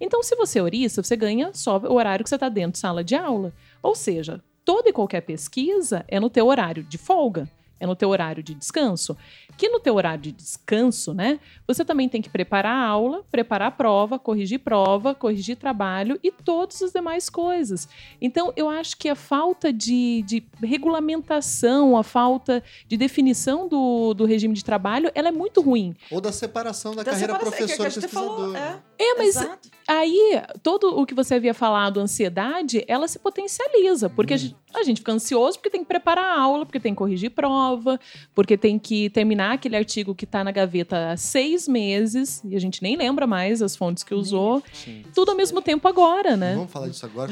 [0.00, 2.78] Então, se você é orista, você ganha só o horário que você está dentro de
[2.78, 3.52] sala de aula.
[3.82, 7.48] Ou seja, toda e qualquer pesquisa é no teu horário de folga,
[7.80, 9.16] é no teu horário de descanso.
[9.56, 13.68] Que no teu horário de descanso, né, você também tem que preparar a aula, preparar
[13.68, 17.88] a prova, corrigir prova, corrigir trabalho e todas as demais coisas.
[18.20, 24.24] Então, eu acho que a falta de, de regulamentação, a falta de definição do, do
[24.24, 25.94] regime de trabalho, ela é muito ruim.
[26.10, 28.56] Ou da separação da, Da carreira é que- que a professor gente falou, pesquisador.
[28.56, 28.88] é.
[29.00, 29.68] É, mas Exato.
[29.86, 34.82] aí, todo o que você havia falado, ansiedade, ela se potencializa, porque a, gente, a
[34.82, 37.67] gente fica ansioso porque tem que preparar a aula, porque tem que corrigir prova,
[38.34, 42.60] porque tem que terminar aquele artigo que está na gaveta há seis meses, e a
[42.60, 45.02] gente nem lembra mais as fontes que usou, Sim.
[45.14, 46.54] tudo ao mesmo tempo agora, né?
[46.54, 47.30] Vamos falar disso agora.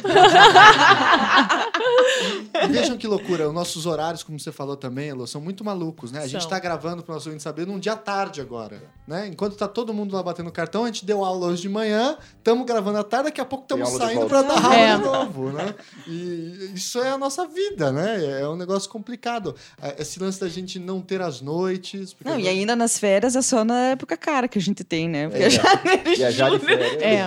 [2.65, 6.11] e vejam que loucura, os nossos horários, como você falou também, Elô, são muito malucos,
[6.13, 6.21] né?
[6.21, 6.51] A gente São.
[6.51, 9.27] tá gravando pro nosso ouvinte saber num dia à tarde agora, né?
[9.29, 12.67] Enquanto tá todo mundo lá batendo cartão, a gente deu aula hoje de manhã, estamos
[12.67, 14.97] gravando à tarde, daqui a pouco estamos saindo para dar aula É.
[14.97, 15.75] de novo, né?
[16.07, 18.41] E isso é a nossa vida, né?
[18.41, 19.55] É um negócio complicado.
[19.99, 22.15] Esse lance da gente não ter as noites...
[22.25, 25.29] Não, e ainda nas férias é só na época cara que a gente tem, né?
[25.29, 25.51] Porque É.
[25.51, 27.03] janeiro e Viajar de julho- férias.
[27.03, 27.27] É,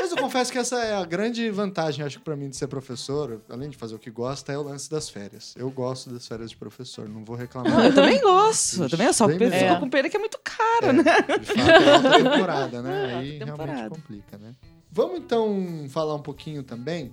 [0.00, 2.68] Mas eu confesso que essa é a grande vantagem, acho que pra mim, de ser
[2.68, 5.52] professor, além de fazer o que gosta, é o lance das férias.
[5.56, 7.84] Eu gosto das férias de professor, não vou Não, reclamar.
[7.86, 8.84] eu também gosto.
[8.84, 9.80] Eu também só Bem fico melhor.
[9.80, 11.02] com pena que é muito caro, É, né?
[11.40, 12.90] de fato, é alta temporada, né?
[13.10, 13.88] É, Aí alta realmente temporada.
[13.90, 14.52] complica, né?
[14.92, 17.12] Vamos então falar um pouquinho também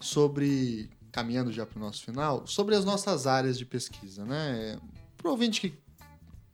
[0.00, 4.78] sobre, caminhando já para o nosso final, sobre as nossas áreas de pesquisa, né?
[5.16, 5.78] Pro ouvinte que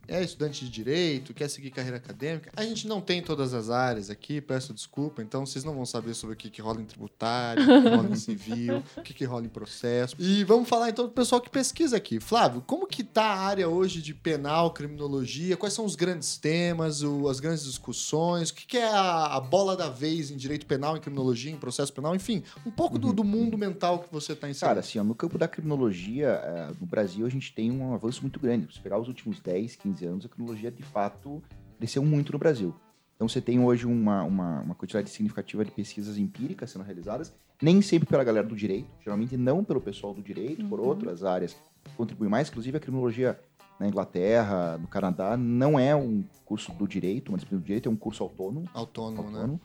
[0.09, 4.11] é estudante de direito, quer seguir carreira acadêmica, a gente não tem todas as áreas
[4.11, 7.62] aqui, peço desculpa, então vocês não vão saber sobre o que, que rola em tributário,
[7.62, 10.16] o que, rola em civil, o que, que rola em processo.
[10.19, 12.20] E vamos falar então do pessoal que pesquisa aqui.
[12.20, 15.57] Flávio, como que tá a área hoje de penal, criminologia?
[15.57, 18.51] Quais são os grandes temas, o- as grandes discussões?
[18.51, 21.57] O que, que é a, a bola da vez em direito penal, em criminologia, em
[21.57, 22.15] processo penal?
[22.15, 24.69] Enfim, um pouco do, do mundo mental que você está inserido.
[24.69, 28.23] Cara, assim, ó, no campo da criminologia, eh, no Brasil, a gente tem um avanço
[28.23, 28.73] muito grande.
[28.73, 31.43] Se pegar os últimos 10, 15 anos, a criminologia, de fato,
[31.78, 32.74] cresceu muito no Brasil.
[33.14, 37.32] Então, você tem hoje uma, uma, uma quantidade significativa de pesquisas empíricas sendo realizadas,
[37.62, 40.86] nem sempre pela galera do direito, geralmente não pelo pessoal do direito, por Uhum.
[40.86, 41.55] outras áreas
[41.85, 42.48] que contribuem mais.
[42.51, 43.40] Inclusive, a criminologia
[43.81, 47.93] na Inglaterra, no Canadá, não é um curso do direito, uma disciplina do direito, é
[47.93, 48.68] um curso autônomo.
[48.74, 49.39] Autônomo, né?
[49.39, 49.60] autônomo.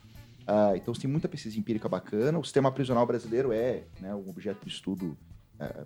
[0.48, 2.40] Ah, então, você tem muita pesquisa empírica bacana.
[2.40, 5.18] O sistema prisional brasileiro é né, um objeto de estudo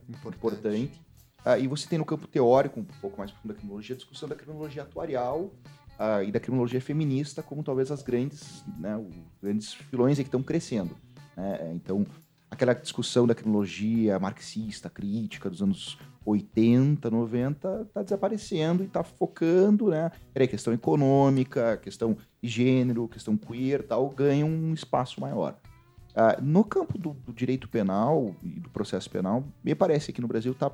[0.07, 0.35] Importante.
[0.37, 1.01] importante.
[1.45, 4.27] Ah, e você tem no campo teórico, um pouco mais profundo da criminologia, a discussão
[4.27, 5.53] da criminologia atuarial
[5.99, 10.41] ah, e da criminologia feminista como talvez as grandes, né, os grandes filões que estão
[10.41, 10.97] crescendo.
[11.37, 11.71] né?
[11.75, 12.03] Então,
[12.49, 19.89] aquela discussão da criminologia marxista, crítica dos anos 80, 90, está desaparecendo e está focando,
[19.89, 20.11] né?
[20.33, 25.55] Peraí, questão econômica, questão de gênero, questão queer tal, ganha um espaço maior.
[26.15, 30.27] Ah, no campo do, do direito penal e do processo penal, me parece que no
[30.27, 30.71] Brasil está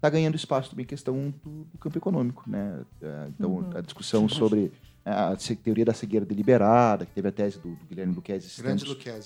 [0.00, 2.80] tá ganhando espaço também questão do, do campo econômico, né?
[3.02, 3.70] Ah, então, Uhum.
[3.74, 4.72] a discussão sobre
[5.04, 8.48] a se- teoria da cegueira deliberada, que teve a tese do, do Guilherme Luquezzi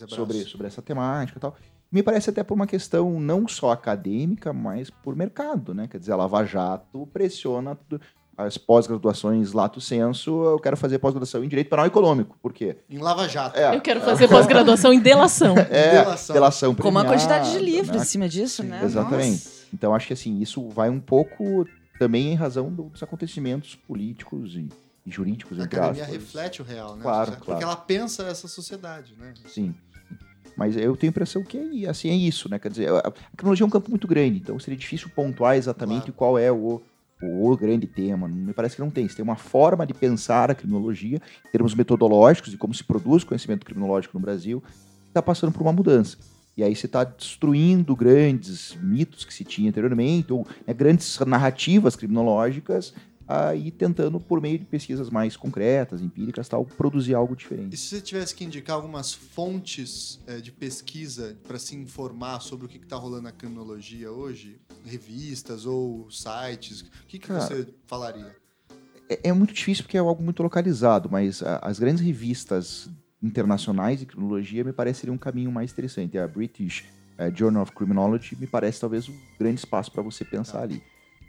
[0.08, 1.54] sobre, sobre essa temática e tal.
[1.90, 5.86] Me parece até por uma questão não só acadêmica, mas por mercado, né?
[5.88, 8.00] Quer dizer, a Lava Jato pressiona tudo-
[8.36, 12.36] as pós-graduações lato senso, eu quero fazer pós-graduação em Direito Penal Econômico.
[12.42, 12.78] Por quê?
[12.90, 13.56] Em Lava Jato.
[13.56, 15.56] É, Eu quero fazer pós-graduação em delação.
[15.56, 16.34] é Delação.
[16.34, 18.02] delação Com uma quantidade de livros né?
[18.02, 18.80] em cima disso, Sim, né?
[18.84, 19.44] exatamente.
[19.44, 19.53] Nossa.
[19.74, 21.66] Então, acho que assim, isso vai um pouco
[21.98, 24.68] também em razão do- dos acontecimentos políticos e,
[25.04, 26.16] e jurídicos, A entre academia aspas.
[26.22, 27.02] reflete o real, né?
[27.02, 27.62] Claro, Porque claro.
[27.64, 29.34] ela pensa essa sociedade, né?
[29.46, 29.74] Sim.
[30.56, 32.58] Mas eu tenho a impressão que é, assim, é isso, né?
[32.60, 36.04] Quer dizer, a, a criminologia é um campo muito grande, então seria difícil pontuar exatamente
[36.12, 36.12] Claro.
[36.12, 36.80] qual é o,
[37.20, 38.28] o, o grande tema.
[38.28, 39.08] Me parece que não tem.
[39.08, 43.24] Você tem uma forma de pensar a criminologia, em termos metodológicos e como se produz
[43.24, 44.62] conhecimento criminológico no Brasil,
[45.08, 46.16] está passando por uma mudança.
[46.56, 51.96] E aí você está destruindo grandes mitos que se tinha anteriormente, ou né, grandes narrativas
[51.96, 52.94] criminológicas,
[53.26, 57.74] aí tentando, por meio de pesquisas mais concretas, empíricas, tal, produzir algo diferente.
[57.74, 62.66] E se você tivesse que indicar algumas fontes eh, de pesquisa para se informar sobre
[62.66, 67.66] o que está rolando na criminologia hoje, revistas ou sites, o que, que Cara, você
[67.86, 68.36] falaria?
[69.08, 72.88] é, é muito difícil porque é algo muito localizado, mas a- as grandes revistas
[73.24, 76.18] internacionais de criminologia me pareceriam um caminho mais interessante.
[76.18, 76.84] A British
[77.16, 80.82] eh, Journal of Criminology me parece talvez um grande espaço para você pensar ali.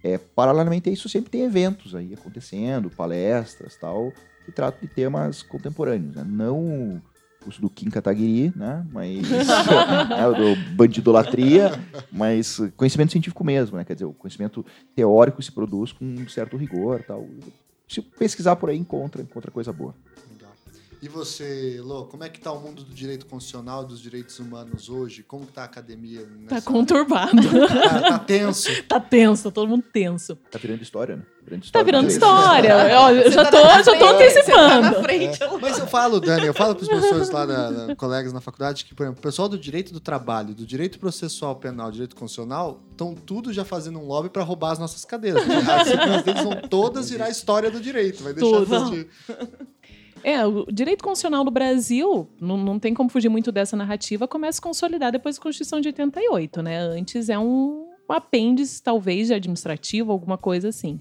[0.03, 4.11] É, paralelamente a isso, sempre tem eventos aí acontecendo, palestras tal,
[4.45, 6.23] que tratam de temas contemporâneos, né?
[6.27, 7.01] Não
[7.47, 8.85] os do Kim Kataguiri, né?
[8.91, 11.71] Mas né, do bandidolatria,
[12.11, 13.83] mas conhecimento científico mesmo, né?
[13.83, 14.65] Quer dizer, o conhecimento
[14.95, 17.27] teórico se produz com um certo rigor tal.
[17.87, 19.95] Se pesquisar por aí, encontra, encontra coisa boa.
[21.05, 24.39] E você, Lô, como é que tá o mundo do direito constitucional e dos direitos
[24.39, 25.21] humanos hoje?
[25.21, 26.61] Como que tá a academia Tá nessa...
[26.71, 27.31] conturbado.
[27.69, 28.69] tá, tá tenso?
[28.89, 30.35] tá tenso, tá todo mundo tenso.
[30.49, 31.23] Tá virando história, né?
[31.43, 32.23] Virando Tá história do virando direito.
[32.23, 32.75] história.
[32.99, 34.81] Ó, Eu já tô, já tô Você tá antecipando.
[34.81, 35.39] na frente.
[35.61, 38.83] Mas eu falo, Dani, eu falo para os professores lá, da, da- colegas na faculdade,
[38.83, 42.81] que, por exemplo, o pessoal do direito do trabalho, do direito processual penal, direito constitucional,
[42.89, 45.43] estão tudo já fazendo um lobby para roubar as nossas cadeiras.
[45.47, 48.23] As deles vão todas virar história do direito.
[48.23, 48.89] Vai deixar Tudo.
[48.89, 49.07] de.
[50.27, 54.59] É, o direito constitucional no Brasil, não, não tem como fugir muito dessa narrativa, começa
[54.59, 56.79] a consolidar depois da Constituição de 88, né?
[56.79, 60.99] Antes é um, um apêndice, talvez, de administrativo, alguma coisa assim.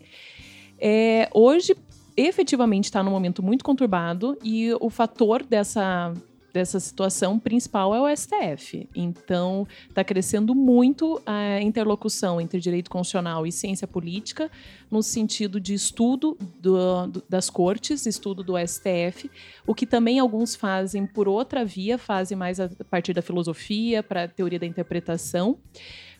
[0.79, 1.75] É, hoje,
[2.15, 6.13] efetivamente, está num momento muito conturbado e o fator dessa,
[6.55, 8.89] dessa situação principal é o STF.
[8.95, 14.49] Então, está crescendo muito a interlocução entre direito constitucional e ciência política,
[14.89, 19.29] no sentido de estudo do- das cortes, estudo do STF,
[19.67, 24.23] o que também alguns fazem por outra via, fazem mais a partir da filosofia, para
[24.23, 25.59] a teoria da interpretação,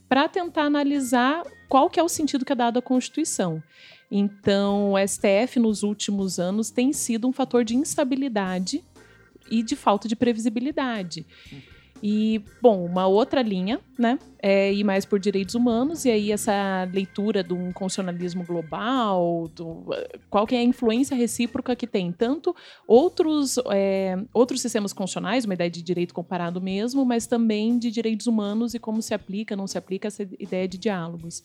[0.09, 3.63] para tentar analisar qual que é o sentido que é dado à Constituição.
[4.11, 8.83] Então, o STF, nos últimos anos, tem sido um fator de instabilidade
[9.51, 11.27] e de falta de previsibilidade.
[12.07, 16.87] E, bom, uma outra linha, né, é ir mais por direitos humanos, e aí essa
[16.93, 19.87] leitura de um constitucionalismo global, do,
[20.29, 22.55] qual que é a influência recíproca que tem, tanto
[22.87, 28.27] outros, é, outros sistemas constitucionais, uma ideia de direito comparado mesmo, mas também de direitos
[28.27, 31.43] humanos e como se aplica, não se aplica essa ideia de diálogos.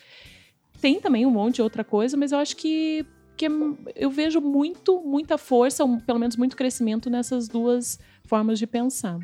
[0.82, 3.06] Tem também um monte de outra coisa, mas eu acho que,
[3.40, 3.48] que
[3.96, 9.20] eu vejo muito, muita força, um, pelo menos muito crescimento nessas duas formas de pensar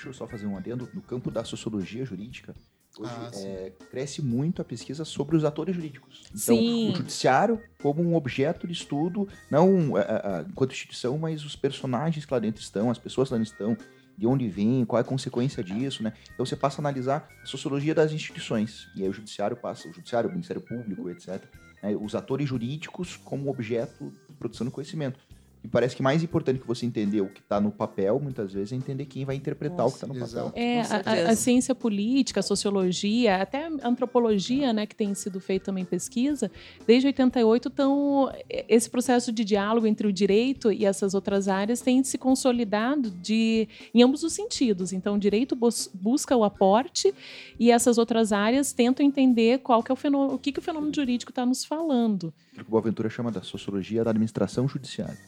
[0.00, 2.54] deixa eu só fazer um adendo, no campo da sociologia jurídica,
[2.98, 6.22] hoje ah, é, cresce muito a pesquisa sobre os atores jurídicos.
[6.28, 6.90] Então, sim.
[6.90, 12.24] o judiciário como um objeto de estudo, não a, a, enquanto instituição, mas os personagens
[12.24, 13.76] que lá dentro estão, as pessoas que lá dentro estão,
[14.16, 16.12] de onde vêm, qual é a consequência disso, né?
[16.34, 19.92] Então você passa a analisar a sociologia das instituições, e aí o judiciário passa, o
[19.92, 21.42] judiciário, o Ministério Público, etc.
[21.82, 21.96] Né?
[21.96, 25.18] Os atores jurídicos como objeto de produção do conhecimento.
[25.62, 28.72] E parece que mais importante que você entender o que está no papel, muitas vezes,
[28.72, 30.52] é entender quem vai interpretar Nossa, o que está no papel.
[30.54, 35.66] É, a, a, ciência política, a sociologia, até a antropologia, né, que tem sido feita
[35.66, 36.50] também pesquisa,
[36.86, 38.32] desde 88, então,
[38.68, 43.68] esse processo de diálogo entre o direito e essas outras áreas tem se consolidado de,
[43.92, 44.94] em ambos os sentidos.
[44.94, 47.14] Então, o direito bus, busca o aporte
[47.58, 50.62] e essas outras áreas tentam entender qual que é o fenômeno, o que, que o
[50.62, 52.32] fenômeno jurídico está nos falando.
[52.52, 55.18] O que o Boaventura chama da sociologia da administração judiciária.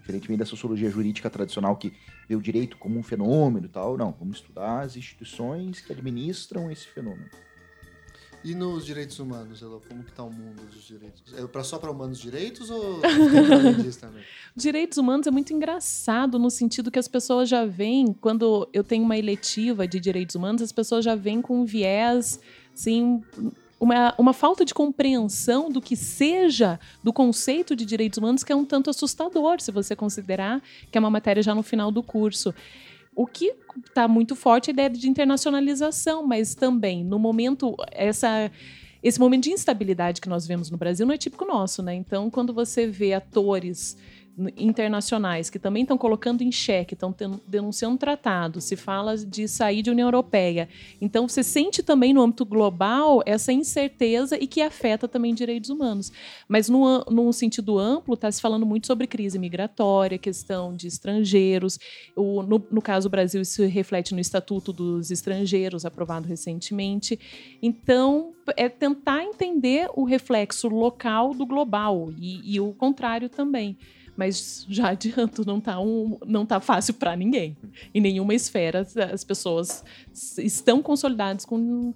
[0.00, 1.92] Diferentemente da sociologia jurídica tradicional que
[2.28, 4.12] vê o direito como um fenômeno e tal, não.
[4.18, 7.30] Vamos estudar as instituições que administram esse fenômeno.
[8.44, 11.22] E nos direitos humanos, Elô, como que está o mundo dos direitos?
[11.34, 13.00] É pra, só para humanos direitos ou
[14.00, 14.24] também?
[14.56, 19.04] Direitos humanos é muito engraçado no sentido que as pessoas já vêm, quando eu tenho
[19.04, 22.40] uma eletiva de direitos humanos, as pessoas já vêm com um viés,
[22.74, 23.22] assim,
[23.82, 28.54] uma, uma falta de compreensão do que seja do conceito de direitos humanos que é
[28.54, 32.54] um tanto assustador, se você considerar que é uma matéria já no final do curso.
[33.12, 33.52] O que
[33.84, 38.52] está muito forte é a ideia de internacionalização, mas também no momento essa
[39.02, 41.92] esse momento de instabilidade que nós vemos no Brasil não é típico nosso, né?
[41.92, 43.96] Então, quando você vê atores
[44.56, 47.14] internacionais que também estão colocando em xeque, estão
[47.46, 50.68] denunciando tratado, se fala de sair de União Europeia.
[51.00, 56.10] Então, você sente também no âmbito global essa incerteza e que afeta também direitos humanos.
[56.48, 61.78] Mas, no, num sentido amplo, está se falando muito sobre crise migratória, questão de estrangeiros.
[62.16, 67.18] O, no, no caso do Brasil, isso reflete no Estatuto dos Estrangeiros, aprovado recentemente.
[67.60, 73.76] Então, é tentar entender o reflexo local do global e, e o contrário também.
[74.16, 77.56] Mas já adianto, não tá, um, não tá fácil para ninguém.
[77.94, 79.84] Em nenhuma esfera as pessoas
[80.38, 81.94] estão consolidadas com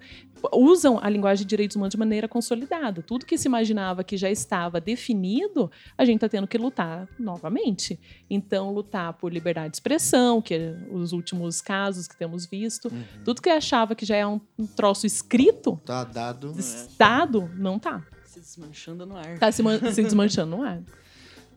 [0.53, 3.03] usam a linguagem de direitos humanos de maneira consolidada.
[3.03, 7.99] Tudo que se imaginava que já estava definido, a gente está tendo que lutar novamente.
[8.29, 13.05] Então, lutar por liberdade de expressão, que é os últimos casos que temos visto, uhum.
[13.25, 14.41] tudo que achava que já é um,
[14.75, 16.55] troço escrito, tá dado,
[16.99, 18.05] dado, não tá.
[18.25, 19.39] Se desmanchando no ar.
[19.39, 19.63] Tá se,
[19.93, 20.83] se desmanchando no ar.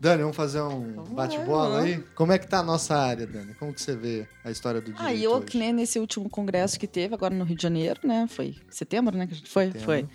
[0.00, 2.02] Dani, vamos fazer um bate-bola aí?
[2.14, 3.52] Como é que tá a nossa área, Dani?
[3.52, 6.80] Como que você vê a história do direito Ah, eu que nem nesse último congresso
[6.80, 8.26] que teve agora no Rio de Janeiro, né?
[8.26, 9.26] Foi setembro, né?
[9.26, 9.66] Que a gente foi?
[9.66, 9.84] Setembro.
[9.84, 10.08] Foi.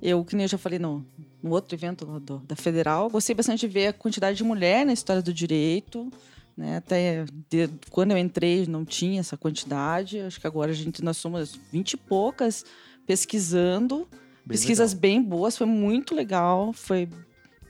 [0.00, 1.04] Eu, que nem eu já falei no,
[1.42, 4.94] no outro evento do, da Federal, gostei bastante de ver a quantidade de mulher na
[4.94, 6.10] história do direito.
[6.56, 6.78] Né?
[6.78, 10.20] Até de, quando eu entrei não tinha essa quantidade.
[10.20, 12.64] Acho que agora a gente, nós somos vinte e poucas
[13.06, 14.08] pesquisando.
[14.08, 15.00] Bem pesquisas legal.
[15.00, 17.06] bem boas, foi muito legal, foi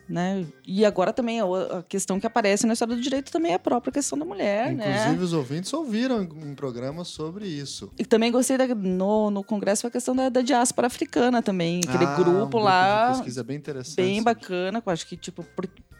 [0.08, 0.46] né?
[0.66, 3.92] E agora também a questão que aparece na história do direito também é a própria
[3.92, 5.00] questão da mulher, Inclusive, né?
[5.02, 7.90] Inclusive os ouvintes ouviram um programa sobre isso.
[7.98, 12.04] E também gostei da, no, no congresso a questão da, da diáspora africana também, aquele
[12.04, 13.10] ah, grupo, um grupo lá.
[13.10, 13.96] pesquisa bem interessante.
[13.96, 15.44] Bem bacana, acho que tipo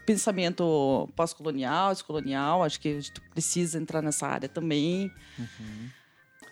[0.05, 5.11] pensamento pós-colonial, descolonial, acho que a gente precisa entrar nessa área também.
[5.37, 5.89] Uhum.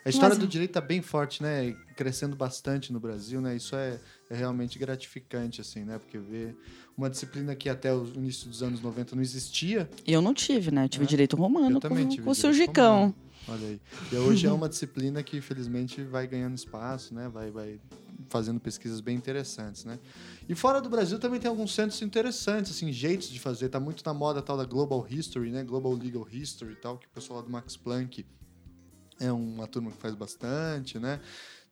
[0.08, 0.38] A história Mas...
[0.38, 1.76] do direito está bem forte, né?
[1.94, 3.54] Crescendo bastante no Brasil, né?
[3.54, 5.98] Isso é, é realmente gratificante, assim, né?
[5.98, 6.56] Porque ver
[6.96, 9.88] uma disciplina que até o início dos anos 90 não existia.
[10.06, 10.84] Eu não tive, né?
[10.84, 11.08] Eu tive é.
[11.08, 13.14] direito romano Eu também com, tive com o surgicão.
[13.46, 13.80] Olha aí.
[14.10, 17.28] E hoje é uma disciplina que, infelizmente, vai ganhando espaço, né?
[17.28, 17.78] Vai, vai
[18.30, 19.98] fazendo pesquisas bem interessantes, né?
[20.48, 23.68] E fora do Brasil também tem alguns centros interessantes, assim, jeitos de fazer.
[23.68, 25.62] Tá muito na moda tal da Global History, né?
[25.64, 28.24] Global Legal History e tal, que o pessoal lá do Max Planck
[29.20, 31.20] é uma turma que faz bastante, né?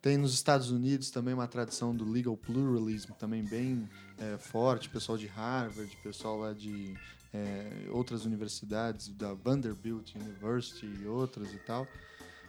[0.00, 5.18] Tem nos Estados Unidos também uma tradição do legal pluralism também bem é, forte, pessoal
[5.18, 6.94] de Harvard, pessoal lá de
[7.34, 11.84] é, outras universidades, da Vanderbilt University e outras e tal.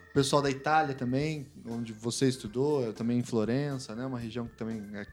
[0.09, 4.05] O pessoal da Itália também, onde você estudou, também em Florença, né?
[4.05, 5.05] Uma região que também é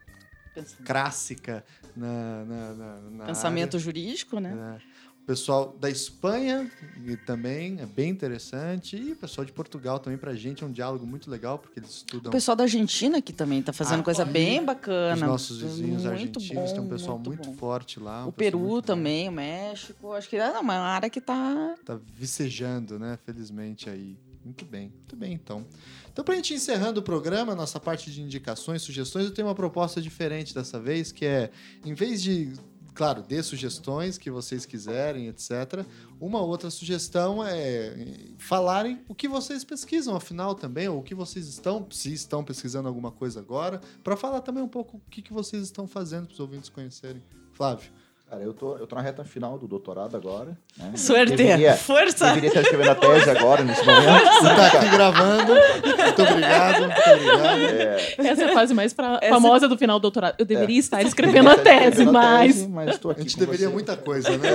[0.84, 1.64] clássica
[1.96, 3.78] na, na, na, na Pensamento área.
[3.78, 4.78] jurídico, né?
[4.80, 4.93] É
[5.26, 6.70] pessoal da Espanha
[7.06, 8.96] e também é bem interessante.
[8.96, 11.90] E o pessoal de Portugal também, pra gente, é um diálogo muito legal, porque eles
[11.90, 12.28] estudam.
[12.30, 15.26] O pessoal da Argentina que também tá fazendo Ah, coisa bem Os bacana.
[15.26, 17.54] nossos vizinhos Muito argentinos tem um bom, pessoal muito, bom.
[17.56, 18.24] forte lá.
[18.24, 18.80] um O Peru muito bom.
[18.82, 20.12] também, o México.
[20.12, 21.74] Acho que é uma área que tá.
[21.84, 23.18] Tá vicejando, né?
[23.24, 24.16] Felizmente aí.
[24.44, 25.64] Muito bem, muito bem então.
[26.12, 29.54] Então, pra gente ir encerrando o programa, nossa parte de indicações, sugestões, eu tenho uma
[29.54, 31.50] proposta diferente dessa vez, que é,
[31.82, 32.52] em vez de,
[32.94, 35.84] claro, dê sugestões que vocês quiserem, etc.,
[36.20, 37.94] uma outra sugestão é
[38.38, 42.88] falarem o que vocês pesquisam, afinal, também, ou o que vocês estão, se estão pesquisando
[42.88, 46.34] alguma coisa agora, para falar também um pouco o que, que vocês estão fazendo para
[46.34, 47.22] os ouvintes conhecerem.
[47.52, 47.90] Flávio.
[48.34, 50.58] Cara, eu tô, eu tô na reta final do doutorado agora.
[50.76, 50.92] Né?
[50.98, 51.36] Suerte!
[51.36, 52.26] Deveria, Força!
[52.26, 54.24] deveria estar escrevendo a tese agora, nesse momento.
[54.42, 55.52] Você tá aqui gravando.
[55.54, 57.60] Muito obrigado, muito obrigado.
[57.60, 60.34] É, Essa é a fase mais pra- Essa- famosa do final do doutorado.
[60.36, 62.54] Eu deveria estar escrevendo deveria a tese, escrevendo a mas.
[62.56, 63.72] tese, mas tô A gente com deveria você.
[63.72, 64.48] muita coisa, né?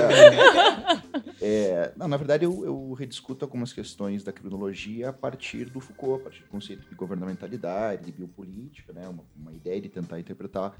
[1.40, 6.20] É, não, na verdade, eu, eu rediscuto algumas questões da criminologia a partir do Foucault,
[6.20, 9.08] a partir do conceito de governamentalidade, de biopolítica, né?
[9.08, 10.74] uma, uma ideia de tentar interpretar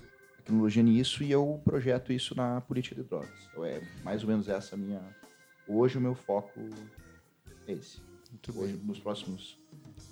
[0.50, 3.30] a criminologia nisso e eu projeto isso na política de drogas.
[3.52, 5.00] Então, é mais ou menos essa a minha...
[5.68, 6.50] Hoje o meu foco
[7.68, 7.98] é esse.
[8.30, 9.56] Muito Hoje, bem, nos próximos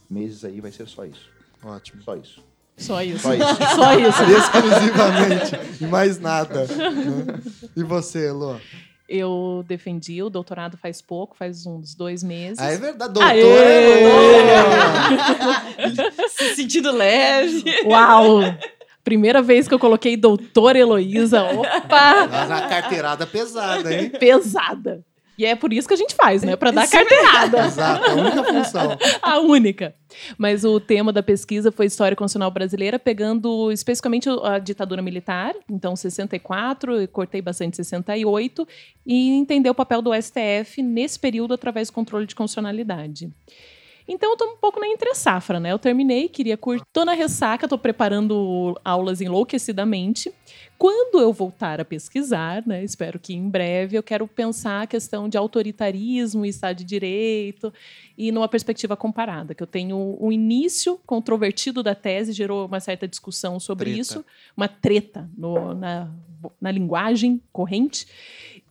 [0.08, 1.28] meses aí vai ser só isso.
[1.64, 2.00] ótimo.
[2.02, 2.44] Só isso.
[2.76, 3.18] Só isso.
[3.18, 3.56] Só isso.
[3.74, 4.22] Só isso.
[4.22, 6.64] Exclusivamente, e mais nada.
[6.66, 7.40] né?
[7.76, 8.56] E você, Elô?
[9.08, 12.58] Eu defendi o doutorado faz pouco, faz uns dois meses.
[12.58, 14.02] Ah, é verdade, doutora Aê!
[14.04, 14.20] Elô!
[16.28, 17.64] Se sentindo leve.
[17.86, 18.40] Uau!
[19.08, 21.42] Primeira vez que eu coloquei doutora Heloísa.
[21.42, 22.26] Opa!
[22.46, 24.10] Na carteirada pesada, hein?
[24.10, 25.02] Pesada.
[25.38, 26.56] E é por isso que a gente faz, né?
[26.56, 27.64] Pra dar carteirada.
[27.64, 28.98] Exato, é a única função.
[29.22, 29.94] A única.
[30.36, 35.96] Mas o tema da pesquisa foi História Constitucional Brasileira, pegando especificamente a ditadura militar, então
[35.96, 38.68] 64, eu cortei bastante 68,
[39.06, 43.30] e entender o papel do STF nesse período através do controle de constitucionalidade.
[44.08, 45.70] Então eu tô um pouco na entre-safra, né?
[45.70, 46.82] Eu terminei, queria curtir.
[46.92, 50.32] Tô na ressaca, tô preparando aulas enlouquecidamente.
[50.78, 52.82] Quando eu voltar a pesquisar, né?
[52.82, 57.72] Espero que em breve eu quero pensar a questão de autoritarismo e Estado de Direito
[58.16, 63.06] e numa perspectiva comparada, que eu tenho o início controvertido da tese gerou uma certa
[63.06, 64.00] discussão sobre Treta.
[64.00, 64.24] isso,
[64.56, 66.10] uma treta no- na,
[66.60, 68.06] na linguagem corrente.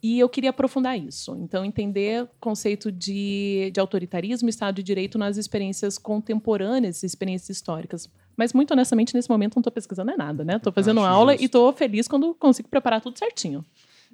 [0.02, 1.36] E eu queria aprofundar isso.
[1.40, 7.56] Então, entender o conceito de, de autoritarismo e Estado de Direito nas experiências contemporâneas, experiências
[7.56, 8.08] históricas.
[8.36, 10.56] Mas, muito honestamente, nesse momento não estou pesquisando é nada, né?
[10.56, 11.42] Estou fazendo Acho aula justo.
[11.42, 13.64] e estou feliz quando consigo preparar tudo certinho.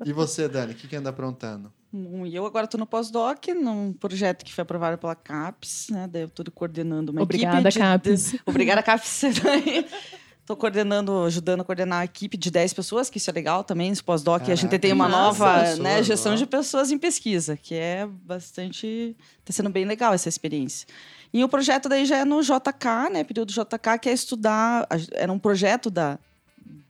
[0.05, 1.71] E você, Dani, o que, que anda aprontando?
[1.93, 6.09] Hum, E eu agora estou no pós-doc, num projeto que foi aprovado pela CAPES, né?
[6.11, 7.73] Daí eu estou coordenando uma Obrigada, equipe.
[7.75, 8.31] de- Capes.
[8.33, 9.23] de- Obrigada, CAPES.
[10.45, 13.91] Estou coordenando, ajudando a coordenar a equipe de 10 pessoas, que isso é legal também,
[13.91, 14.43] esse pós-doc.
[14.43, 16.37] A gente tem uma nova né, gestão ó.
[16.37, 19.17] de pessoas em pesquisa, que é bastante.
[19.41, 20.87] Está sendo bem legal essa experiência.
[21.33, 23.25] E o projeto daí já é no JK, né?
[23.25, 24.87] Período JK, que é estudar.
[25.13, 26.19] Era um projeto da,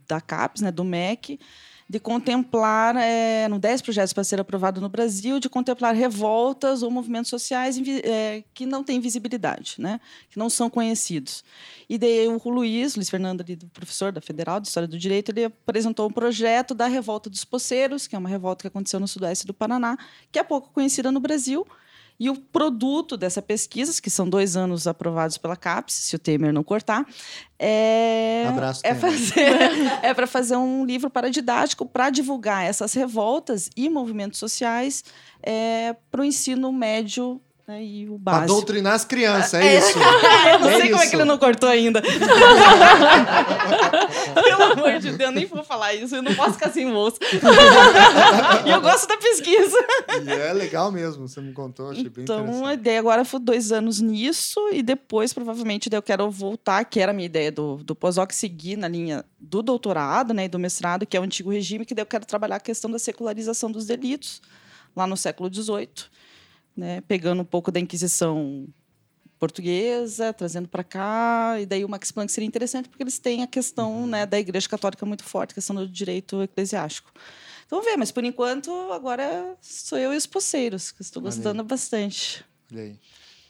[0.08, 1.38] da CAPES, né, do MEC,
[1.88, 6.90] de contemplar, é, eram 10 projetos para ser aprovado no Brasil, de contemplar revoltas ou
[6.90, 10.00] movimentos sociais é, que não têm visibilidade, né,
[10.30, 11.44] que não são conhecidos.
[11.88, 16.08] E daí o Luiz, Luiz Fernando, professor da Federal de História do Direito, ele apresentou
[16.08, 19.52] um projeto da Revolta dos Poceiros, que é uma revolta que aconteceu no sudoeste do
[19.52, 19.98] Paraná,
[20.32, 21.66] que é pouco conhecida no Brasil,
[22.18, 26.52] e o produto dessa pesquisa, que são dois anos aprovados pela CAPES, se o Temer
[26.52, 27.06] não cortar,
[27.58, 29.42] é, Abraço, é fazer
[30.02, 35.04] é para fazer um livro paradidático para divulgar essas revoltas e movimentos sociais
[36.10, 38.46] para o ensino médio né, e o Pra básico.
[38.54, 39.98] doutrinar as crianças, é isso.
[40.52, 41.10] Eu não É sei como é isso.
[41.10, 42.02] que ele não cortou ainda.
[44.34, 47.16] Pelo amor de Deus, nem vou falar isso, eu não posso ficar sem moço.
[48.66, 49.76] e eu gosto da pesquisa.
[50.26, 52.74] E é legal mesmo, você me contou, achei bem Então, a interessante.
[52.74, 57.14] ideia agora foi dois anos nisso, e depois, provavelmente, eu quero voltar, que era a
[57.14, 61.16] minha ideia do, do pós-doc, seguir na linha do doutorado né, e do mestrado, que
[61.16, 64.40] é o antigo regime, que daí eu quero trabalhar a questão da secularização dos delitos,
[64.96, 65.88] lá no século XVIII,
[66.76, 68.66] né, pegando um pouco da Inquisição
[69.38, 73.46] portuguesa, trazendo para cá, e daí o Max Planck seria interessante, porque eles têm a
[73.46, 77.12] questão né, da Igreja Católica muito forte, a questão do direito eclesiástico.
[77.66, 81.62] Então, vamos ver, mas por enquanto, agora sou eu e os poceiros, que estou gostando
[81.64, 82.44] bastante.
[82.72, 82.98] Olha aí.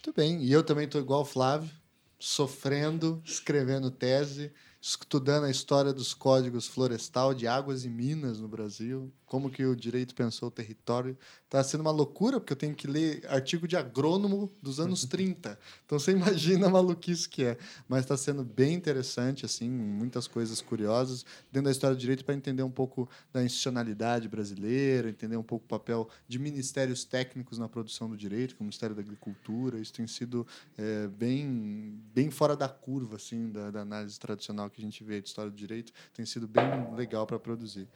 [0.05, 0.43] Muito bem.
[0.43, 1.71] E eu também tô igual o Flávio,
[2.19, 4.53] sofrendo, escrevendo tese.
[4.85, 9.75] Estudando a história dos códigos florestal de águas e minas no Brasil, como que o
[9.75, 11.17] direito pensou o território.
[11.45, 15.59] Está sendo uma loucura, porque eu tenho que ler artigo de agrônomo dos anos 30.
[15.87, 17.57] Então você imagina a maluquice que é.
[17.89, 22.35] Mas está sendo bem interessante, assim, muitas coisas curiosas dentro da história do direito para
[22.35, 27.69] entender um pouco da institucionalidade brasileira, entender um pouco o papel de ministérios técnicos na
[27.71, 29.79] produção do direito, como o Ministério da Agricultura.
[29.79, 30.47] Isso tem sido
[30.77, 35.21] é, bem, bem fora da curva, assim, da, da análise tradicional que a gente vê
[35.21, 35.93] de história do direito.
[36.13, 36.65] Tem sido bem
[36.95, 37.89] legal para produzir.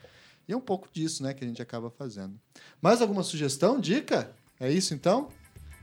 [0.48, 2.38] E é um pouco disso né, que a gente acaba fazendo.
[2.80, 4.30] Mais alguma sugestão, dica?
[4.58, 5.28] É isso então?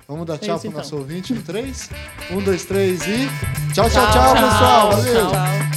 [0.07, 0.81] Vamos dar tchau é para o então.
[0.81, 1.89] nosso ouvinte no 3?
[2.31, 3.05] 1, 2, 3 e.
[3.73, 4.91] Tchau, tchau, tchau, tchau pessoal.
[4.91, 5.30] Valeu.
[5.30, 5.74] Tchau.